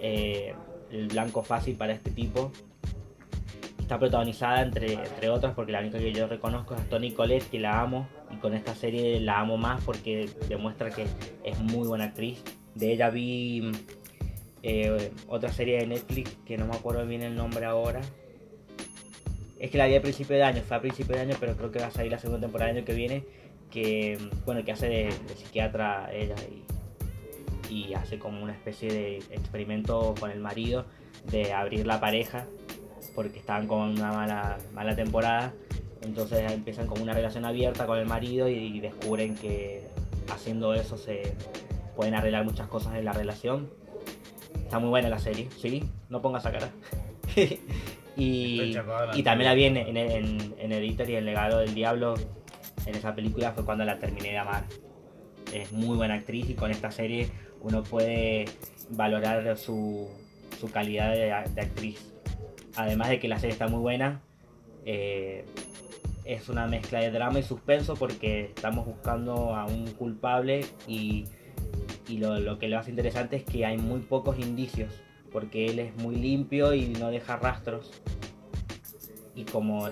eh, 0.00 0.54
el 0.90 1.08
blanco 1.08 1.42
fácil 1.42 1.76
para 1.76 1.92
este 1.92 2.10
tipo. 2.10 2.50
Está 3.78 3.98
protagonizada 3.98 4.62
entre, 4.62 4.94
entre 4.94 5.28
otras 5.28 5.52
porque 5.52 5.72
la 5.72 5.80
única 5.80 5.98
que 5.98 6.14
yo 6.14 6.26
reconozco 6.26 6.74
es 6.74 6.88
Toni 6.88 7.12
Collette, 7.12 7.50
que 7.50 7.58
la 7.58 7.82
amo, 7.82 8.08
y 8.32 8.36
con 8.36 8.54
esta 8.54 8.74
serie 8.74 9.20
la 9.20 9.40
amo 9.40 9.58
más 9.58 9.84
porque 9.84 10.30
demuestra 10.48 10.88
que 10.88 11.04
es 11.44 11.60
muy 11.60 11.86
buena 11.86 12.04
actriz. 12.04 12.42
De 12.74 12.90
ella 12.90 13.10
vi 13.10 13.70
eh, 14.62 15.12
otra 15.28 15.52
serie 15.52 15.76
de 15.80 15.86
Netflix 15.88 16.38
que 16.46 16.56
no 16.56 16.64
me 16.64 16.74
acuerdo 16.74 17.04
bien 17.06 17.20
el 17.20 17.36
nombre 17.36 17.66
ahora. 17.66 18.00
Es 19.58 19.70
que 19.70 19.78
la 19.78 19.86
vi 19.86 19.94
a 19.94 20.02
principio 20.02 20.36
de 20.36 20.42
año, 20.42 20.62
fue 20.62 20.76
a 20.76 20.80
principio 20.80 21.14
de 21.14 21.22
año, 21.22 21.36
pero 21.38 21.56
creo 21.56 21.70
que 21.70 21.78
va 21.78 21.86
a 21.86 21.90
salir 21.90 22.10
la 22.10 22.18
segunda 22.18 22.40
temporada 22.40 22.68
del 22.68 22.78
año 22.78 22.86
que 22.86 22.94
viene. 22.94 23.24
Que, 23.70 24.18
bueno, 24.44 24.64
que 24.64 24.72
hace 24.72 24.88
de, 24.88 25.12
psiquiatra 25.36 26.10
ella 26.12 26.36
y, 27.70 27.74
y 27.74 27.94
hace 27.94 28.18
como 28.18 28.42
una 28.42 28.52
especie 28.52 28.92
de 28.92 29.16
experimento 29.30 30.14
con 30.18 30.30
el 30.30 30.38
marido 30.38 30.86
de 31.30 31.52
abrir 31.52 31.86
la 31.86 31.98
pareja 31.98 32.46
porque 33.14 33.38
estaban 33.38 33.66
con 33.66 33.80
una 33.80 34.12
mala, 34.12 34.58
mala 34.72 34.94
temporada. 34.94 35.52
Entonces 36.02 36.50
empiezan 36.52 36.86
como 36.86 37.02
una 37.02 37.14
relación 37.14 37.44
abierta 37.44 37.86
con 37.86 37.98
el 37.98 38.06
marido 38.06 38.48
y 38.48 38.78
descubren 38.80 39.34
que 39.36 39.86
haciendo 40.32 40.74
eso 40.74 40.96
se 40.96 41.34
pueden 41.96 42.14
arreglar 42.14 42.44
muchas 42.44 42.68
cosas 42.68 42.96
en 42.96 43.04
la 43.04 43.12
relación. 43.12 43.70
Está 44.56 44.78
muy 44.78 44.90
buena 44.90 45.08
la 45.08 45.18
serie, 45.18 45.48
sí, 45.58 45.84
no 46.08 46.20
pongas 46.22 46.46
a 46.46 46.52
cara. 46.52 46.70
y, 48.16 48.74
también 49.22 49.44
la 49.44 49.54
vi 49.54 49.64
en, 49.64 49.76
en, 49.76 49.96
en, 49.96 50.54
en 50.58 50.72
Editor 50.72 51.10
y 51.10 51.16
El 51.16 51.24
legado 51.24 51.58
del 51.58 51.74
diablo. 51.74 52.14
En 52.86 52.94
esa 52.94 53.14
película 53.14 53.52
fue 53.52 53.64
cuando 53.64 53.84
la 53.84 53.98
terminé 53.98 54.30
de 54.30 54.38
amar. 54.38 54.64
Es 55.52 55.72
muy 55.72 55.96
buena 55.96 56.14
actriz 56.14 56.50
y 56.50 56.54
con 56.54 56.70
esta 56.70 56.90
serie 56.90 57.28
uno 57.60 57.82
puede 57.82 58.46
valorar 58.90 59.56
su, 59.56 60.08
su 60.58 60.70
calidad 60.70 61.12
de, 61.12 61.52
de 61.54 61.60
actriz. 61.60 62.12
Además 62.76 63.08
de 63.08 63.20
que 63.20 63.28
la 63.28 63.38
serie 63.38 63.52
está 63.52 63.68
muy 63.68 63.80
buena, 63.80 64.20
eh, 64.84 65.44
es 66.24 66.48
una 66.48 66.66
mezcla 66.66 67.00
de 67.00 67.10
drama 67.10 67.38
y 67.38 67.42
suspenso 67.42 67.94
porque 67.94 68.46
estamos 68.46 68.86
buscando 68.86 69.54
a 69.54 69.66
un 69.66 69.86
culpable 69.92 70.64
y, 70.86 71.24
y 72.08 72.18
lo, 72.18 72.38
lo 72.40 72.58
que 72.58 72.68
lo 72.68 72.78
hace 72.78 72.90
interesante 72.90 73.36
es 73.36 73.44
que 73.44 73.64
hay 73.64 73.78
muy 73.78 74.00
pocos 74.00 74.38
indicios 74.38 74.92
porque 75.34 75.66
él 75.66 75.80
es 75.80 75.96
muy 75.96 76.14
limpio 76.14 76.74
y 76.74 76.86
no 76.86 77.10
deja 77.10 77.36
rastros. 77.36 77.90
Y 79.34 79.44
como 79.44 79.90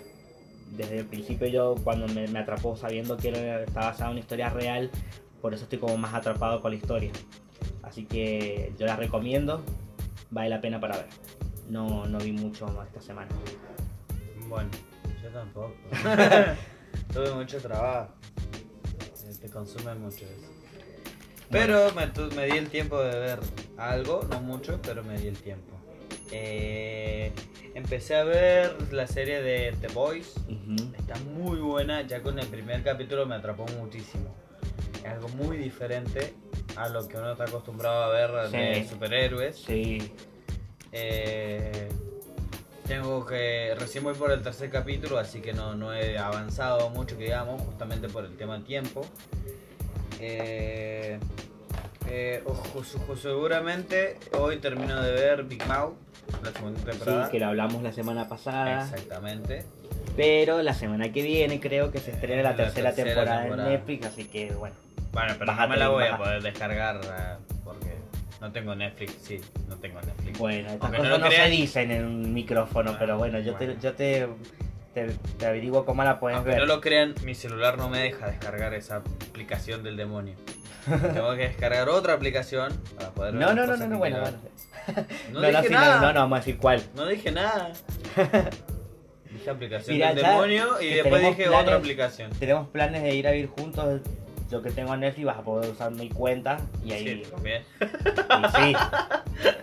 desde 0.77 1.01
el 1.01 1.07
principio 1.07 1.49
yo 1.49 1.75
cuando 1.83 2.07
me, 2.07 2.29
me 2.29 2.39
atrapó 2.39 2.77
sabiendo 2.77 3.17
que 3.17 3.29
era, 3.31 3.65
estaba 3.65 3.87
basada 3.87 4.07
en 4.07 4.13
una 4.13 4.21
historia 4.21 4.51
real, 4.51 4.89
por 5.41 5.53
eso 5.53 5.65
estoy 5.65 5.81
como 5.81 5.97
más 5.97 6.15
atrapado 6.15 6.63
con 6.63 6.71
la 6.71 6.77
historia. 6.77 7.11
Así 7.83 8.05
que 8.05 8.73
yo 8.79 8.87
la 8.87 8.95
recomiendo, 8.95 9.65
vale 10.31 10.49
la 10.49 10.61
pena 10.61 10.79
para 10.79 10.97
ver. 10.97 11.09
No, 11.69 12.07
no 12.07 12.19
vi 12.19 12.31
mucho 12.31 12.69
más 12.69 12.87
esta 12.87 13.03
semana. 13.03 13.31
Bueno, 14.49 14.71
yo 15.25 15.29
tampoco. 15.31 15.75
Tuve 17.13 17.35
mucho 17.35 17.59
trabajo. 17.61 18.13
Eh, 19.27 19.35
Te 19.41 19.51
consume 19.51 19.93
mucho 19.97 20.25
eso. 20.25 20.52
Pero 21.53 21.93
me, 21.93 22.07
tu- 22.09 22.31
me 22.35 22.47
di 22.47 22.57
el 22.57 22.69
tiempo 22.69 23.01
de 23.01 23.19
ver 23.19 23.39
algo, 23.77 24.27
no 24.31 24.41
mucho, 24.41 24.81
pero 24.83 25.05
me 25.05 25.19
di 25.19 25.29
el 25.29 25.37
tiempo. 25.39 25.77
Eh, 26.33 27.31
empecé 27.75 28.17
a 28.17 28.25
ver 28.25 28.75
la 28.93 29.07
serie 29.07 29.43
de 29.43 29.73
The 29.81 29.89
Boys. 29.89 30.35
Ujú. 30.49 30.93
Está 30.99 31.15
muy 31.37 31.59
buena, 31.59 32.03
ya 32.03 32.23
con 32.23 32.39
el 32.39 32.47
primer 32.47 32.83
capítulo 32.83 33.27
me 33.27 33.35
atrapó 33.35 33.67
muchísimo. 33.79 34.35
Es 35.05 35.11
algo 35.11 35.29
muy 35.31 35.57
diferente 35.59 36.33
a 36.77 36.89
lo 36.89 37.07
que 37.07 37.19
uno 37.19 37.33
está 37.33 37.45
acostumbrado 37.45 38.05
a 38.05 38.09
ver 38.09 38.51
de 38.51 38.83
Sí. 38.85 38.89
superhéroes. 38.89 39.57
Sí, 39.57 40.13
Eh, 40.95 41.89
tengo 42.87 43.25
que. 43.25 43.75
Recién 43.79 44.05
voy 44.05 44.15
por 44.15 44.31
el 44.31 44.43
tercer 44.43 44.69
capítulo, 44.71 45.19
así 45.19 45.41
que 45.41 45.53
no, 45.55 45.75
no 45.75 45.95
he 45.95 46.19
avanzado 46.19 46.91
mucho, 46.91 47.17
que 47.17 47.25
digamos, 47.25 47.63
justamente 47.63 48.09
por 48.09 48.25
el 48.27 48.37
tema 48.37 48.63
tiempo. 48.63 49.01
Eh, 50.25 51.19
eh, 52.09 52.43
ojo, 52.47 52.85
su- 52.85 53.17
seguramente 53.17 54.19
hoy 54.39 54.59
termino 54.59 55.03
de 55.03 55.11
ver 55.13 55.43
Big 55.45 55.67
Mouth, 55.67 55.95
la 56.45 56.53
segunda 56.53 56.79
sí, 56.81 56.87
temporada. 56.87 57.29
que 57.31 57.41
lo 57.41 57.47
hablamos 57.47 57.83
la 57.83 57.93
semana 57.93 58.29
pasada. 58.29 58.85
Exactamente. 58.85 59.65
Pero 60.17 60.63
la 60.63 60.75
semana 60.75 61.11
que 61.11 61.23
viene 61.23 61.59
creo 61.59 61.91
que 61.91 61.99
se 61.99 62.13
estrena 62.13 62.43
la, 62.43 62.51
La 62.51 62.57
tercera, 62.57 62.91
tercera 62.95 63.15
temporada, 63.23 63.41
temporada. 63.43 63.69
en 63.69 63.75
Netflix, 63.75 64.07
así 64.07 64.25
que 64.27 64.53
bueno. 64.53 64.77
Bueno, 65.13 65.35
pero 65.39 65.47
Bájate, 65.47 65.69
no 65.69 65.75
me 65.75 65.77
la 65.79 65.89
voy 65.89 66.05
a 66.05 66.17
poder 66.17 66.43
descargar 66.43 67.01
eh, 67.03 67.55
porque 67.65 67.95
no 68.41 68.53
tengo 68.53 68.75
Netflix. 68.77 69.15
Sí, 69.23 69.41
no 69.69 69.77
tengo 69.77 70.01
Netflix. 70.03 70.39
Bueno, 70.39 70.69
estas 70.69 70.83
Aunque 70.83 70.99
cosas 70.99 71.19
no 71.21 71.31
se 71.31 71.49
dicen 71.51 71.91
en 71.91 72.05
un 72.05 72.33
micrófono, 72.33 72.93
Ah, 72.93 72.97
pero 72.99 73.19
bueno, 73.19 73.41
yo 73.41 73.55
bueno. 73.55 73.75
te, 73.75 73.81
yo 73.81 73.93
te, 73.95 74.29
te, 74.95 75.07
te 75.39 75.47
averiguo 75.47 75.85
cómo 75.85 76.05
la 76.05 76.19
puedes 76.21 76.37
Aunque 76.37 76.51
ver. 76.53 76.61
no 76.61 76.67
lo 76.67 76.81
crean, 76.81 77.15
mi 77.25 77.35
celular 77.35 77.79
no 77.79 77.89
me 77.89 77.99
deja 77.99 78.27
descargar 78.27 78.75
esa 78.75 78.97
aplicación 78.97 79.83
del 79.83 79.97
demonio. 79.97 80.35
Tengo 80.85 81.31
que 81.37 81.43
descargar 81.49 81.89
otra 81.89 82.13
aplicación 82.15 82.73
para 82.97 83.11
poder 83.11 83.35
No, 83.35 83.55
no, 83.55 83.67
no, 83.67 83.77
no, 83.77 83.87
no, 83.87 83.99
bueno, 83.99 84.21
bueno. 84.21 84.39
No, 85.33 85.41
No, 85.41 85.41
no, 85.41 85.49
dije 85.49 85.69
sí, 85.69 85.73
nada. 85.73 85.97
no, 86.01 86.07
no, 86.09 86.13
no, 86.13 86.21
vamos 86.21 86.37
a 86.37 86.41
decir 86.41 86.59
cuál. 86.59 86.83
No 86.97 87.07
dije 87.07 87.31
nada. 87.31 87.73
Dije 89.31 89.49
aplicación 89.51 89.99
del 89.99 90.01
ya 90.01 90.15
demonio 90.15 90.81
y 90.81 90.89
que 90.89 90.95
después 90.97 91.15
tenemos 91.15 91.37
dije 91.39 91.49
planes- 91.51 91.63
otra 91.63 91.77
aplicación. 91.77 92.31
Tenemos 92.33 92.69
planes 92.69 93.03
de 93.03 93.15
ir 93.15 93.27
a 93.27 93.31
vivir 93.31 93.49
juntos. 93.49 94.01
Yo 94.51 94.61
que 94.61 94.71
tengo 94.71 94.95
Netflix 94.97 95.25
vas 95.27 95.39
a 95.39 95.43
poder 95.43 95.71
usar 95.71 95.91
mi 95.93 96.11
cuenta 96.11 96.59
y 96.85 96.93
ahí, 96.93 97.25
Sí, 97.25 97.31
también. 97.31 97.63
y 97.81 98.57
sí, 98.57 98.77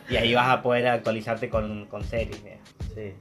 y 0.10 0.16
ahí 0.18 0.34
vas 0.34 0.50
a 0.50 0.64
poder 0.64 0.88
actualizarte 0.88 1.50
con, 1.50 1.86
con 1.86 2.04
series. 2.04 2.42
mira. 2.44 2.58
Sí. 2.96 3.14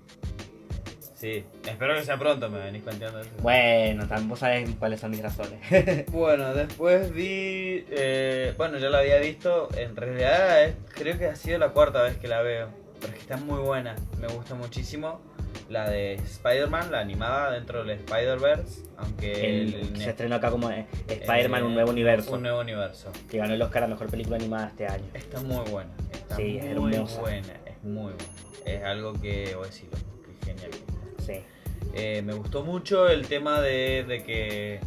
Sí. 1.19 1.45
Espero 1.69 1.97
que 1.97 2.05
sea 2.05 2.17
pronto, 2.17 2.49
me 2.49 2.61
venís 2.61 2.83
planteando 2.83 3.19
eso. 3.21 3.31
Bueno, 3.43 4.07
tampoco 4.07 4.37
sabes 4.37 4.71
cuáles 4.79 5.01
son 5.01 5.11
mis 5.11 5.21
razones. 5.21 5.59
Bueno, 6.13 6.55
después 6.55 7.13
vi. 7.13 7.85
eh, 7.91 8.55
bueno, 8.57 8.79
ya 8.79 8.89
la 8.89 8.99
había 8.99 9.19
visto. 9.19 9.69
En 9.77 9.97
realidad, 9.97 10.65
es- 10.65 10.77
creo 10.95 11.19
que 11.19 11.27
ha 11.27 11.35
sido 11.35 11.59
la 11.59 11.71
cuarta 11.71 12.03
vez 12.03 12.17
que 12.19 12.29
la 12.29 12.41
veo. 12.43 12.69
Pero 13.01 13.09
es 13.13 13.15
que 13.17 13.21
está 13.23 13.37
muy 13.37 13.59
buena. 13.61 13.97
Me 14.21 14.29
gusta 14.29 14.55
muchísimo. 14.55 15.21
La 15.69 15.91
de 15.91 16.15
Spider-Man, 16.15 16.93
la 16.93 17.01
animada 17.01 17.51
dentro 17.53 17.83
del 17.85 17.99
Spider-Verse. 17.99 18.83
Aunque. 18.99 19.33
El- 19.63 19.75
el- 19.75 19.97
se 19.97 20.11
estrenó 20.11 20.37
acá 20.37 20.51
como 20.53 20.71
eh, 20.71 20.87
Spider-Man, 21.09 21.63
eh, 21.63 21.67
un 21.67 21.75
nuevo 21.75 21.91
universo. 21.91 22.33
Un 22.33 22.43
nuevo 22.43 22.61
universo. 22.61 23.11
Que 23.29 23.39
ganó 23.39 23.55
el 23.55 23.63
Oscar 23.63 23.83
a 23.83 23.87
Mejor 23.89 24.09
Película 24.09 24.37
Animada 24.37 24.69
este 24.69 24.87
año. 24.87 25.05
Está 25.15 25.41
muy 25.41 25.69
buena. 25.69 25.91
Está 26.13 26.37
Sí, 26.37 26.59
es 26.59 26.77
muy 26.77 26.95
hermosa. 26.95 27.21
buena. 27.21 27.53
Es 27.67 27.83
muy 27.83 28.13
buena. 28.13 28.25
Es 28.65 28.83
algo 28.85 29.13
que. 29.15 29.53
Voy 29.57 29.65
a 29.65 29.67
decirlo, 29.67 29.99
que 30.25 30.47
genial. 30.47 30.71
Sí. 31.29 31.41
Eh, 31.95 32.23
me 32.23 32.33
gustó 32.35 32.65
mucho 32.65 33.09
el 33.09 33.27
tema 33.29 33.61
de, 33.61 34.05
de 34.07 34.23
que 34.25 34.81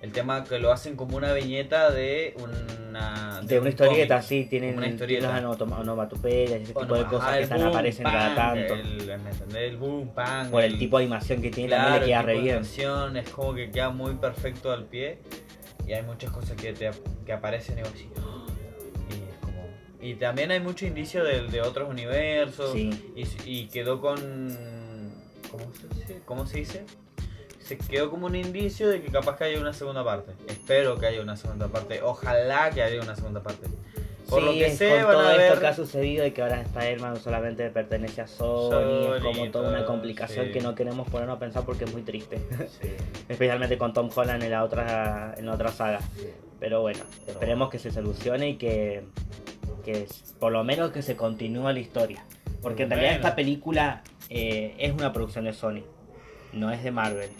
el 0.00 0.12
tema 0.12 0.44
que 0.44 0.58
lo 0.58 0.72
hacen 0.72 0.96
como 0.96 1.16
una 1.16 1.32
viñeta 1.32 1.90
de 1.90 2.34
una. 2.38 3.40
De 3.42 3.56
una 3.58 3.62
un 3.62 3.68
historieta, 3.68 4.14
cómic. 4.16 4.28
sí, 4.28 4.46
tienen 4.48 4.76
Una 4.78 4.88
historieta. 4.88 5.28
unas 5.28 5.60
onomatopeyas 5.60 6.60
ese 6.62 6.72
tipo 6.72 6.94
de 6.94 7.04
cosas 7.04 7.28
ah, 7.30 7.36
que 7.36 7.42
están 7.42 7.58
boom, 7.58 7.68
aparecen 7.68 8.04
bang, 8.04 8.14
cada 8.14 8.34
tanto. 8.34 8.74
El. 8.74 9.56
El 9.56 9.76
boom, 9.76 10.10
bang. 10.14 10.50
Por 10.50 10.62
el 10.64 10.78
tipo 10.78 10.98
de 10.98 11.04
animación 11.04 11.42
que 11.42 11.50
tiene 11.50 11.68
claro, 11.68 11.84
también 11.84 12.00
le 12.02 12.06
queda 12.08 12.22
re 12.22 12.32
bien. 12.40 12.54
animación 12.56 13.16
es 13.18 13.28
como 13.30 13.54
que 13.54 13.70
queda 13.70 13.90
muy 13.90 14.14
perfecto 14.14 14.72
al 14.72 14.84
pie. 14.86 15.18
Y 15.86 15.92
hay 15.92 16.02
muchas 16.02 16.30
cosas 16.32 16.56
que, 16.56 16.72
te, 16.72 16.90
que 17.24 17.32
aparecen 17.32 17.78
y 17.78 17.82
vos 17.82 17.92
decís, 17.92 18.08
"Ah", 18.18 18.46
Y 20.00 20.14
también 20.14 20.50
hay 20.50 20.60
mucho 20.60 20.86
indicio 20.86 21.24
de, 21.24 21.42
de 21.48 21.60
otros 21.62 21.88
universos. 21.88 22.72
Sí. 22.72 22.90
Y, 23.16 23.26
y 23.44 23.66
quedó 23.68 24.00
con. 24.00 24.16
¿Cómo 25.56 25.74
se, 25.74 25.88
dice? 25.88 26.22
¿Cómo 26.24 26.46
se 26.46 26.58
dice? 26.58 26.84
Se 27.60 27.78
quedó 27.78 28.10
como 28.10 28.26
un 28.26 28.36
indicio 28.36 28.88
de 28.88 29.02
que 29.02 29.10
capaz 29.10 29.36
que 29.36 29.44
haya 29.44 29.60
una 29.60 29.72
segunda 29.72 30.04
parte. 30.04 30.32
Espero 30.46 30.98
que 30.98 31.06
haya 31.06 31.20
una 31.20 31.36
segunda 31.36 31.68
parte. 31.68 32.00
Ojalá 32.02 32.70
que 32.70 32.82
haya 32.82 33.00
una 33.02 33.16
segunda 33.16 33.42
parte. 33.42 33.66
Por 34.28 34.42
lo 34.42 34.52
Sí, 34.52 34.58
que 34.58 34.66
es 34.66 34.78
sé, 34.78 34.90
con 34.90 35.04
van 35.04 35.16
todo 35.16 35.28
a 35.28 35.36
esto 35.36 35.60
que 35.60 35.66
ha 35.66 35.74
sucedido 35.74 36.26
y 36.26 36.32
que 36.32 36.42
ahora 36.42 36.60
Spider-Man 36.62 37.16
solamente 37.20 37.70
pertenece 37.70 38.22
a 38.22 38.26
Sony, 38.26 38.70
Sony 38.70 39.16
es 39.16 39.22
como 39.22 39.50
toda 39.50 39.68
una 39.68 39.84
complicación 39.84 40.46
sí. 40.46 40.52
que 40.52 40.60
no 40.60 40.74
queremos 40.74 41.08
ponernos 41.08 41.36
a 41.36 41.38
pensar 41.38 41.64
porque 41.64 41.84
es 41.84 41.92
muy 41.92 42.02
triste. 42.02 42.38
Sí. 42.80 42.88
Especialmente 43.28 43.78
con 43.78 43.92
Tom 43.92 44.10
Holland 44.14 44.42
en 44.42 44.50
la 44.50 44.64
otra, 44.64 45.34
en 45.36 45.46
la 45.46 45.54
otra 45.54 45.68
saga. 45.70 46.00
Pero 46.58 46.80
bueno, 46.80 47.04
esperemos 47.26 47.70
que 47.70 47.78
se 47.78 47.92
solucione 47.92 48.50
y 48.50 48.56
que, 48.56 49.04
que 49.84 50.08
por 50.40 50.52
lo 50.52 50.64
menos 50.64 50.90
que 50.90 51.02
se 51.02 51.14
continúe 51.14 51.70
la 51.70 51.78
historia. 51.78 52.24
Porque 52.66 52.82
en 52.82 52.90
realidad 52.90 53.12
esta 53.14 53.36
película 53.36 54.02
eh, 54.28 54.74
es 54.78 54.92
una 54.92 55.12
producción 55.12 55.44
de 55.44 55.52
Sony, 55.52 55.82
no 56.52 56.72
es 56.72 56.82
de 56.82 56.90
Marvel. 56.90 57.30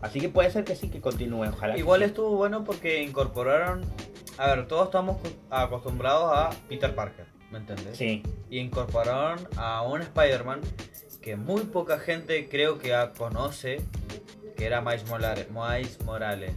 Así 0.00 0.18
que 0.18 0.30
puede 0.30 0.50
ser 0.50 0.64
que 0.64 0.74
sí 0.74 0.88
que 0.88 1.02
continúe, 1.02 1.46
ojalá. 1.48 1.76
Igual 1.76 2.02
estuvo 2.02 2.30
bueno 2.36 2.64
porque 2.64 3.02
incorporaron. 3.02 3.84
A 4.38 4.46
ver, 4.54 4.66
todos 4.66 4.86
estamos 4.86 5.18
co- 5.18 5.28
acostumbrados 5.54 6.30
a 6.34 6.50
Peter 6.70 6.94
Parker, 6.94 7.26
¿me 7.50 7.58
entendés? 7.58 7.98
Sí, 7.98 8.22
Y 8.48 8.60
incorporaron 8.60 9.46
a 9.56 9.82
un 9.82 10.00
Spider-Man 10.00 10.60
que 11.20 11.36
muy 11.36 11.62
poca 11.64 11.98
gente 11.98 12.48
creo 12.48 12.78
que 12.78 12.96
conoce, 13.18 13.82
que 14.56 14.64
era 14.64 14.80
Miles 14.80 15.06
Morales. 15.06 15.48
Miles 15.50 16.00
Morales. 16.02 16.52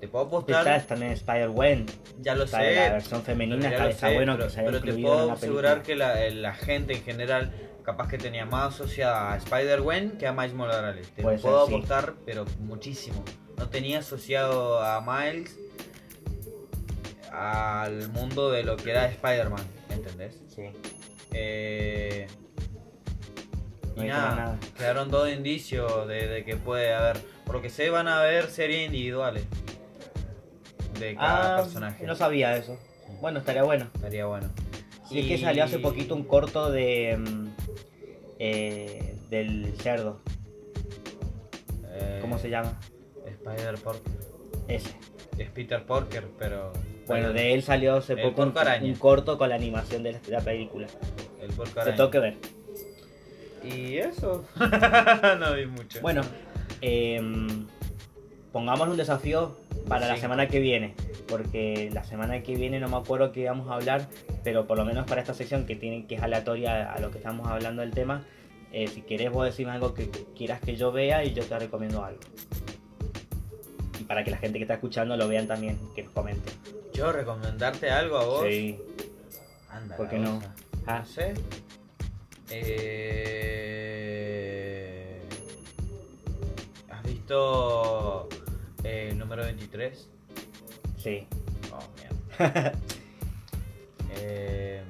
Te 0.00 0.08
puedo 0.08 0.24
apostar, 0.24 0.82
también 0.86 1.12
Spider-Gwen, 1.12 1.84
ya 2.20 2.34
lo 2.34 2.44
está 2.44 2.60
sé. 2.60 2.74
la 2.74 2.92
versión 2.92 3.22
femenina, 3.22 3.68
está, 3.68 3.84
lo 3.84 3.90
está 3.90 4.08
sé, 4.08 4.14
bueno 4.14 4.32
pero, 4.32 4.46
que 4.46 4.50
se 4.54 4.60
haya 4.60 4.70
pero 4.70 4.82
te 4.82 4.92
puedo 4.94 5.30
asegurar 5.30 5.82
que 5.82 5.94
la, 5.94 6.30
la 6.30 6.54
gente 6.54 6.94
en 6.94 7.02
general 7.02 7.52
capaz 7.84 8.08
que 8.08 8.16
tenía 8.16 8.46
más 8.46 8.74
asociada 8.74 9.34
a 9.34 9.36
Spider-Gwen 9.36 10.12
que 10.12 10.26
a 10.26 10.32
Miles 10.32 10.54
Morales. 10.54 11.10
Te 11.10 11.22
Puede 11.22 11.38
puedo 11.38 11.66
ser, 11.66 11.68
sí. 11.68 11.74
apostar, 11.74 12.14
pero 12.24 12.46
muchísimo. 12.60 13.22
No 13.58 13.68
tenía 13.68 13.98
asociado 13.98 14.82
a 14.82 15.02
Miles 15.02 15.58
al 17.30 18.08
mundo 18.08 18.50
de 18.50 18.64
lo 18.64 18.76
que 18.78 18.92
era 18.92 19.04
Spider-Man, 19.04 19.64
¿entendés? 19.90 20.40
Sí. 20.48 20.62
Eh, 21.32 22.26
y 23.96 24.04
nada, 24.04 24.34
nada. 24.34 24.58
quedaron 24.78 25.10
dos 25.10 25.30
indicios 25.30 26.08
de, 26.08 26.26
de 26.26 26.44
que 26.44 26.56
puede 26.56 26.94
haber. 26.94 27.18
Por 27.44 27.56
lo 27.56 27.62
que 27.62 27.68
sé, 27.68 27.90
van 27.90 28.08
a 28.08 28.20
haber 28.20 28.46
series 28.48 28.86
individuales 28.86 29.44
de 31.00 31.14
cada 31.16 31.56
Ah, 31.58 31.62
personaje. 31.62 32.06
no 32.06 32.14
sabía 32.14 32.56
eso. 32.56 32.78
Bueno, 33.20 33.40
estaría 33.40 33.64
bueno. 33.64 33.88
Estaría 33.94 34.26
bueno. 34.26 34.48
Y 35.10 35.20
es 35.20 35.26
que 35.26 35.38
salió 35.38 35.64
hace 35.64 35.80
poquito 35.80 36.14
un 36.14 36.22
corto 36.22 36.70
de 36.70 37.16
mm, 37.18 37.48
eh, 38.38 39.16
del 39.28 39.74
cerdo. 39.78 40.20
Eh, 41.88 42.18
¿Cómo 42.20 42.38
se 42.38 42.48
llama? 42.50 42.78
Spider 43.26 43.74
Porker. 43.82 44.12
Ese. 44.68 44.94
Es 45.38 45.50
Peter 45.50 45.84
Porker, 45.84 46.28
pero. 46.38 46.72
Bueno, 47.06 47.32
de 47.32 47.54
él 47.54 47.62
salió 47.62 47.96
hace 47.96 48.12
El 48.12 48.20
poco 48.22 48.42
un, 48.42 48.94
corto 48.94 49.36
con 49.36 49.48
la 49.48 49.56
animación 49.56 50.04
de 50.04 50.12
la, 50.12 50.18
de 50.20 50.30
la 50.30 50.40
película. 50.40 50.86
El 51.40 51.50
Porco 51.52 51.82
Se 51.82 51.92
tengo 51.92 52.10
que 52.10 52.18
ver. 52.20 52.36
Y 53.64 53.96
eso. 53.96 54.44
no 55.40 55.54
vi 55.54 55.66
mucho. 55.66 56.00
Bueno, 56.00 56.22
em, 56.80 57.66
pongamos 58.52 58.88
un 58.88 58.96
desafío 58.96 59.56
para 59.90 60.06
la 60.06 60.16
semana 60.16 60.46
que 60.46 60.60
viene. 60.60 60.94
Porque 61.26 61.90
la 61.92 62.04
semana 62.04 62.44
que 62.44 62.54
viene 62.54 62.78
no 62.78 62.88
me 62.88 62.96
acuerdo 62.96 63.32
qué 63.32 63.46
vamos 63.46 63.68
a 63.68 63.74
hablar, 63.74 64.06
pero 64.44 64.68
por 64.68 64.78
lo 64.78 64.84
menos 64.84 65.04
para 65.04 65.20
esta 65.20 65.34
sección 65.34 65.66
que 65.66 65.74
tiene 65.74 66.06
que 66.06 66.14
es 66.14 66.22
aleatoria 66.22 66.92
a 66.92 67.00
lo 67.00 67.10
que 67.10 67.18
estamos 67.18 67.48
hablando 67.48 67.82
del 67.82 67.90
tema, 67.90 68.24
eh, 68.72 68.86
si 68.86 69.02
querés 69.02 69.32
vos 69.32 69.44
decirme 69.44 69.72
algo 69.72 69.92
que 69.92 70.08
quieras 70.36 70.60
que 70.60 70.76
yo 70.76 70.92
vea 70.92 71.24
y 71.24 71.34
yo 71.34 71.44
te 71.44 71.58
recomiendo 71.58 72.04
algo. 72.04 72.20
Y 73.98 74.04
para 74.04 74.22
que 74.22 74.30
la 74.30 74.36
gente 74.36 74.60
que 74.60 74.64
está 74.64 74.74
escuchando 74.74 75.16
lo 75.16 75.26
vean 75.26 75.48
también, 75.48 75.76
que 75.96 76.04
nos 76.04 76.12
comenten. 76.12 76.54
Yo 76.94 77.10
recomendarte 77.10 77.90
algo 77.90 78.16
a 78.16 78.24
vos. 78.24 78.44
Sí. 78.48 78.78
Anda, 79.70 79.96
¿Por 79.96 80.08
qué 80.08 80.20
no? 80.20 80.40
Ah, 80.86 81.00
No 81.00 81.04
sé. 81.04 81.34
Eh... 82.48 83.10
¿Has 86.88 87.02
visto 87.02 88.28
eh, 88.84 89.12
número 89.16 89.44
23? 89.44 90.08
sí. 90.98 91.26
Oh, 91.72 91.78
mierda. 92.38 92.72
eh... 94.16 94.82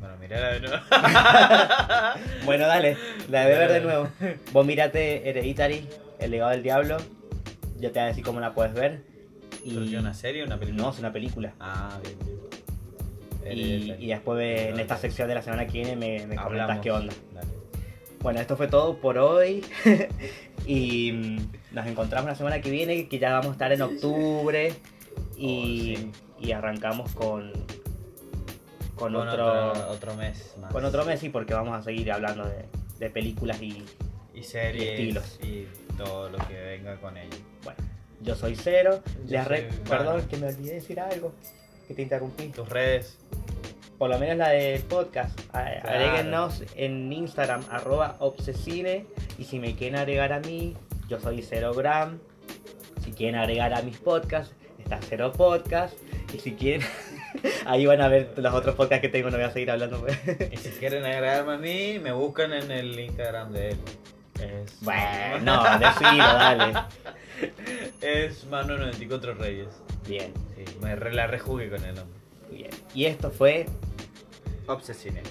Bueno, 0.00 0.16
mirá 0.20 0.52
de 0.52 0.60
nuevo. 0.60 0.76
Bueno, 2.44 2.66
dale, 2.66 2.96
la 3.28 3.44
de 3.46 3.58
ver 3.58 3.72
de 3.72 3.80
nuevo. 3.80 4.08
Vos 4.52 4.64
mirate 4.64 5.28
Hereditary, 5.28 5.86
El 6.18 6.30
legado 6.30 6.50
del 6.52 6.62
diablo. 6.62 6.96
Yo 7.78 7.90
te 7.92 7.98
voy 7.98 8.04
a 8.04 8.06
decir 8.06 8.24
cómo 8.24 8.40
la 8.40 8.54
puedes 8.54 8.72
ver. 8.72 9.02
¿Pero 9.68 9.84
Y 9.84 9.88
qué, 9.90 9.98
una 9.98 10.14
serie 10.14 10.42
o 10.42 10.46
una 10.46 10.58
película? 10.58 10.82
no, 10.84 10.90
es 10.90 10.98
una 10.98 11.12
película. 11.12 11.52
Ah, 11.60 11.98
bien, 12.02 12.16
bien. 13.44 13.58
Y, 13.58 14.04
y 14.04 14.08
después 14.08 14.60
en 14.60 14.78
esta 14.80 14.96
sección 14.96 15.28
de 15.28 15.34
la 15.34 15.42
semana 15.42 15.66
que 15.66 15.72
viene 15.72 15.96
me, 15.96 16.26
me 16.26 16.36
comentas 16.36 16.78
qué 16.80 16.90
onda. 16.90 17.12
Dale. 17.34 17.48
Bueno, 18.20 18.40
esto 18.40 18.56
fue 18.56 18.68
todo 18.68 18.96
por 18.98 19.18
hoy. 19.18 19.64
y 20.66 21.12
mm, 21.12 21.38
nos 21.72 21.86
encontramos 21.86 22.28
la 22.30 22.34
semana 22.36 22.60
que 22.60 22.70
viene, 22.70 23.08
que 23.08 23.18
ya 23.18 23.32
vamos 23.32 23.48
a 23.48 23.52
estar 23.52 23.72
en 23.72 23.82
octubre. 23.82 24.72
Y, 25.36 25.94
Oh, 25.94 25.98
sí. 25.98 26.10
y 26.40 26.52
arrancamos 26.52 27.12
con, 27.14 27.52
con, 28.96 29.12
Con 29.12 29.16
otro, 29.16 29.70
otro, 29.72 29.88
otro 29.90 30.14
mes 30.16 30.54
más. 30.60 30.72
con 30.72 30.84
otro 30.84 31.04
mes, 31.04 31.20
sí, 31.20 31.28
porque 31.28 31.54
vamos 31.54 31.78
a 31.78 31.82
seguir 31.82 32.10
hablando 32.12 32.44
de, 32.46 32.64
de 32.98 33.10
películas 33.10 33.60
y, 33.62 33.84
Y 34.34 34.42
series. 34.42 34.84
y 34.84 34.88
estilos. 34.88 35.38
Y 35.42 35.66
todo 35.96 36.28
lo 36.30 36.38
que 36.46 36.54
venga 36.60 36.96
con 37.00 37.16
ello. 37.16 37.36
Bueno, 37.64 37.78
yo 38.22 38.34
soy 38.34 38.54
Cero. 38.56 39.00
Yo 39.26 39.38
Les 39.38 39.46
re- 39.48 39.70
soy 39.70 39.78
Perdón, 39.88 40.22
que 40.28 40.36
me 40.36 40.48
olvidé 40.48 40.74
decir 40.74 41.00
algo. 41.00 41.32
Que 41.86 41.94
te 41.94 42.02
interrumpí. 42.02 42.48
Tus 42.48 42.68
redes. 42.68 43.18
Por 43.98 44.10
lo 44.10 44.18
menos 44.18 44.36
la 44.36 44.50
del 44.50 44.82
podcast. 44.82 45.38
Claro. 45.50 45.88
Agréguenos 45.88 46.62
en 46.76 47.12
Instagram, 47.12 47.64
arroba 47.70 48.16
obsesine. 48.20 49.06
Y 49.38 49.44
si 49.44 49.58
me 49.58 49.74
quieren 49.74 49.96
agregar 49.98 50.32
a 50.32 50.38
mí, 50.40 50.76
yo 51.08 51.18
soy 51.20 51.42
Cero 51.42 51.72
Gram. 51.74 52.18
Si 53.04 53.12
quieren 53.12 53.36
agregar 53.40 53.72
a 53.74 53.82
mis 53.82 53.96
podcasts, 53.98 54.54
está 54.78 54.98
Cero 55.08 55.32
Podcast. 55.36 55.94
Y 56.34 56.38
si 56.40 56.52
quieren, 56.54 56.86
ahí 57.66 57.86
van 57.86 58.00
a 58.02 58.08
ver 58.08 58.32
los 58.36 58.52
otros 58.54 58.74
podcasts 58.74 59.00
que 59.02 59.08
tengo. 59.08 59.30
No 59.30 59.36
voy 59.38 59.46
a 59.46 59.50
seguir 59.50 59.70
hablando. 59.70 60.00
pues. 60.00 60.18
Y 60.52 60.56
si 60.56 60.68
quieren 60.70 61.04
agregarme 61.04 61.54
a 61.54 61.58
mí, 61.58 61.98
me 61.98 62.12
buscan 62.12 62.52
en 62.52 62.70
el 62.70 62.98
Instagram 62.98 63.52
de 63.52 63.70
él. 63.70 63.76
Es 64.40 64.80
bueno, 64.82 65.40
no, 65.42 65.78
decilo, 65.80 66.16
dale. 66.24 66.72
Es 68.00 68.48
Mano94 68.48 69.36
Reyes. 69.36 69.68
Bien, 70.06 70.32
Sí, 70.56 70.64
me 70.80 70.94
re- 70.96 71.12
la 71.12 71.26
rejugué 71.26 71.68
con 71.70 71.82
el 71.84 71.94
nombre. 71.96 72.18
bien. 72.50 72.70
Y 72.94 73.06
esto 73.06 73.30
fue 73.30 73.66
Obsesine. 74.66 75.22